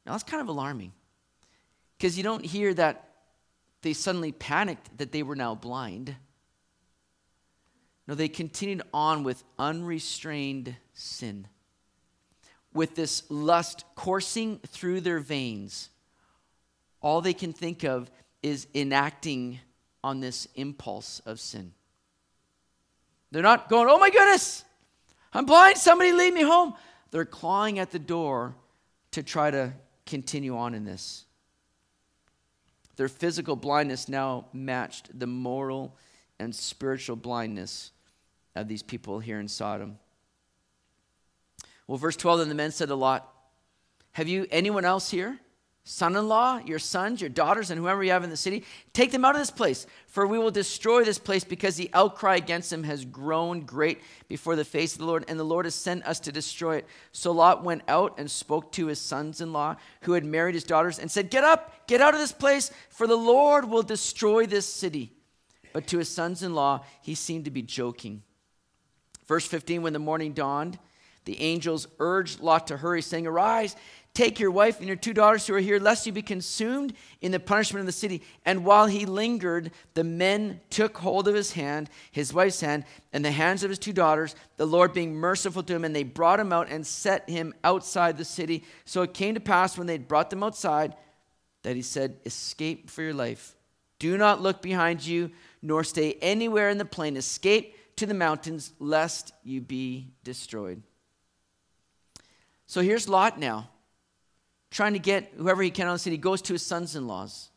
Now 0.05 0.13
that's 0.13 0.23
kind 0.23 0.41
of 0.41 0.47
alarming 0.47 0.91
because 1.97 2.17
you 2.17 2.23
don't 2.23 2.45
hear 2.45 2.73
that 2.73 3.09
they 3.81 3.93
suddenly 3.93 4.31
panicked 4.31 4.97
that 4.97 5.11
they 5.11 5.23
were 5.23 5.35
now 5.35 5.55
blind. 5.55 6.15
No, 8.07 8.15
they 8.15 8.27
continued 8.27 8.81
on 8.93 9.23
with 9.23 9.43
unrestrained 9.57 10.75
sin, 10.93 11.47
with 12.73 12.95
this 12.95 13.23
lust 13.29 13.85
coursing 13.95 14.59
through 14.67 15.01
their 15.01 15.19
veins. 15.19 15.89
All 17.01 17.21
they 17.21 17.33
can 17.33 17.53
think 17.53 17.83
of 17.83 18.09
is 18.41 18.67
enacting 18.73 19.59
on 20.03 20.19
this 20.19 20.47
impulse 20.55 21.21
of 21.25 21.39
sin. 21.39 21.73
They're 23.31 23.43
not 23.43 23.69
going, 23.69 23.87
oh 23.89 23.99
my 23.99 24.09
goodness, 24.09 24.63
I'm 25.33 25.45
blind, 25.45 25.77
somebody 25.77 26.11
lead 26.11 26.33
me 26.33 26.41
home. 26.41 26.73
They're 27.11 27.25
clawing 27.25 27.79
at 27.79 27.91
the 27.91 27.99
door 27.99 28.55
to 29.11 29.23
try 29.23 29.51
to 29.51 29.73
continue 30.05 30.57
on 30.57 30.73
in 30.73 30.85
this. 30.85 31.25
Their 32.95 33.07
physical 33.07 33.55
blindness 33.55 34.09
now 34.09 34.45
matched 34.51 35.17
the 35.17 35.27
moral 35.27 35.95
and 36.39 36.53
spiritual 36.53 37.15
blindness 37.15 37.91
of 38.55 38.67
these 38.67 38.83
people 38.83 39.19
here 39.19 39.39
in 39.39 39.47
Sodom. 39.47 39.99
Well, 41.87 41.97
verse 41.97 42.15
12, 42.15 42.39
then 42.39 42.49
the 42.49 42.55
men 42.55 42.71
said 42.71 42.89
to 42.89 42.95
Lot, 42.95 43.31
Have 44.11 44.27
you 44.27 44.47
anyone 44.51 44.85
else 44.85 45.09
here? 45.09 45.39
Son 45.89 46.15
in 46.15 46.27
law, 46.27 46.59
your 46.59 46.77
sons, 46.77 47.19
your 47.19 47.31
daughters, 47.31 47.71
and 47.71 47.81
whoever 47.81 48.03
you 48.03 48.11
have 48.11 48.23
in 48.23 48.29
the 48.29 48.37
city, 48.37 48.63
take 48.93 49.11
them 49.11 49.25
out 49.25 49.33
of 49.33 49.41
this 49.41 49.49
place, 49.49 49.87
for 50.05 50.27
we 50.27 50.37
will 50.37 50.51
destroy 50.51 51.03
this 51.03 51.17
place 51.17 51.43
because 51.43 51.77
the 51.77 51.89
outcry 51.93 52.35
against 52.35 52.69
them 52.69 52.83
has 52.83 53.05
grown 53.05 53.61
great 53.61 53.99
before 54.27 54.55
the 54.55 54.63
face 54.63 54.93
of 54.93 54.99
the 54.99 55.05
Lord, 55.05 55.25
and 55.27 55.39
the 55.39 55.43
Lord 55.43 55.65
has 55.65 55.73
sent 55.73 56.05
us 56.05 56.19
to 56.19 56.31
destroy 56.31 56.75
it. 56.75 56.87
So 57.11 57.31
Lot 57.31 57.63
went 57.63 57.81
out 57.87 58.19
and 58.19 58.29
spoke 58.29 58.71
to 58.73 58.85
his 58.85 59.01
sons 59.01 59.41
in 59.41 59.51
law, 59.51 59.77
who 60.01 60.11
had 60.11 60.23
married 60.23 60.53
his 60.53 60.63
daughters, 60.63 60.99
and 60.99 61.09
said, 61.09 61.31
Get 61.31 61.43
up, 61.43 61.87
get 61.87 62.01
out 62.01 62.13
of 62.13 62.19
this 62.19 62.33
place, 62.33 62.71
for 62.89 63.07
the 63.07 63.17
Lord 63.17 63.65
will 63.65 63.81
destroy 63.81 64.45
this 64.45 64.71
city. 64.71 65.13
But 65.73 65.87
to 65.87 65.97
his 65.97 66.09
sons 66.09 66.43
in 66.43 66.53
law, 66.53 66.85
he 67.01 67.15
seemed 67.15 67.45
to 67.45 67.51
be 67.51 67.63
joking. 67.63 68.21
Verse 69.25 69.47
15 69.47 69.81
When 69.81 69.93
the 69.93 69.99
morning 69.99 70.33
dawned, 70.33 70.77
the 71.25 71.41
angels 71.41 71.87
urged 71.99 72.41
Lot 72.41 72.67
to 72.67 72.77
hurry, 72.77 73.01
saying, 73.01 73.25
Arise 73.25 73.75
Take 74.13 74.39
your 74.39 74.51
wife 74.51 74.79
and 74.79 74.87
your 74.87 74.97
two 74.97 75.13
daughters 75.13 75.47
who 75.47 75.53
are 75.53 75.59
here, 75.59 75.79
lest 75.79 76.05
you 76.05 76.11
be 76.11 76.21
consumed 76.21 76.93
in 77.21 77.31
the 77.31 77.39
punishment 77.39 77.81
of 77.81 77.85
the 77.85 77.91
city. 77.91 78.21
And 78.43 78.65
while 78.65 78.87
he 78.87 79.05
lingered, 79.05 79.71
the 79.93 80.03
men 80.03 80.59
took 80.69 80.97
hold 80.97 81.27
of 81.27 81.35
his 81.35 81.53
hand, 81.53 81.89
his 82.11 82.33
wife's 82.33 82.59
hand, 82.59 82.83
and 83.13 83.23
the 83.23 83.31
hands 83.31 83.63
of 83.63 83.69
his 83.69 83.79
two 83.79 83.93
daughters, 83.93 84.35
the 84.57 84.65
Lord 84.65 84.93
being 84.93 85.15
merciful 85.15 85.63
to 85.63 85.75
him, 85.75 85.85
and 85.85 85.95
they 85.95 86.03
brought 86.03 86.39
him 86.39 86.51
out 86.51 86.69
and 86.69 86.85
set 86.85 87.29
him 87.29 87.53
outside 87.63 88.17
the 88.17 88.25
city. 88.25 88.63
So 88.83 89.03
it 89.03 89.13
came 89.13 89.35
to 89.35 89.39
pass 89.39 89.77
when 89.77 89.87
they 89.87 89.97
brought 89.97 90.29
them 90.29 90.43
outside 90.43 90.95
that 91.63 91.75
he 91.75 91.81
said, 91.81 92.17
Escape 92.25 92.89
for 92.89 93.03
your 93.03 93.13
life. 93.13 93.55
Do 93.99 94.17
not 94.17 94.41
look 94.41 94.61
behind 94.61 95.05
you, 95.05 95.31
nor 95.61 95.83
stay 95.83 96.13
anywhere 96.21 96.69
in 96.69 96.77
the 96.77 96.85
plain. 96.85 97.15
Escape 97.15 97.75
to 97.97 98.05
the 98.05 98.13
mountains, 98.13 98.73
lest 98.79 99.33
you 99.43 99.61
be 99.61 100.13
destroyed. 100.23 100.81
So 102.65 102.81
here's 102.81 103.09
Lot 103.09 103.39
now 103.39 103.69
trying 104.71 104.93
to 104.93 104.99
get 104.99 105.33
whoever 105.35 105.61
he 105.63 105.71
can 105.71 105.87
of 105.87 105.95
the 105.95 105.99
city, 105.99 106.17
goes 106.17 106.41
to 106.43 106.53
his 106.53 106.65
sons 106.65 106.95
in 106.95 107.07
laws. 107.07 107.49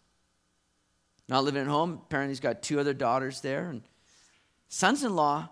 Not 1.28 1.44
living 1.44 1.62
at 1.62 1.68
home. 1.68 2.00
Apparently, 2.04 2.30
he's 2.30 2.40
got 2.40 2.62
two 2.62 2.80
other 2.80 2.94
daughters 2.94 3.40
there. 3.40 3.68
And 3.68 3.82
sons 4.68 5.04
in 5.04 5.14
law 5.14 5.48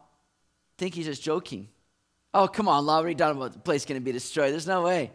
think 0.78 0.94
he's 0.94 1.06
just 1.06 1.22
joking. 1.22 1.68
Oh, 2.32 2.46
come 2.48 2.68
on, 2.68 2.86
Lot, 2.86 2.98
what 2.98 3.06
are 3.06 3.08
you 3.10 3.14
talking 3.14 3.36
about? 3.36 3.52
The 3.52 3.58
place 3.58 3.84
going 3.84 4.00
to 4.00 4.04
be 4.04 4.12
destroyed. 4.12 4.52
There's 4.52 4.66
no 4.66 4.82
way. 4.82 5.10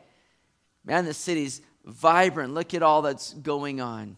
Man, 0.83 1.05
the 1.05 1.13
city's 1.13 1.61
vibrant. 1.85 2.53
Look 2.53 2.73
at 2.73 2.83
all 2.83 3.01
that's 3.01 3.33
going 3.33 3.81
on. 3.81 4.17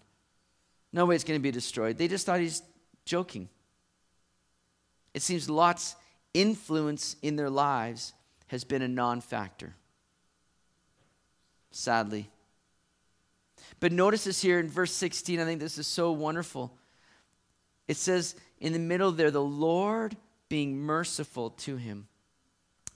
No 0.91 1.05
way 1.05 1.15
it's 1.15 1.23
going 1.23 1.39
to 1.39 1.43
be 1.43 1.51
destroyed. 1.51 1.97
They 1.97 2.07
just 2.07 2.25
thought 2.25 2.39
he's 2.39 2.61
joking. 3.05 3.49
It 5.13 5.21
seems 5.21 5.49
Lot's 5.49 5.95
influence 6.33 7.15
in 7.21 7.35
their 7.35 7.49
lives 7.49 8.13
has 8.47 8.63
been 8.63 8.81
a 8.81 8.87
non 8.87 9.21
factor 9.21 9.75
sadly. 11.71 12.29
But 13.79 13.91
notice 13.91 14.23
this 14.23 14.41
here 14.41 14.59
in 14.59 14.69
verse 14.69 14.91
16. 14.93 15.39
I 15.39 15.45
think 15.45 15.59
this 15.59 15.77
is 15.77 15.87
so 15.87 16.11
wonderful. 16.11 16.73
It 17.87 17.97
says 17.97 18.35
in 18.59 18.73
the 18.73 18.79
middle 18.79 19.11
there, 19.11 19.31
the 19.31 19.41
Lord 19.41 20.15
being 20.49 20.77
merciful 20.77 21.51
to 21.51 21.77
him. 21.77 22.07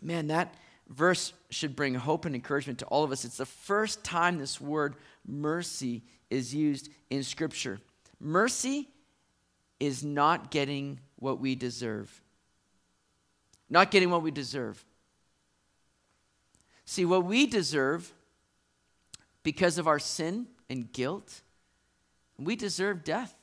Man, 0.02 0.28
that 0.28 0.56
verse 0.90 1.34
should 1.50 1.76
bring 1.76 1.96
hope 1.96 2.26
and 2.26 2.36
encouragement 2.36 2.80
to 2.80 2.86
all 2.86 3.04
of 3.04 3.12
us. 3.12 3.26
It's 3.26 3.38
the 3.38 3.46
first 3.46 4.04
time 4.04 4.38
this 4.38 4.60
word 4.60 4.96
mercy 5.26 6.04
is 6.30 6.54
used 6.56 6.90
in 7.10 7.24
Scripture. 7.24 7.80
Mercy 8.20 8.88
is 9.80 10.04
not 10.04 10.52
getting 10.52 11.00
what 11.18 11.40
we 11.40 11.56
deserve. 11.56 12.22
Not 13.70 13.92
getting 13.92 14.10
what 14.10 14.22
we 14.22 14.32
deserve. 14.32 14.84
See, 16.86 17.06
what 17.06 17.26
we 17.26 17.46
deserve 17.46 18.12
because 19.44 19.78
of 19.78 19.88
our 19.88 20.00
sin 20.00 20.48
and 20.70 20.92
guilt, 20.92 21.42
we 22.38 22.56
deserve 22.56 23.04
death. 23.04 23.36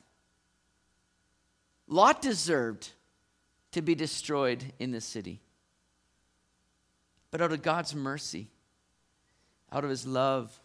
Lot 1.87 2.21
deserved 2.21 2.89
to 3.71 3.81
be 3.81 3.95
destroyed 3.95 4.73
in 4.79 4.91
the 4.91 5.01
city. 5.01 5.41
But 7.31 7.41
out 7.41 7.51
of 7.51 7.61
God's 7.61 7.93
mercy, 7.93 8.47
out 9.71 9.83
of 9.83 9.89
his 9.89 10.05
love, 10.05 10.59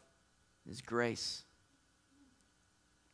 his 0.67 0.81
grace, 0.81 1.45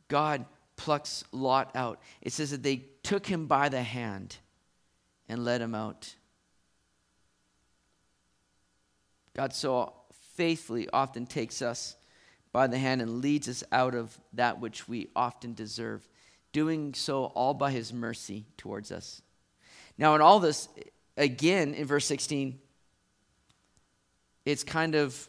God 0.08 0.44
plucks 0.76 1.24
Lot 1.32 1.70
out. 1.74 2.00
It 2.20 2.32
says 2.32 2.50
that 2.50 2.62
they 2.62 2.84
took 3.02 3.26
him 3.26 3.46
by 3.46 3.68
the 3.68 3.82
hand 3.82 4.36
and 5.28 5.44
led 5.44 5.60
him 5.60 5.74
out. 5.74 6.14
God 9.34 9.52
so 9.52 9.92
faithfully 10.34 10.88
often 10.92 11.26
takes 11.26 11.62
us 11.62 11.96
by 12.52 12.66
the 12.66 12.78
hand 12.78 13.00
and 13.00 13.20
leads 13.20 13.48
us 13.48 13.62
out 13.70 13.94
of 13.94 14.18
that 14.32 14.60
which 14.60 14.88
we 14.88 15.08
often 15.14 15.54
deserve, 15.54 16.08
doing 16.52 16.94
so 16.94 17.26
all 17.26 17.54
by 17.54 17.70
his 17.70 17.92
mercy 17.92 18.46
towards 18.56 18.90
us. 18.90 19.22
Now, 19.96 20.14
in 20.14 20.20
all 20.20 20.40
this, 20.40 20.68
again, 21.16 21.74
in 21.74 21.86
verse 21.86 22.06
16, 22.06 22.58
it's 24.44 24.64
kind 24.64 24.94
of 24.94 25.28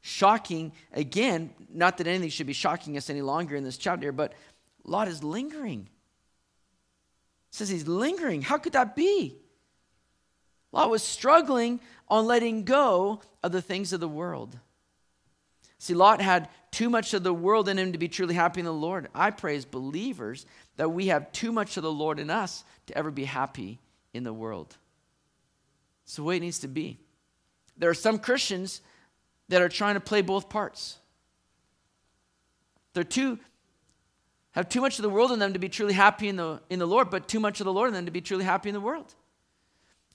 shocking. 0.00 0.72
Again, 0.92 1.50
not 1.72 1.98
that 1.98 2.06
anything 2.06 2.28
should 2.28 2.46
be 2.46 2.52
shocking 2.52 2.96
us 2.96 3.08
any 3.08 3.22
longer 3.22 3.56
in 3.56 3.64
this 3.64 3.78
chapter, 3.78 4.12
but 4.12 4.34
Lot 4.84 5.08
is 5.08 5.24
lingering. 5.24 5.88
It 7.50 7.54
says 7.54 7.68
he's 7.70 7.88
lingering. 7.88 8.42
How 8.42 8.58
could 8.58 8.74
that 8.74 8.94
be? 8.96 9.36
Lot 10.72 10.90
was 10.90 11.02
struggling 11.02 11.80
on 12.08 12.26
letting 12.26 12.64
go 12.64 13.22
of 13.42 13.52
the 13.52 13.62
things 13.62 13.92
of 13.92 14.00
the 14.00 14.08
world. 14.08 14.58
See, 15.84 15.92
Lot 15.92 16.22
had 16.22 16.48
too 16.70 16.88
much 16.88 17.12
of 17.12 17.24
the 17.24 17.34
world 17.34 17.68
in 17.68 17.78
him 17.78 17.92
to 17.92 17.98
be 17.98 18.08
truly 18.08 18.34
happy 18.34 18.60
in 18.60 18.64
the 18.64 18.72
Lord. 18.72 19.08
I 19.14 19.30
pray 19.30 19.54
as 19.54 19.66
believers 19.66 20.46
that 20.78 20.88
we 20.88 21.08
have 21.08 21.30
too 21.30 21.52
much 21.52 21.76
of 21.76 21.82
the 21.82 21.92
Lord 21.92 22.18
in 22.18 22.30
us 22.30 22.64
to 22.86 22.96
ever 22.96 23.10
be 23.10 23.24
happy 23.24 23.80
in 24.14 24.24
the 24.24 24.32
world. 24.32 24.78
It's 26.04 26.16
the 26.16 26.22
way 26.22 26.38
it 26.38 26.40
needs 26.40 26.60
to 26.60 26.68
be. 26.68 26.96
There 27.76 27.90
are 27.90 27.92
some 27.92 28.18
Christians 28.18 28.80
that 29.50 29.60
are 29.60 29.68
trying 29.68 29.92
to 29.92 30.00
play 30.00 30.22
both 30.22 30.48
parts. 30.48 30.96
They're 32.94 33.04
too 33.04 33.38
have 34.52 34.70
too 34.70 34.80
much 34.80 34.98
of 34.98 35.02
the 35.02 35.10
world 35.10 35.32
in 35.32 35.38
them 35.38 35.52
to 35.52 35.58
be 35.58 35.68
truly 35.68 35.92
happy 35.92 36.30
in 36.30 36.36
the, 36.36 36.62
in 36.70 36.78
the 36.78 36.86
Lord, 36.86 37.10
but 37.10 37.28
too 37.28 37.40
much 37.40 37.60
of 37.60 37.66
the 37.66 37.72
Lord 37.74 37.88
in 37.88 37.92
them 37.92 38.06
to 38.06 38.10
be 38.10 38.22
truly 38.22 38.44
happy 38.44 38.70
in 38.70 38.74
the 38.74 38.80
world. 38.80 39.14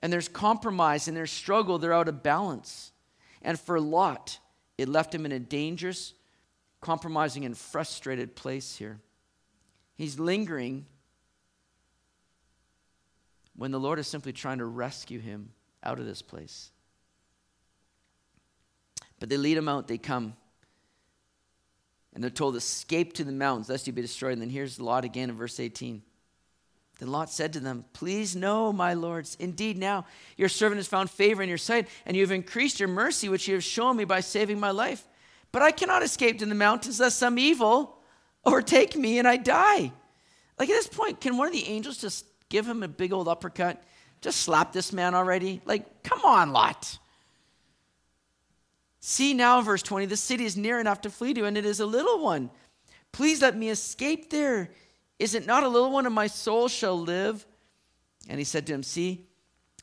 And 0.01 0.11
there's 0.11 0.29
compromise 0.29 1.07
and 1.07 1.15
there's 1.15 1.29
struggle, 1.29 1.77
they're 1.77 1.93
out 1.93 2.07
of 2.07 2.23
balance. 2.23 2.91
And 3.43 3.59
for 3.59 3.79
Lot, 3.79 4.39
it 4.79 4.87
left 4.87 5.13
him 5.13 5.25
in 5.25 5.33
a 5.33 5.39
dangerous, 5.39 6.13
compromising, 6.79 7.43
and 7.43 7.57
frustrated 7.57 8.33
place 8.33 8.77
here. 8.77 9.01
He's 9.95 10.17
lingering 10.17 10.85
when 13.57 13.71
the 13.71 13.79
Lord 13.79 13.99
is 13.99 14.07
simply 14.07 14.31
trying 14.31 14.59
to 14.59 14.65
rescue 14.65 15.19
him 15.19 15.51
out 15.83 15.99
of 15.99 16.05
this 16.05 16.21
place. 16.21 16.71
But 19.19 19.27
they 19.27 19.35
lead 19.35 19.57
him 19.57 19.67
out, 19.67 19.89
they 19.89 19.97
come. 19.97 20.37
And 22.13 22.23
they're 22.23 22.31
told, 22.31 22.55
Escape 22.55 23.11
to 23.13 23.25
the 23.25 23.33
mountains, 23.33 23.67
lest 23.67 23.85
you 23.85 23.91
be 23.91 24.01
destroyed. 24.01 24.33
And 24.33 24.41
then 24.41 24.49
here's 24.49 24.79
Lot 24.79 25.03
again 25.03 25.29
in 25.29 25.35
verse 25.35 25.59
18. 25.59 26.01
Then 26.99 27.11
Lot 27.11 27.29
said 27.29 27.53
to 27.53 27.59
them, 27.59 27.85
Please 27.93 28.35
know, 28.35 28.71
my 28.71 28.93
lords, 28.93 29.35
indeed 29.39 29.77
now 29.77 30.05
your 30.37 30.49
servant 30.49 30.79
has 30.79 30.87
found 30.87 31.09
favor 31.09 31.41
in 31.41 31.49
your 31.49 31.57
sight, 31.57 31.87
and 32.05 32.15
you 32.15 32.23
have 32.23 32.31
increased 32.31 32.79
your 32.79 32.89
mercy, 32.89 33.29
which 33.29 33.47
you 33.47 33.55
have 33.55 33.63
shown 33.63 33.97
me 33.97 34.03
by 34.03 34.19
saving 34.19 34.59
my 34.59 34.71
life. 34.71 35.07
But 35.51 35.61
I 35.61 35.71
cannot 35.71 36.03
escape 36.03 36.39
to 36.39 36.45
the 36.45 36.53
mountains, 36.53 36.99
lest 36.99 37.17
some 37.17 37.39
evil 37.39 37.97
overtake 38.45 38.95
me 38.95 39.17
and 39.17 39.27
I 39.27 39.37
die. 39.37 39.91
Like 40.57 40.69
at 40.69 40.73
this 40.73 40.87
point, 40.87 41.21
can 41.21 41.37
one 41.37 41.47
of 41.47 41.53
the 41.53 41.67
angels 41.67 41.97
just 41.97 42.25
give 42.49 42.67
him 42.67 42.83
a 42.83 42.87
big 42.87 43.13
old 43.13 43.27
uppercut? 43.27 43.81
Just 44.21 44.41
slap 44.41 44.73
this 44.73 44.91
man 44.91 45.15
already? 45.15 45.61
Like, 45.65 46.03
come 46.03 46.21
on, 46.25 46.51
Lot. 46.51 46.99
See 48.99 49.33
now, 49.33 49.61
verse 49.61 49.81
20, 49.81 50.07
the 50.07 50.17
city 50.17 50.43
is 50.43 50.57
near 50.57 50.79
enough 50.79 51.01
to 51.01 51.09
flee 51.09 51.33
to, 51.35 51.45
and 51.45 51.57
it 51.57 51.65
is 51.65 51.79
a 51.79 51.85
little 51.85 52.21
one. 52.21 52.49
Please 53.13 53.41
let 53.41 53.55
me 53.55 53.69
escape 53.69 54.29
there 54.29 54.71
is 55.19 55.35
it 55.35 55.45
not 55.45 55.63
a 55.63 55.67
little 55.67 55.91
one 55.91 56.05
of 56.05 56.13
my 56.13 56.27
soul 56.27 56.69
shall 56.69 56.99
live? 56.99 57.45
And 58.27 58.39
he 58.39 58.45
said 58.45 58.65
to 58.67 58.73
him, 58.73 58.83
See, 58.83 59.25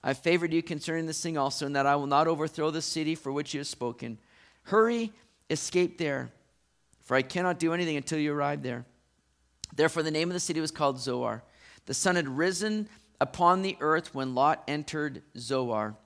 I 0.03 0.15
favored 0.15 0.53
you 0.53 0.63
concerning 0.63 1.07
this 1.07 1.23
thing 1.23 1.37
also, 1.37 1.67
and 1.67 1.77
that 1.77 1.87
I 1.87 1.97
will 1.97 2.07
not 2.07 2.27
overthrow 2.27 2.71
the 2.71 2.83
city 2.83 3.15
for 3.15 3.31
which 3.31 3.53
you 3.55 3.61
have 3.61 3.67
spoken. 3.67 4.19
Hurry, 4.65 5.13
escape 5.51 5.99
there, 5.99 6.31
for 7.03 7.17
I 7.17 7.23
cannot 7.23 7.59
do 7.59 7.73
anything 7.73 7.97
until 7.97 8.19
you 8.19 8.33
arrive 8.33 8.63
there. 8.63 8.87
Therefore, 9.75 10.03
the 10.03 10.11
name 10.11 10.29
of 10.29 10.35
the 10.35 10.41
city 10.41 10.61
was 10.61 10.71
called 10.71 10.99
Zoar. 10.99 11.43
The 11.87 11.95
sun 11.95 12.17
had 12.17 12.29
risen 12.29 12.89
upon 13.21 13.63
the 13.63 13.77
earth 13.81 14.15
when 14.15 14.35
Lot 14.35 14.63
entered 14.67 15.23
Zoar. 15.37 15.97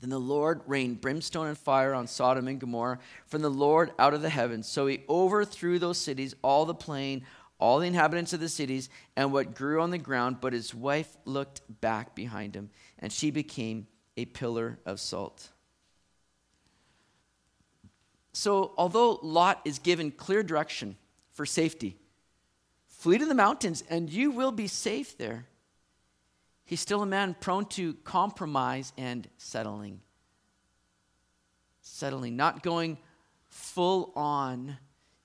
Then 0.00 0.10
the 0.10 0.18
Lord 0.18 0.60
rained 0.66 1.00
brimstone 1.00 1.46
and 1.46 1.56
fire 1.56 1.94
on 1.94 2.06
Sodom 2.06 2.48
and 2.48 2.58
Gomorrah 2.58 2.98
from 3.26 3.42
the 3.42 3.48
Lord 3.50 3.92
out 3.98 4.12
of 4.12 4.22
the 4.22 4.28
heavens. 4.28 4.66
So 4.66 4.86
he 4.86 5.04
overthrew 5.08 5.78
those 5.78 5.98
cities, 5.98 6.34
all 6.42 6.64
the 6.64 6.74
plain, 6.74 7.24
all 7.64 7.78
the 7.78 7.86
inhabitants 7.86 8.34
of 8.34 8.40
the 8.40 8.48
cities, 8.50 8.90
and 9.16 9.32
what 9.32 9.54
grew 9.54 9.80
on 9.80 9.90
the 9.90 9.96
ground. 9.96 10.36
But 10.38 10.52
his 10.52 10.74
wife 10.74 11.16
looked 11.24 11.62
back 11.80 12.14
behind 12.14 12.54
him, 12.54 12.68
and 12.98 13.10
she 13.10 13.30
became 13.30 13.86
a 14.18 14.26
pillar 14.26 14.78
of 14.84 15.00
salt. 15.00 15.48
So, 18.34 18.74
although 18.76 19.18
Lot 19.22 19.62
is 19.64 19.78
given 19.78 20.10
clear 20.10 20.42
direction 20.42 20.96
for 21.32 21.46
safety, 21.46 21.96
flee 22.86 23.16
to 23.16 23.24
the 23.24 23.34
mountains 23.34 23.82
and 23.88 24.10
you 24.10 24.30
will 24.30 24.52
be 24.52 24.66
safe 24.66 25.16
there. 25.16 25.46
He's 26.66 26.80
still 26.80 27.02
a 27.02 27.06
man 27.06 27.34
prone 27.40 27.64
to 27.66 27.94
compromise 27.94 28.92
and 28.98 29.26
settling. 29.38 30.00
Settling, 31.80 32.36
not 32.36 32.62
going 32.62 32.98
full 33.48 34.12
on 34.16 34.76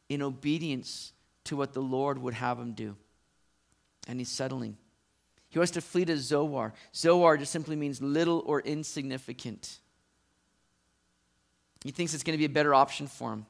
in 0.08 0.22
obedience 0.22 1.12
to 1.50 1.56
what 1.56 1.74
the 1.74 1.82
Lord 1.82 2.20
would 2.20 2.36
have 2.36 2.60
him 2.60 2.74
do. 2.74 2.96
And 4.08 4.20
he's 4.20 4.30
settling. 4.30 4.78
He 5.50 5.58
wants 5.58 5.72
to 5.72 5.82
flee 5.82 6.06
to 6.06 6.16
Zoar. 6.16 6.74
Zoar 6.96 7.38
just 7.38 7.52
simply 7.52 7.76
means 7.76 8.04
little 8.04 8.44
or 8.46 8.62
insignificant. 8.62 9.80
He 11.84 11.90
thinks 11.90 12.14
it's 12.14 12.22
going 12.24 12.36
to 12.36 12.38
be 12.38 12.46
a 12.46 12.50
better 12.50 12.76
option 12.76 13.08
for 13.08 13.34
him, 13.34 13.48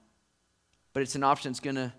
but 0.94 1.04
it's 1.04 1.16
an 1.16 1.26
option 1.26 1.52
that's 1.52 1.60
going 1.60 1.76
to 1.76 1.92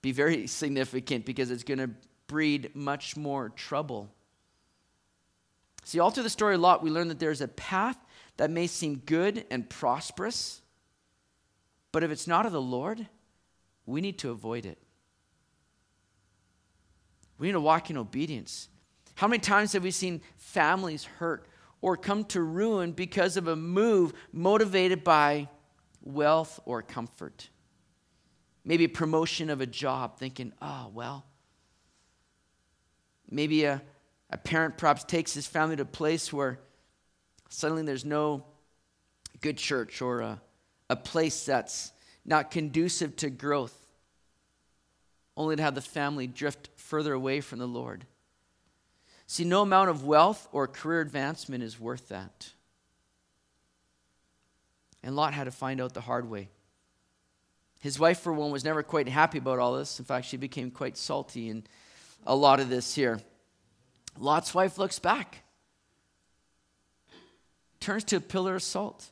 be 0.00 0.10
very 0.10 0.46
significant 0.48 1.24
because 1.24 1.52
it's 1.52 1.62
going 1.62 1.78
to 1.78 1.90
breed 2.26 2.74
much 2.74 3.16
more 3.16 3.50
trouble. 3.50 4.10
See, 5.84 6.00
all 6.00 6.10
through 6.10 6.24
the 6.24 6.30
story 6.30 6.56
of 6.56 6.60
Lot, 6.60 6.82
we 6.82 6.90
learn 6.90 7.08
that 7.08 7.20
there's 7.20 7.42
a 7.42 7.48
path 7.48 7.98
that 8.38 8.50
may 8.50 8.66
seem 8.66 9.02
good 9.06 9.44
and 9.52 9.70
prosperous, 9.70 10.62
but 11.92 12.02
if 12.02 12.10
it's 12.10 12.26
not 12.26 12.44
of 12.44 12.50
the 12.50 12.60
Lord, 12.60 13.06
we 13.86 14.00
need 14.00 14.18
to 14.18 14.30
avoid 14.30 14.66
it. 14.66 14.78
We 17.38 17.48
need 17.48 17.52
to 17.52 17.60
walk 17.60 17.90
in 17.90 17.96
obedience. 17.96 18.68
How 19.14 19.26
many 19.26 19.40
times 19.40 19.72
have 19.72 19.82
we 19.82 19.90
seen 19.90 20.20
families 20.36 21.04
hurt 21.04 21.46
or 21.80 21.96
come 21.96 22.24
to 22.26 22.40
ruin 22.40 22.92
because 22.92 23.36
of 23.36 23.48
a 23.48 23.56
move 23.56 24.12
motivated 24.32 25.02
by 25.02 25.48
wealth 26.02 26.60
or 26.64 26.82
comfort? 26.82 27.48
Maybe 28.64 28.86
promotion 28.86 29.50
of 29.50 29.60
a 29.60 29.66
job, 29.66 30.18
thinking, 30.18 30.52
oh, 30.62 30.90
well. 30.94 31.26
Maybe 33.28 33.64
a 33.64 33.82
a 34.32 34.38
parent 34.38 34.78
perhaps 34.78 35.04
takes 35.04 35.34
his 35.34 35.46
family 35.46 35.76
to 35.76 35.82
a 35.82 35.84
place 35.84 36.32
where 36.32 36.58
suddenly 37.50 37.82
there's 37.82 38.04
no 38.04 38.44
good 39.42 39.58
church 39.58 40.00
or 40.00 40.20
a, 40.20 40.40
a 40.88 40.96
place 40.96 41.44
that's 41.44 41.92
not 42.24 42.50
conducive 42.50 43.16
to 43.16 43.30
growth, 43.30 43.76
only 45.36 45.56
to 45.56 45.62
have 45.62 45.74
the 45.74 45.80
family 45.80 46.26
drift 46.26 46.68
further 46.76 47.12
away 47.12 47.40
from 47.40 47.58
the 47.58 47.66
Lord. 47.66 48.06
See, 49.26 49.44
no 49.44 49.62
amount 49.62 49.88
of 49.90 50.04
wealth 50.04 50.48
or 50.52 50.68
career 50.68 51.00
advancement 51.00 51.62
is 51.64 51.80
worth 51.80 52.08
that. 52.08 52.50
And 55.02 55.16
Lot 55.16 55.34
had 55.34 55.44
to 55.44 55.50
find 55.50 55.80
out 55.80 55.94
the 55.94 56.02
hard 56.02 56.28
way. 56.28 56.48
His 57.80 57.98
wife, 57.98 58.20
for 58.20 58.32
one, 58.32 58.52
was 58.52 58.64
never 58.64 58.82
quite 58.82 59.08
happy 59.08 59.38
about 59.38 59.58
all 59.58 59.76
this. 59.76 59.98
In 59.98 60.04
fact, 60.04 60.26
she 60.26 60.36
became 60.36 60.70
quite 60.70 60.96
salty 60.96 61.48
in 61.48 61.64
a 62.24 62.36
lot 62.36 62.60
of 62.60 62.68
this 62.68 62.94
here. 62.94 63.20
Lot's 64.18 64.54
wife 64.54 64.78
looks 64.78 64.98
back, 64.98 65.38
turns 67.80 68.04
to 68.04 68.16
a 68.16 68.20
pillar 68.20 68.56
of 68.56 68.62
salt. 68.62 69.11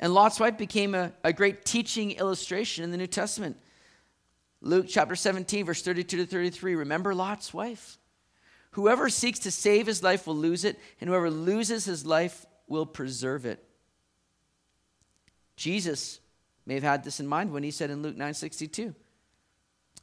And 0.00 0.14
Lot's 0.14 0.40
wife 0.40 0.56
became 0.56 0.94
a, 0.94 1.12
a 1.22 1.32
great 1.32 1.64
teaching 1.64 2.12
illustration 2.12 2.82
in 2.82 2.90
the 2.90 2.96
New 2.96 3.06
Testament. 3.06 3.58
Luke 4.62 4.86
chapter 4.88 5.14
17, 5.14 5.66
verse 5.66 5.82
32 5.82 6.16
to 6.16 6.26
33. 6.26 6.74
Remember 6.74 7.14
Lot's 7.14 7.52
wife? 7.52 7.98
Whoever 8.72 9.10
seeks 9.10 9.40
to 9.40 9.50
save 9.50 9.86
his 9.86 10.02
life 10.02 10.26
will 10.26 10.36
lose 10.36 10.64
it, 10.64 10.78
and 11.00 11.08
whoever 11.08 11.30
loses 11.30 11.84
his 11.84 12.06
life 12.06 12.46
will 12.66 12.86
preserve 12.86 13.44
it. 13.44 13.62
Jesus 15.56 16.20
may 16.64 16.74
have 16.74 16.82
had 16.82 17.04
this 17.04 17.20
in 17.20 17.26
mind 17.26 17.52
when 17.52 17.62
he 17.62 17.70
said 17.70 17.90
in 17.90 18.00
Luke 18.00 18.16
9:62, 18.16 18.94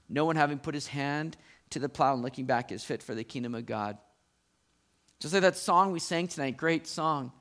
"No 0.10 0.26
one 0.26 0.36
having 0.36 0.60
put 0.60 0.76
his 0.76 0.88
hand 0.88 1.38
to 1.72 1.80
the 1.80 1.90
plow 1.90 2.14
and 2.14 2.22
looking 2.22 2.46
back 2.46 2.72
is 2.72 2.84
fit 2.84 3.02
for 3.02 3.16
the 3.16 3.24
kingdom 3.24 3.56
of 3.56 3.66
God." 3.66 3.98
Just 5.20 5.34
like 5.34 5.42
that 5.42 5.58
song 5.58 5.92
we 5.92 6.00
sang 6.00 6.28
tonight, 6.28 6.58
great 6.58 6.86
song. 6.86 7.32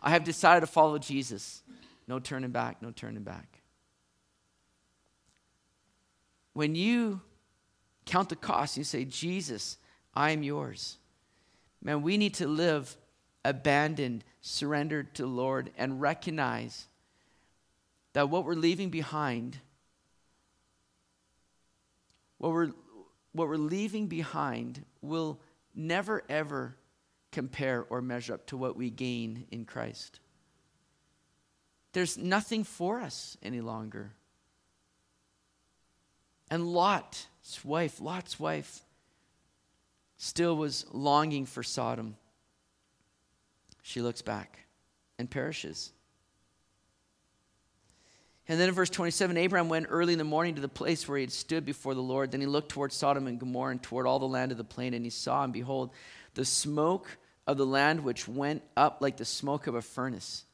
I 0.00 0.10
have 0.10 0.24
decided 0.24 0.60
to 0.60 0.66
follow 0.66 0.98
Jesus. 0.98 1.62
No 2.08 2.18
turning 2.18 2.50
back, 2.50 2.82
no 2.82 2.90
turning 2.90 3.22
back. 3.22 3.62
When 6.52 6.74
you 6.74 7.20
count 8.06 8.28
the 8.28 8.36
cost, 8.36 8.76
you 8.76 8.84
say, 8.84 9.04
Jesus, 9.04 9.76
I 10.14 10.30
am 10.30 10.42
yours. 10.42 10.98
Man, 11.82 12.02
we 12.02 12.16
need 12.16 12.34
to 12.34 12.46
live 12.46 12.96
abandoned, 13.44 14.24
surrendered 14.40 15.14
to 15.16 15.22
the 15.22 15.28
Lord, 15.28 15.70
and 15.76 16.00
recognize 16.00 16.86
that 18.12 18.30
what 18.30 18.44
we're 18.44 18.54
leaving 18.54 18.88
behind, 18.88 19.58
what 22.38 22.52
we're, 22.52 22.70
what 23.32 23.48
we're 23.48 23.56
leaving 23.56 24.06
behind 24.06 24.84
will 25.02 25.38
never, 25.74 26.22
ever 26.28 26.76
compare 27.30 27.84
or 27.90 28.00
measure 28.00 28.34
up 28.34 28.46
to 28.46 28.56
what 28.56 28.76
we 28.76 28.88
gain 28.88 29.46
in 29.50 29.66
Christ. 29.66 30.20
There's 31.96 32.18
nothing 32.18 32.62
for 32.62 33.00
us 33.00 33.38
any 33.42 33.62
longer. 33.62 34.12
And 36.50 36.66
Lot's 36.66 37.26
wife, 37.64 38.02
Lot's 38.02 38.38
wife, 38.38 38.82
still 40.18 40.58
was 40.58 40.84
longing 40.92 41.46
for 41.46 41.62
Sodom. 41.62 42.18
She 43.82 44.02
looks 44.02 44.20
back 44.20 44.58
and 45.18 45.30
perishes. 45.30 45.90
And 48.46 48.60
then 48.60 48.68
in 48.68 48.74
verse 48.74 48.90
27, 48.90 49.38
Abraham 49.38 49.70
went 49.70 49.86
early 49.88 50.12
in 50.12 50.18
the 50.18 50.24
morning 50.24 50.56
to 50.56 50.60
the 50.60 50.68
place 50.68 51.08
where 51.08 51.16
he 51.16 51.24
had 51.24 51.32
stood 51.32 51.64
before 51.64 51.94
the 51.94 52.02
Lord. 52.02 52.30
Then 52.30 52.42
he 52.42 52.46
looked 52.46 52.68
toward 52.68 52.92
Sodom 52.92 53.26
and 53.26 53.40
Gomorrah 53.40 53.70
and 53.70 53.82
toward 53.82 54.06
all 54.06 54.18
the 54.18 54.28
land 54.28 54.52
of 54.52 54.58
the 54.58 54.64
plain, 54.64 54.92
and 54.92 55.06
he 55.06 55.10
saw, 55.10 55.44
and 55.44 55.52
behold, 55.54 55.92
the 56.34 56.44
smoke 56.44 57.16
of 57.46 57.56
the 57.56 57.64
land 57.64 58.04
which 58.04 58.28
went 58.28 58.62
up 58.76 58.98
like 59.00 59.16
the 59.16 59.24
smoke 59.24 59.66
of 59.66 59.74
a 59.74 59.80
furnace. 59.80 60.44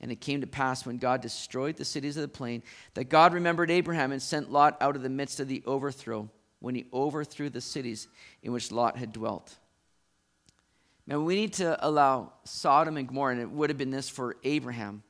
And 0.00 0.12
it 0.12 0.20
came 0.20 0.40
to 0.42 0.46
pass 0.46 0.86
when 0.86 0.98
God 0.98 1.20
destroyed 1.20 1.76
the 1.76 1.84
cities 1.84 2.16
of 2.16 2.22
the 2.22 2.28
plain 2.28 2.62
that 2.94 3.08
God 3.08 3.34
remembered 3.34 3.70
Abraham 3.70 4.12
and 4.12 4.22
sent 4.22 4.52
Lot 4.52 4.76
out 4.80 4.94
of 4.94 5.02
the 5.02 5.08
midst 5.08 5.40
of 5.40 5.48
the 5.48 5.62
overthrow 5.66 6.28
when 6.60 6.74
he 6.74 6.86
overthrew 6.92 7.50
the 7.50 7.60
cities 7.60 8.08
in 8.42 8.52
which 8.52 8.70
Lot 8.70 8.96
had 8.96 9.12
dwelt. 9.12 9.56
Now, 11.06 11.20
we 11.20 11.36
need 11.36 11.54
to 11.54 11.84
allow 11.84 12.32
Sodom 12.44 12.96
and 12.96 13.08
Gomorrah, 13.08 13.32
and 13.32 13.40
it 13.40 13.50
would 13.50 13.70
have 13.70 13.78
been 13.78 13.90
this 13.90 14.08
for 14.08 14.36
Abraham, 14.44 15.02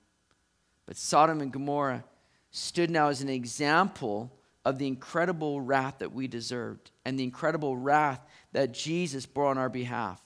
but 0.87 0.97
Sodom 0.97 1.41
and 1.41 1.53
Gomorrah 1.53 2.05
stood 2.51 2.89
now 2.89 3.09
as 3.09 3.21
an 3.21 3.29
example 3.29 4.33
of 4.65 4.79
the 4.79 4.87
incredible 4.87 5.61
wrath 5.61 5.97
that 5.99 6.13
we 6.13 6.29
deserved 6.29 6.91
and 7.05 7.19
the 7.19 7.25
incredible 7.25 7.77
wrath 7.77 8.21
that 8.53 8.73
Jesus 8.73 9.27
bore 9.27 9.47
on 9.47 9.59
our 9.59 9.69
behalf. 9.69 10.23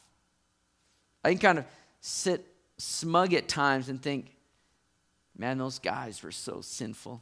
I 1.25 1.31
can 1.31 1.39
kind 1.39 1.59
of 1.59 1.65
sit 2.01 2.47
smug 2.77 3.33
at 3.35 3.49
times 3.49 3.89
and 3.89 4.01
think, 4.03 4.35
man, 5.43 5.59
those 5.59 5.81
guys 5.81 6.23
were 6.23 6.31
so 6.31 6.61
sinful. 6.61 7.21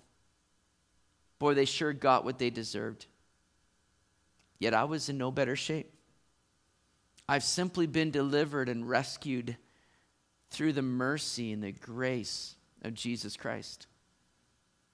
Boy, 1.38 1.54
they 1.54 1.64
sure 1.64 1.94
got 1.94 2.22
what 2.22 2.38
they 2.38 2.50
deserved. 2.50 3.06
Yet 4.58 4.74
I 4.74 4.84
was 4.84 5.08
in 5.08 5.16
no 5.16 5.30
better 5.30 5.56
shape. 5.56 5.90
I've 7.26 7.42
simply 7.42 7.86
been 7.86 8.10
delivered 8.10 8.68
and 8.68 8.86
rescued 8.86 9.56
through 10.50 10.74
the 10.74 10.82
mercy 10.82 11.50
and 11.50 11.64
the 11.64 11.72
grace 11.72 12.56
of 12.82 12.92
Jesus 12.92 13.38
Christ. 13.38 13.86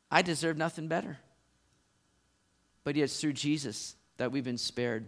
I 0.09 0.23
deserve 0.23 0.57
nothing 0.57 0.87
better. 0.87 1.19
But 2.85 2.95
yet 2.95 3.05
it's 3.05 3.21
through 3.21 3.33
Jesus 3.33 3.97
that 4.19 4.31
we've 4.31 4.45
been 4.45 4.57
spared. 4.57 5.07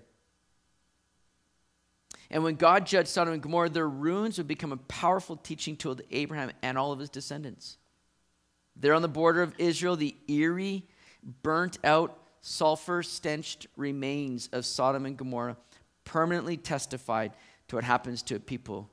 And 2.33 2.43
when 2.43 2.57
God 2.57 2.85
judged 2.85 3.11
Sodom 3.11 3.35
and 3.35 3.43
Gomorrah, 3.43 3.69
their 3.69 3.89
ruins 3.89 4.39
would 4.39 4.49
become 4.49 4.73
a 4.73 4.77
powerful 4.77 5.37
teaching 5.37 5.77
tool 5.77 5.95
to 5.95 6.05
Abraham 6.11 6.51
and 6.63 6.77
all 6.77 6.91
of 6.91 6.99
his 6.99 7.11
descendants. 7.11 7.78
There 8.81 8.95
on 8.95 9.03
the 9.03 9.09
border 9.09 9.43
of 9.43 9.55
Israel, 9.59 9.97
the 9.97 10.15
eerie, 10.29 10.85
burnt 11.43 11.79
out, 11.83 12.17
sulfur 12.41 13.03
stenched 13.03 13.67
remains 13.77 14.49
of 14.53 14.65
Sodom 14.65 15.05
and 15.05 15.17
Gomorrah 15.17 15.57
permanently 16.05 16.57
testified 16.57 17.33
to 17.67 17.77
what 17.77 17.85
happens 17.85 18.23
to 18.23 18.37
a 18.37 18.41
people 18.41 18.89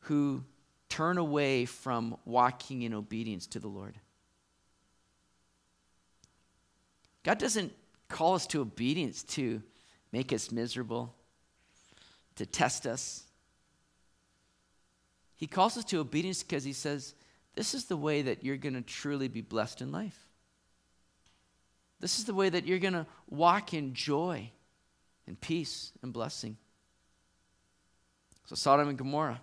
who 0.00 0.42
turn 0.88 1.18
away 1.18 1.64
from 1.64 2.16
walking 2.24 2.82
in 2.82 2.92
obedience 2.92 3.46
to 3.46 3.60
the 3.60 3.68
Lord. 3.68 3.94
God 7.22 7.38
doesn't 7.38 7.72
call 8.08 8.34
us 8.34 8.46
to 8.48 8.60
obedience 8.60 9.22
to 9.22 9.62
make 10.12 10.32
us 10.32 10.50
miserable, 10.50 11.14
to 12.36 12.46
test 12.46 12.86
us. 12.86 13.24
He 15.36 15.46
calls 15.46 15.76
us 15.76 15.84
to 15.84 15.98
obedience 16.00 16.42
because 16.42 16.64
he 16.64 16.72
says, 16.72 17.14
This 17.58 17.74
is 17.74 17.86
the 17.86 17.96
way 17.96 18.22
that 18.22 18.44
you're 18.44 18.56
going 18.56 18.76
to 18.76 18.82
truly 18.82 19.26
be 19.26 19.40
blessed 19.40 19.82
in 19.82 19.90
life. 19.90 20.16
This 21.98 22.20
is 22.20 22.24
the 22.24 22.32
way 22.32 22.48
that 22.48 22.68
you're 22.68 22.78
going 22.78 22.92
to 22.92 23.04
walk 23.28 23.74
in 23.74 23.94
joy 23.94 24.52
and 25.26 25.40
peace 25.40 25.90
and 26.00 26.12
blessing. 26.12 26.56
So, 28.46 28.54
Sodom 28.54 28.88
and 28.88 28.96
Gomorrah 28.96 29.40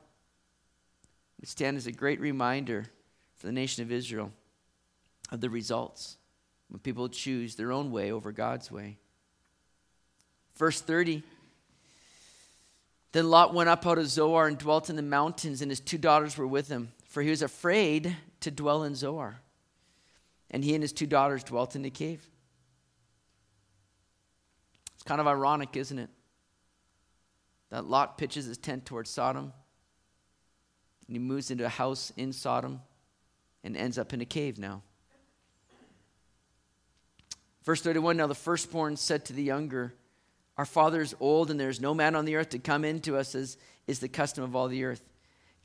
stand 1.43 1.76
as 1.76 1.88
a 1.88 1.91
great 1.91 2.22
reminder 2.22 2.86
for 3.36 3.47
the 3.47 3.51
nation 3.51 3.84
of 3.84 3.91
Israel 3.91 4.32
of 5.30 5.41
the 5.41 5.49
results 5.49 6.16
when 6.70 6.80
people 6.80 7.09
choose 7.09 7.55
their 7.55 7.74
own 7.74 7.91
way 7.91 8.13
over 8.13 8.32
God's 8.32 8.72
way. 8.72 8.95
Verse 10.55 10.80
30 10.80 11.22
Then 13.11 13.30
Lot 13.30 13.53
went 13.53 13.68
up 13.68 13.86
out 13.86 13.97
of 13.97 14.07
Zoar 14.07 14.47
and 14.47 14.57
dwelt 14.57 14.89
in 14.89 14.95
the 14.95 15.01
mountains, 15.01 15.61
and 15.61 15.70
his 15.70 15.82
two 15.82 15.97
daughters 15.97 16.38
were 16.38 16.47
with 16.47 16.70
him, 16.70 16.93
for 17.16 17.22
he 17.22 17.30
was 17.30 17.41
afraid 17.41 18.13
to 18.41 18.51
dwell 18.51 18.84
in 18.84 18.93
Zoar. 18.93 19.39
And 20.51 20.66
he 20.66 20.74
and 20.74 20.84
his 20.84 20.91
two 20.91 21.05
daughters 21.05 21.45
dwelt 21.45 21.74
in 21.74 21.82
the 21.82 21.89
cave. 21.89 22.30
It's 24.95 25.03
kind 25.03 25.22
of 25.22 25.26
ironic, 25.26 25.78
isn't 25.78 25.97
it? 25.97 26.09
That 27.70 27.86
Lot 27.86 28.18
pitches 28.18 28.47
his 28.47 28.57
tent 28.57 28.86
towards 28.86 29.09
Sodom, 29.09 29.53
and 31.07 31.16
he 31.16 31.18
moves 31.18 31.51
into 31.51 31.66
a 31.66 31.70
house 31.70 32.11
in 32.18 32.34
Sodom 32.34 32.82
and 33.63 33.78
ends 33.78 33.97
up 33.97 34.11
in 34.11 34.20
a 34.20 34.26
cave 34.26 34.59
now. 34.59 34.82
Verse 37.63 37.80
31 37.80 38.18
Now 38.18 38.28
the 38.28 38.36
firstborn 38.36 38.97
said 38.97 39.24
to 39.24 39.32
the 39.32 39.41
younger, 39.41 39.93
Our 40.57 40.66
father 40.66 40.99
is 40.99 41.16
old, 41.22 41.49
and 41.49 41.57
there 41.57 41.70
is 41.70 41.80
no 41.80 41.93
man 41.93 42.13
on 42.13 42.26
the 42.26 42.36
earth 42.36 42.49
to 42.49 42.59
come 42.59 42.84
in 42.84 42.99
to 43.03 43.16
us, 43.16 43.36
as 43.36 43.55
is 43.88 43.99
the 43.99 44.09
custom 44.09 44.43
of 44.43 44.53
all 44.53 44.68
the 44.68 44.84
earth. 44.84 45.14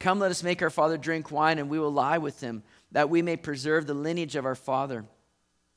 Come, 0.01 0.19
let 0.19 0.31
us 0.31 0.43
make 0.43 0.63
our 0.63 0.71
father 0.71 0.97
drink 0.97 1.31
wine, 1.31 1.59
and 1.59 1.69
we 1.69 1.79
will 1.79 1.93
lie 1.93 2.19
with 2.19 2.41
him, 2.41 2.63
that 2.91 3.11
we 3.11 3.21
may 3.21 3.37
preserve 3.37 3.87
the 3.87 3.95
lineage 3.95 4.35
of 4.35 4.47
our 4.47 4.55
father. 4.55 5.05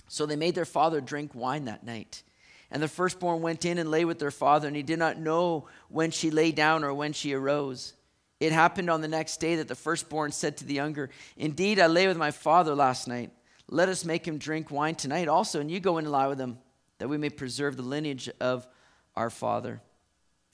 So 0.07 0.25
they 0.25 0.37
made 0.37 0.55
their 0.55 0.65
father 0.65 1.01
drink 1.01 1.35
wine 1.35 1.65
that 1.65 1.85
night. 1.85 2.23
And 2.71 2.81
the 2.81 2.87
firstborn 2.87 3.41
went 3.41 3.65
in 3.65 3.77
and 3.77 3.91
lay 3.91 4.05
with 4.05 4.19
their 4.19 4.31
father, 4.31 4.67
and 4.67 4.77
he 4.77 4.81
did 4.81 4.97
not 4.97 5.19
know 5.19 5.67
when 5.89 6.09
she 6.09 6.31
lay 6.31 6.51
down 6.53 6.83
or 6.85 6.93
when 6.93 7.11
she 7.11 7.33
arose. 7.33 7.93
It 8.39 8.53
happened 8.53 8.89
on 8.89 9.01
the 9.01 9.07
next 9.07 9.37
day 9.37 9.57
that 9.57 9.67
the 9.67 9.75
firstborn 9.75 10.31
said 10.31 10.57
to 10.57 10.65
the 10.65 10.73
younger, 10.73 11.09
Indeed, 11.35 11.79
I 11.79 11.87
lay 11.87 12.07
with 12.07 12.17
my 12.17 12.31
father 12.31 12.73
last 12.73 13.07
night. 13.07 13.31
Let 13.69 13.89
us 13.89 14.05
make 14.05 14.25
him 14.25 14.37
drink 14.37 14.71
wine 14.71 14.95
tonight 14.95 15.27
also, 15.27 15.59
and 15.59 15.69
you 15.69 15.81
go 15.81 15.97
in 15.97 16.05
and 16.05 16.11
lie 16.11 16.27
with 16.27 16.39
him, 16.39 16.59
that 16.97 17.09
we 17.09 17.17
may 17.17 17.29
preserve 17.29 17.75
the 17.75 17.83
lineage 17.83 18.29
of 18.39 18.67
our 19.15 19.29
father. 19.29 19.81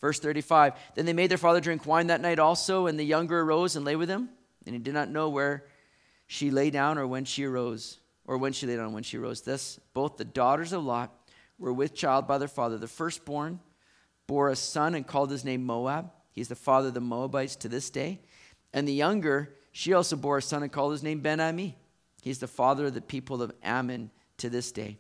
Verse 0.02 0.20
35 0.20 0.74
Then 0.96 1.06
they 1.06 1.14
made 1.14 1.32
their 1.32 1.38
father 1.38 1.60
drink 1.60 1.86
wine 1.86 2.08
that 2.08 2.22
night 2.22 2.40
also, 2.40 2.88
and 2.88 3.00
the 3.00 3.04
younger 3.04 3.42
arose 3.42 3.76
and 3.76 3.86
lay 3.86 3.96
with 3.96 4.10
him, 4.10 4.30
and 4.66 4.76
he 4.76 4.80
did 4.80 4.94
not 4.94 5.10
know 5.10 5.30
where 5.30 5.66
she 6.28 6.52
lay 6.52 6.70
down 6.70 6.98
or 6.98 7.08
when 7.08 7.26
she 7.26 7.44
arose, 7.44 8.00
or 8.26 8.38
when 8.38 8.54
she 8.54 8.68
lay 8.68 8.76
down 8.76 8.94
when 8.94 9.04
she 9.04 9.18
arose. 9.18 9.42
Thus, 9.42 9.80
both 9.94 10.18
the 10.18 10.26
daughters 10.26 10.74
of 10.74 10.84
Lot 10.84 11.12
were 11.58 11.74
with 11.74 11.96
child 11.96 12.28
by 12.28 12.38
their 12.38 12.48
father. 12.48 12.78
The 12.78 12.88
firstborn 12.88 13.60
bore 14.28 14.50
a 14.50 14.56
son 14.56 14.96
and 14.96 15.06
called 15.06 15.32
his 15.32 15.44
name 15.44 15.66
Moab. 15.66 16.12
He's 16.32 16.48
the 16.48 16.56
father 16.56 16.90
of 16.90 16.94
the 16.94 17.02
Moabites 17.02 17.56
to 17.58 17.68
this 17.68 17.90
day. 17.90 18.22
And 18.74 18.88
the 18.88 18.94
younger, 18.94 19.56
she 19.72 19.94
also 19.94 20.16
bore 20.16 20.38
a 20.38 20.42
son 20.42 20.62
and 20.62 20.72
called 20.72 20.92
his 20.92 21.04
name 21.04 21.20
Ben 21.22 21.40
Ami. 21.40 21.76
He's 22.22 22.40
the 22.40 22.48
father 22.48 22.86
of 22.86 22.94
the 22.94 23.02
people 23.02 23.42
of 23.42 23.52
Ammon 23.64 24.12
to 24.38 24.50
this 24.50 24.72
day. 24.72 24.98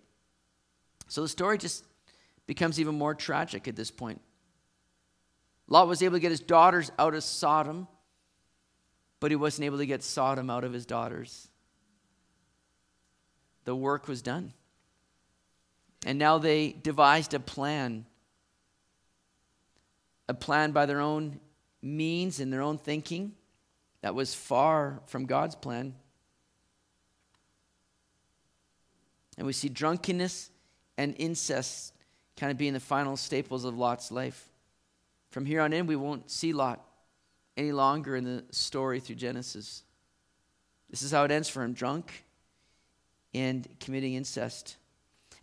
So 1.07 1.21
the 1.21 1.27
story 1.27 1.57
just 1.57 1.85
becomes 2.47 2.79
even 2.79 2.95
more 2.95 3.13
tragic 3.13 3.67
at 3.67 3.75
this 3.75 3.91
point. 3.91 4.19
Lot 5.69 5.87
was 5.87 6.01
able 6.01 6.15
to 6.15 6.19
get 6.19 6.31
his 6.31 6.39
daughters 6.39 6.91
out 6.97 7.13
of 7.13 7.23
Sodom, 7.23 7.87
but 9.19 9.31
he 9.31 9.35
wasn't 9.35 9.65
able 9.65 9.77
to 9.77 9.85
get 9.85 10.01
Sodom 10.01 10.49
out 10.49 10.63
of 10.63 10.73
his 10.73 10.85
daughters. 10.85 11.47
The 13.65 13.75
work 13.75 14.07
was 14.07 14.23
done. 14.23 14.53
And 16.05 16.17
now 16.17 16.39
they 16.39 16.71
devised 16.71 17.35
a 17.35 17.39
plan, 17.39 18.05
a 20.27 20.33
plan 20.33 20.71
by 20.71 20.87
their 20.87 21.01
own 21.01 21.39
means 21.81 22.39
and 22.39 22.51
their 22.51 22.61
own 22.61 22.77
thinking 22.77 23.33
that 24.01 24.15
was 24.15 24.33
far 24.33 25.01
from 25.05 25.25
God's 25.25 25.55
plan. 25.55 25.93
And 29.37 29.45
we 29.45 29.53
see 29.53 29.69
drunkenness 29.69 30.49
and 30.97 31.15
incest 31.19 31.93
kind 32.37 32.51
of 32.51 32.57
being 32.57 32.73
the 32.73 32.79
final 32.79 33.17
staples 33.17 33.65
of 33.65 33.77
Lot's 33.77 34.11
life. 34.11 34.49
From 35.29 35.45
here 35.45 35.61
on 35.61 35.73
in, 35.73 35.87
we 35.87 35.95
won't 35.95 36.29
see 36.29 36.53
Lot 36.53 36.83
any 37.55 37.71
longer 37.71 38.15
in 38.15 38.23
the 38.23 38.43
story 38.51 38.99
through 38.99 39.15
Genesis. 39.15 39.83
This 40.89 41.01
is 41.01 41.11
how 41.11 41.23
it 41.23 41.31
ends 41.31 41.49
for 41.49 41.63
him 41.63 41.73
drunk 41.73 42.25
and 43.33 43.67
committing 43.79 44.15
incest. 44.15 44.77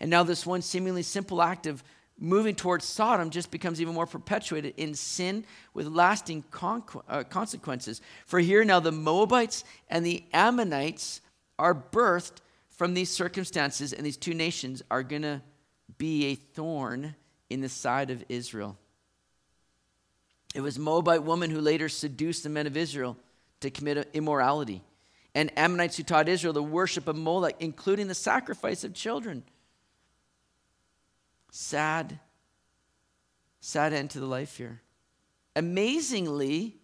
And 0.00 0.10
now, 0.10 0.22
this 0.22 0.44
one 0.44 0.62
seemingly 0.62 1.02
simple 1.02 1.40
act 1.40 1.66
of 1.66 1.84
moving 2.18 2.54
towards 2.54 2.84
Sodom 2.84 3.30
just 3.30 3.50
becomes 3.50 3.80
even 3.80 3.94
more 3.94 4.06
perpetuated 4.06 4.74
in 4.76 4.94
sin 4.94 5.44
with 5.74 5.86
lasting 5.86 6.44
conqu- 6.50 7.02
uh, 7.08 7.24
consequences. 7.24 8.00
For 8.24 8.40
here 8.40 8.64
now, 8.64 8.80
the 8.80 8.92
Moabites 8.92 9.64
and 9.88 10.04
the 10.04 10.24
Ammonites 10.32 11.20
are 11.58 11.74
birthed 11.74 12.38
from 12.70 12.94
these 12.94 13.10
circumstances, 13.10 13.92
and 13.92 14.04
these 14.04 14.16
two 14.16 14.34
nations 14.34 14.82
are 14.90 15.02
going 15.02 15.22
to 15.22 15.42
be 15.98 16.26
a 16.26 16.34
thorn 16.34 17.14
in 17.48 17.60
the 17.60 17.68
side 17.68 18.10
of 18.10 18.24
Israel. 18.28 18.76
It 20.56 20.62
was 20.62 20.78
Moabite 20.78 21.22
woman 21.22 21.50
who 21.50 21.60
later 21.60 21.86
seduced 21.86 22.42
the 22.42 22.48
men 22.48 22.66
of 22.66 22.78
Israel 22.78 23.18
to 23.60 23.68
commit 23.68 24.08
immorality, 24.14 24.82
and 25.34 25.52
Ammonites 25.54 25.98
who 25.98 26.02
taught 26.02 26.30
Israel 26.30 26.54
the 26.54 26.62
worship 26.62 27.08
of 27.08 27.14
Moloch, 27.14 27.56
including 27.60 28.08
the 28.08 28.14
sacrifice 28.14 28.82
of 28.82 28.94
children. 28.94 29.42
Sad, 31.50 32.18
sad 33.60 33.92
end 33.92 34.08
to 34.12 34.18
the 34.18 34.24
life 34.24 34.56
here. 34.56 34.80
Amazingly, 35.54 36.78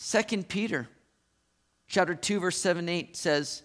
2 0.00 0.44
Peter 0.44 0.88
chapter 1.88 2.14
2, 2.14 2.38
verse 2.38 2.56
7 2.56 2.88
8 2.88 3.16
says, 3.16 3.64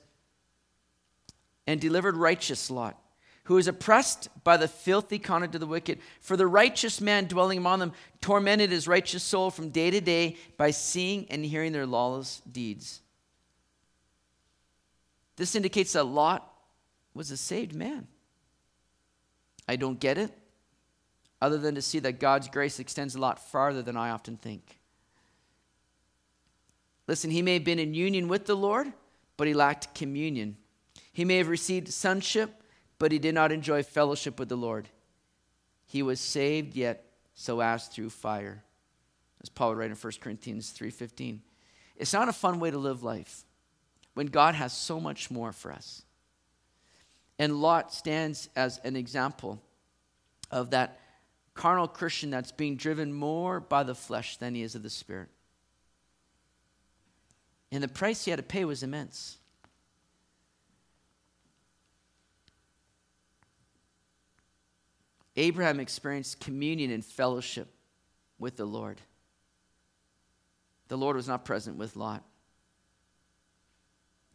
and 1.67 1.79
delivered 1.79 2.17
righteous 2.17 2.71
Lot, 2.71 2.99
who 3.45 3.55
was 3.55 3.67
oppressed 3.67 4.29
by 4.43 4.57
the 4.57 4.67
filthy 4.67 5.19
conduct 5.19 5.55
of 5.55 5.61
the 5.61 5.67
wicked. 5.67 5.99
For 6.21 6.37
the 6.37 6.47
righteous 6.47 7.01
man 7.01 7.25
dwelling 7.25 7.57
among 7.57 7.79
them 7.79 7.93
tormented 8.21 8.71
his 8.71 8.87
righteous 8.87 9.23
soul 9.23 9.51
from 9.51 9.69
day 9.69 9.91
to 9.91 9.99
day 9.99 10.37
by 10.57 10.71
seeing 10.71 11.27
and 11.29 11.45
hearing 11.45 11.71
their 11.71 11.85
lawless 11.85 12.41
deeds. 12.49 13.01
This 15.35 15.55
indicates 15.55 15.93
that 15.93 16.05
Lot 16.05 16.47
was 17.13 17.31
a 17.31 17.37
saved 17.37 17.73
man. 17.73 18.07
I 19.67 19.75
don't 19.75 19.99
get 19.99 20.17
it, 20.17 20.31
other 21.41 21.57
than 21.57 21.75
to 21.75 21.81
see 21.81 21.99
that 21.99 22.19
God's 22.19 22.47
grace 22.47 22.79
extends 22.79 23.15
a 23.15 23.19
lot 23.19 23.39
farther 23.39 23.81
than 23.81 23.97
I 23.97 24.09
often 24.09 24.37
think. 24.37 24.79
Listen, 27.07 27.31
he 27.31 27.41
may 27.41 27.55
have 27.55 27.63
been 27.63 27.79
in 27.79 27.93
union 27.93 28.27
with 28.27 28.45
the 28.45 28.55
Lord, 28.55 28.91
but 29.35 29.47
he 29.47 29.53
lacked 29.53 29.95
communion 29.95 30.57
he 31.13 31.23
may 31.23 31.37
have 31.37 31.47
received 31.47 31.93
sonship, 31.93 32.62
but 33.03 33.11
he 33.11 33.19
did 33.19 33.35
not 33.35 33.51
enjoy 33.51 33.83
fellowship 33.83 34.39
with 34.39 34.47
the 34.47 34.55
Lord. 34.55 34.87
He 35.85 36.01
was 36.01 36.21
saved, 36.21 36.73
yet 36.73 37.03
so 37.35 37.59
as 37.59 37.87
through 37.87 38.11
fire. 38.11 38.63
As 39.41 39.49
Paul 39.49 39.71
would 39.71 39.77
write 39.77 39.91
in 39.91 39.97
1 39.97 40.13
Corinthians 40.21 40.73
3.15. 40.73 41.39
It's 41.97 42.13
not 42.13 42.29
a 42.29 42.31
fun 42.31 42.61
way 42.61 42.71
to 42.71 42.77
live 42.77 43.03
life 43.03 43.43
when 44.13 44.27
God 44.27 44.55
has 44.55 44.71
so 44.71 45.01
much 45.01 45.29
more 45.29 45.51
for 45.51 45.73
us. 45.73 46.03
And 47.37 47.61
Lot 47.61 47.93
stands 47.93 48.47
as 48.55 48.79
an 48.85 48.95
example 48.95 49.61
of 50.49 50.69
that 50.69 50.97
carnal 51.55 51.89
Christian 51.89 52.29
that's 52.29 52.53
being 52.53 52.77
driven 52.77 53.11
more 53.11 53.59
by 53.59 53.83
the 53.83 53.95
flesh 53.95 54.37
than 54.37 54.55
he 54.55 54.61
is 54.61 54.75
of 54.75 54.83
the 54.83 54.89
spirit. 54.89 55.27
And 57.69 57.83
the 57.83 57.89
price 57.89 58.23
he 58.23 58.31
had 58.31 58.37
to 58.37 58.43
pay 58.43 58.63
was 58.63 58.81
immense. 58.81 59.39
Abraham 65.35 65.79
experienced 65.79 66.39
communion 66.39 66.91
and 66.91 67.03
fellowship 67.03 67.73
with 68.37 68.55
the 68.55 68.65
Lord. 68.65 69.01
The 70.89 70.97
Lord 70.97 71.15
was 71.15 71.27
not 71.27 71.45
present 71.45 71.77
with 71.77 71.95
Lot. 71.95 72.23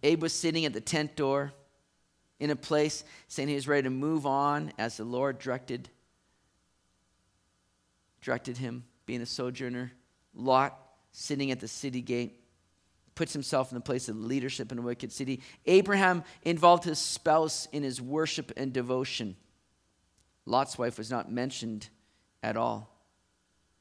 Abe 0.02 0.22
was 0.22 0.32
sitting 0.32 0.64
at 0.64 0.72
the 0.72 0.80
tent 0.80 1.16
door 1.16 1.52
in 2.40 2.50
a 2.50 2.56
place 2.56 3.04
saying 3.26 3.48
he 3.48 3.54
was 3.54 3.68
ready 3.68 3.82
to 3.82 3.90
move 3.90 4.26
on 4.26 4.72
as 4.78 4.96
the 4.96 5.04
Lord 5.04 5.38
directed 5.38 5.88
directed 8.20 8.56
him 8.56 8.84
being 9.06 9.22
a 9.22 9.26
sojourner. 9.26 9.92
Lot 10.34 10.76
sitting 11.12 11.50
at 11.50 11.60
the 11.60 11.68
city 11.68 12.00
gate 12.00 12.40
puts 13.14 13.32
himself 13.32 13.72
in 13.72 13.74
the 13.74 13.80
place 13.80 14.08
of 14.08 14.16
leadership 14.16 14.70
in 14.70 14.78
a 14.78 14.82
wicked 14.82 15.12
city. 15.12 15.40
Abraham 15.66 16.22
involved 16.42 16.84
his 16.84 16.98
spouse 16.98 17.66
in 17.72 17.82
his 17.82 18.00
worship 18.00 18.52
and 18.56 18.72
devotion. 18.72 19.36
Lot's 20.48 20.78
wife 20.78 20.96
was 20.96 21.10
not 21.10 21.30
mentioned 21.30 21.90
at 22.42 22.56
all 22.56 22.90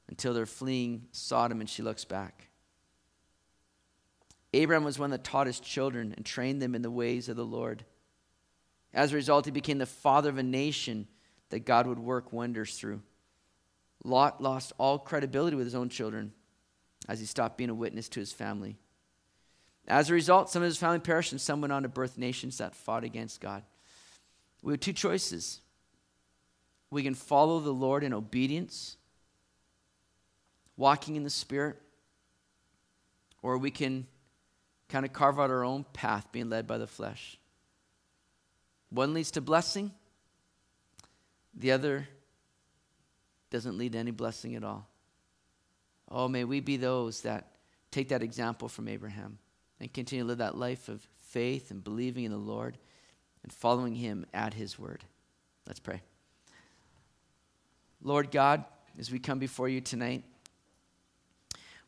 until 0.09 0.33
they're 0.33 0.45
fleeing 0.45 1.07
Sodom 1.13 1.61
and 1.61 1.69
she 1.69 1.81
looks 1.81 2.03
back. 2.03 2.49
Abraham 4.53 4.83
was 4.83 4.99
one 4.99 5.11
that 5.11 5.23
taught 5.23 5.47
his 5.47 5.61
children 5.61 6.13
and 6.15 6.25
trained 6.25 6.61
them 6.61 6.75
in 6.75 6.81
the 6.81 6.91
ways 6.91 7.29
of 7.29 7.37
the 7.37 7.45
Lord. 7.45 7.85
As 8.93 9.13
a 9.13 9.15
result, 9.15 9.45
he 9.45 9.51
became 9.51 9.77
the 9.77 9.85
father 9.85 10.29
of 10.29 10.37
a 10.37 10.43
nation 10.43 11.07
that 11.49 11.65
God 11.65 11.87
would 11.87 11.99
work 11.99 12.33
wonders 12.33 12.77
through. 12.77 13.01
Lot 14.03 14.43
lost 14.43 14.73
all 14.77 14.99
credibility 14.99 15.55
with 15.55 15.65
his 15.65 15.75
own 15.75 15.87
children 15.87 16.33
as 17.07 17.19
he 17.19 17.25
stopped 17.25 17.57
being 17.57 17.69
a 17.69 17.75
witness 17.75 18.09
to 18.09 18.19
his 18.19 18.33
family. 18.33 18.77
As 19.87 20.09
a 20.09 20.13
result, 20.13 20.49
some 20.49 20.63
of 20.63 20.67
his 20.67 20.77
family 20.77 20.99
perished 20.99 21.31
and 21.31 21.39
some 21.39 21.61
went 21.61 21.71
on 21.71 21.83
to 21.83 21.89
birth 21.89 22.17
nations 22.17 22.57
that 22.57 22.75
fought 22.75 23.05
against 23.05 23.39
God. 23.39 23.63
We 24.61 24.73
have 24.73 24.81
two 24.81 24.91
choices. 24.91 25.61
We 26.89 27.03
can 27.03 27.15
follow 27.15 27.59
the 27.59 27.71
Lord 27.71 28.03
in 28.03 28.13
obedience, 28.13 28.97
walking 30.77 31.15
in 31.15 31.23
the 31.23 31.29
Spirit, 31.29 31.77
or 33.41 33.57
we 33.57 33.71
can 33.71 34.07
kind 34.89 35.05
of 35.05 35.11
carve 35.11 35.39
out 35.39 35.49
our 35.49 35.63
own 35.63 35.85
path 35.93 36.31
being 36.31 36.49
led 36.49 36.65
by 36.65 36.77
the 36.77 36.87
flesh. 36.87 37.37
One 38.89 39.13
leads 39.13 39.31
to 39.31 39.41
blessing, 39.41 39.91
the 41.53 41.71
other 41.71 42.07
doesn't 43.49 43.77
lead 43.77 43.93
to 43.93 43.97
any 43.97 44.11
blessing 44.11 44.55
at 44.55 44.63
all. 44.63 44.87
Oh, 46.09 46.27
may 46.27 46.43
we 46.43 46.59
be 46.59 46.77
those 46.77 47.21
that 47.21 47.51
take 47.91 48.09
that 48.09 48.23
example 48.23 48.69
from 48.69 48.87
Abraham 48.87 49.39
and 49.79 49.91
continue 49.91 50.23
to 50.23 50.27
live 50.27 50.37
that 50.37 50.57
life 50.57 50.87
of 50.87 51.05
faith 51.27 51.71
and 51.71 51.83
believing 51.83 52.23
in 52.23 52.31
the 52.31 52.37
Lord 52.37 52.77
and 53.43 53.51
following 53.51 53.95
Him 53.95 54.25
at 54.33 54.53
His 54.53 54.79
word. 54.79 55.03
Let's 55.65 55.79
pray. 55.79 56.01
Lord 58.01 58.31
God, 58.31 58.63
as 58.99 59.11
we 59.11 59.19
come 59.19 59.39
before 59.39 59.69
you 59.69 59.81
tonight, 59.81 60.23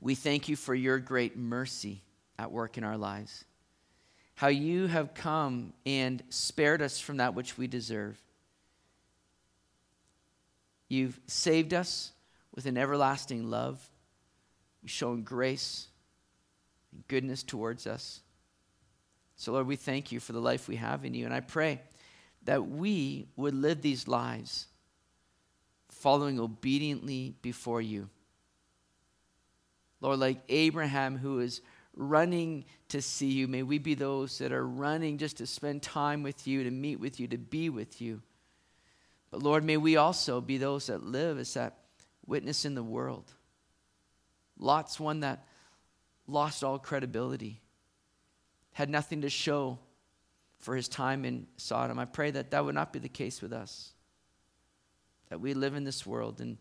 we 0.02 0.16
thank 0.16 0.50
you 0.50 0.56
for 0.56 0.74
your 0.74 0.98
great 1.00 1.38
mercy 1.38 2.04
at 2.38 2.52
work 2.52 2.78
in 2.78 2.84
our 2.84 2.98
lives. 2.98 3.44
How 4.36 4.48
you 4.48 4.88
have 4.88 5.14
come 5.14 5.74
and 5.86 6.24
spared 6.30 6.82
us 6.82 7.00
from 7.00 7.18
that 7.18 7.36
which 7.36 7.58
we 7.58 7.68
deserve. 7.68 8.18
You've 10.88 11.20
saved 11.28 11.74
us 11.74 12.14
with 12.56 12.66
an 12.66 12.78
everlasting 12.78 13.50
love. 13.50 13.88
You've 14.82 14.92
shown 14.92 15.24
grace 15.24 15.88
and 16.94 17.06
goodness 17.08 17.44
towards 17.44 17.86
us. 17.86 18.22
So, 19.36 19.52
Lord, 19.52 19.68
we 19.68 19.76
thank 19.76 20.12
you 20.12 20.20
for 20.20 20.34
the 20.34 20.40
life 20.40 20.68
we 20.68 20.78
have 20.78 21.06
in 21.06 21.14
you. 21.14 21.26
And 21.26 21.34
I 21.34 21.42
pray 21.42 21.82
that 22.46 22.68
we 22.68 23.28
would 23.36 23.54
live 23.54 23.82
these 23.82 24.08
lives 24.08 24.68
following 26.00 26.40
obediently 26.40 27.36
before 27.42 27.82
you. 27.82 28.10
Lord, 30.02 30.20
like 30.20 30.42
Abraham, 30.48 31.18
who 31.18 31.40
is 31.40 31.62
running 31.96 32.66
to 32.88 33.02
see 33.02 33.32
you, 33.32 33.48
may 33.48 33.64
we 33.64 33.78
be 33.78 33.96
those 33.96 34.38
that 34.38 34.54
are 34.54 34.66
running 34.66 35.18
just 35.18 35.38
to 35.38 35.46
spend 35.46 35.82
time 35.82 36.24
with 36.24 36.48
you, 36.48 36.64
to 36.64 36.72
meet 36.72 37.00
with 37.00 37.20
you, 37.20 37.28
to 37.28 37.38
be 37.38 37.70
with 37.70 38.02
you. 38.02 38.22
But 39.30 39.44
Lord, 39.44 39.64
may 39.64 39.78
we 39.78 39.98
also 39.98 40.42
be 40.42 40.58
those 40.58 40.88
that 40.88 41.04
live 41.04 41.38
as 41.38 41.54
that 41.56 41.78
witness 42.26 42.64
in 42.64 42.76
the 42.76 42.84
world. 42.84 43.32
Lot's 44.58 45.00
one 45.00 45.20
that 45.20 45.46
lost 46.28 46.64
all 46.64 46.80
credibility, 46.80 47.62
had 48.72 48.90
nothing 48.90 49.22
to 49.22 49.30
show 49.30 49.80
for 50.60 50.76
his 50.76 50.88
time 50.88 51.26
in 51.26 51.48
Sodom. 51.58 52.00
I 52.00 52.06
pray 52.06 52.32
that 52.32 52.52
that 52.52 52.64
would 52.64 52.76
not 52.76 52.94
be 52.94 53.00
the 53.00 53.10
case 53.10 53.42
with 53.42 53.52
us. 53.52 53.92
That 55.30 55.40
we 55.40 55.54
live 55.54 55.76
in 55.76 55.84
this 55.84 56.06
world 56.06 56.42
and 56.42 56.58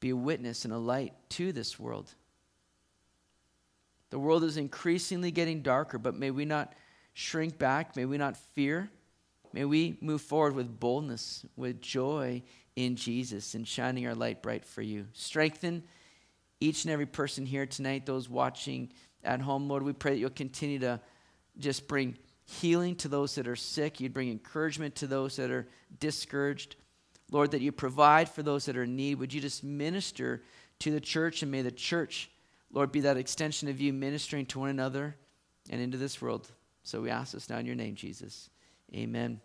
be 0.00 0.10
a 0.10 0.16
witness 0.16 0.64
and 0.64 0.72
a 0.72 0.78
light 0.78 1.14
to 1.30 1.52
this 1.52 1.78
world. 1.78 2.14
The 4.10 4.18
world 4.18 4.44
is 4.44 4.56
increasingly 4.56 5.30
getting 5.30 5.62
darker, 5.62 5.98
but 5.98 6.14
may 6.14 6.30
we 6.30 6.44
not 6.44 6.72
shrink 7.14 7.58
back. 7.58 7.96
May 7.96 8.04
we 8.04 8.16
not 8.16 8.36
fear. 8.36 8.90
May 9.52 9.64
we 9.64 9.98
move 10.00 10.22
forward 10.22 10.54
with 10.54 10.78
boldness, 10.78 11.44
with 11.56 11.80
joy 11.80 12.42
in 12.76 12.96
Jesus, 12.96 13.54
and 13.54 13.66
shining 13.66 14.06
our 14.06 14.14
light 14.14 14.42
bright 14.42 14.64
for 14.64 14.82
you. 14.82 15.06
Strengthen 15.12 15.82
each 16.60 16.84
and 16.84 16.92
every 16.92 17.06
person 17.06 17.44
here 17.46 17.66
tonight, 17.66 18.06
those 18.06 18.28
watching 18.28 18.92
at 19.24 19.40
home. 19.40 19.68
Lord, 19.68 19.82
we 19.82 19.92
pray 19.92 20.12
that 20.12 20.18
you'll 20.18 20.30
continue 20.30 20.78
to 20.80 21.00
just 21.58 21.88
bring 21.88 22.16
healing 22.44 22.94
to 22.96 23.08
those 23.08 23.34
that 23.34 23.48
are 23.48 23.56
sick. 23.56 24.00
You'd 24.00 24.14
bring 24.14 24.30
encouragement 24.30 24.94
to 24.96 25.06
those 25.06 25.36
that 25.36 25.50
are 25.50 25.66
discouraged. 26.00 26.76
Lord, 27.30 27.50
that 27.50 27.60
you 27.60 27.72
provide 27.72 28.28
for 28.28 28.42
those 28.42 28.66
that 28.66 28.76
are 28.76 28.84
in 28.84 28.96
need. 28.96 29.16
Would 29.16 29.32
you 29.32 29.40
just 29.40 29.62
minister 29.62 30.42
to 30.80 30.90
the 30.90 31.00
church 31.00 31.42
and 31.42 31.50
may 31.50 31.62
the 31.62 31.70
church, 31.70 32.30
Lord, 32.72 32.92
be 32.92 33.00
that 33.00 33.16
extension 33.16 33.68
of 33.68 33.80
you 33.80 33.92
ministering 33.92 34.46
to 34.46 34.60
one 34.60 34.70
another 34.70 35.16
and 35.70 35.80
into 35.80 35.98
this 35.98 36.22
world. 36.22 36.50
So 36.82 37.00
we 37.00 37.10
ask 37.10 37.32
this 37.32 37.50
now 37.50 37.58
in 37.58 37.66
your 37.66 37.74
name, 37.74 37.94
Jesus. 37.94 38.50
Amen. 38.94 39.40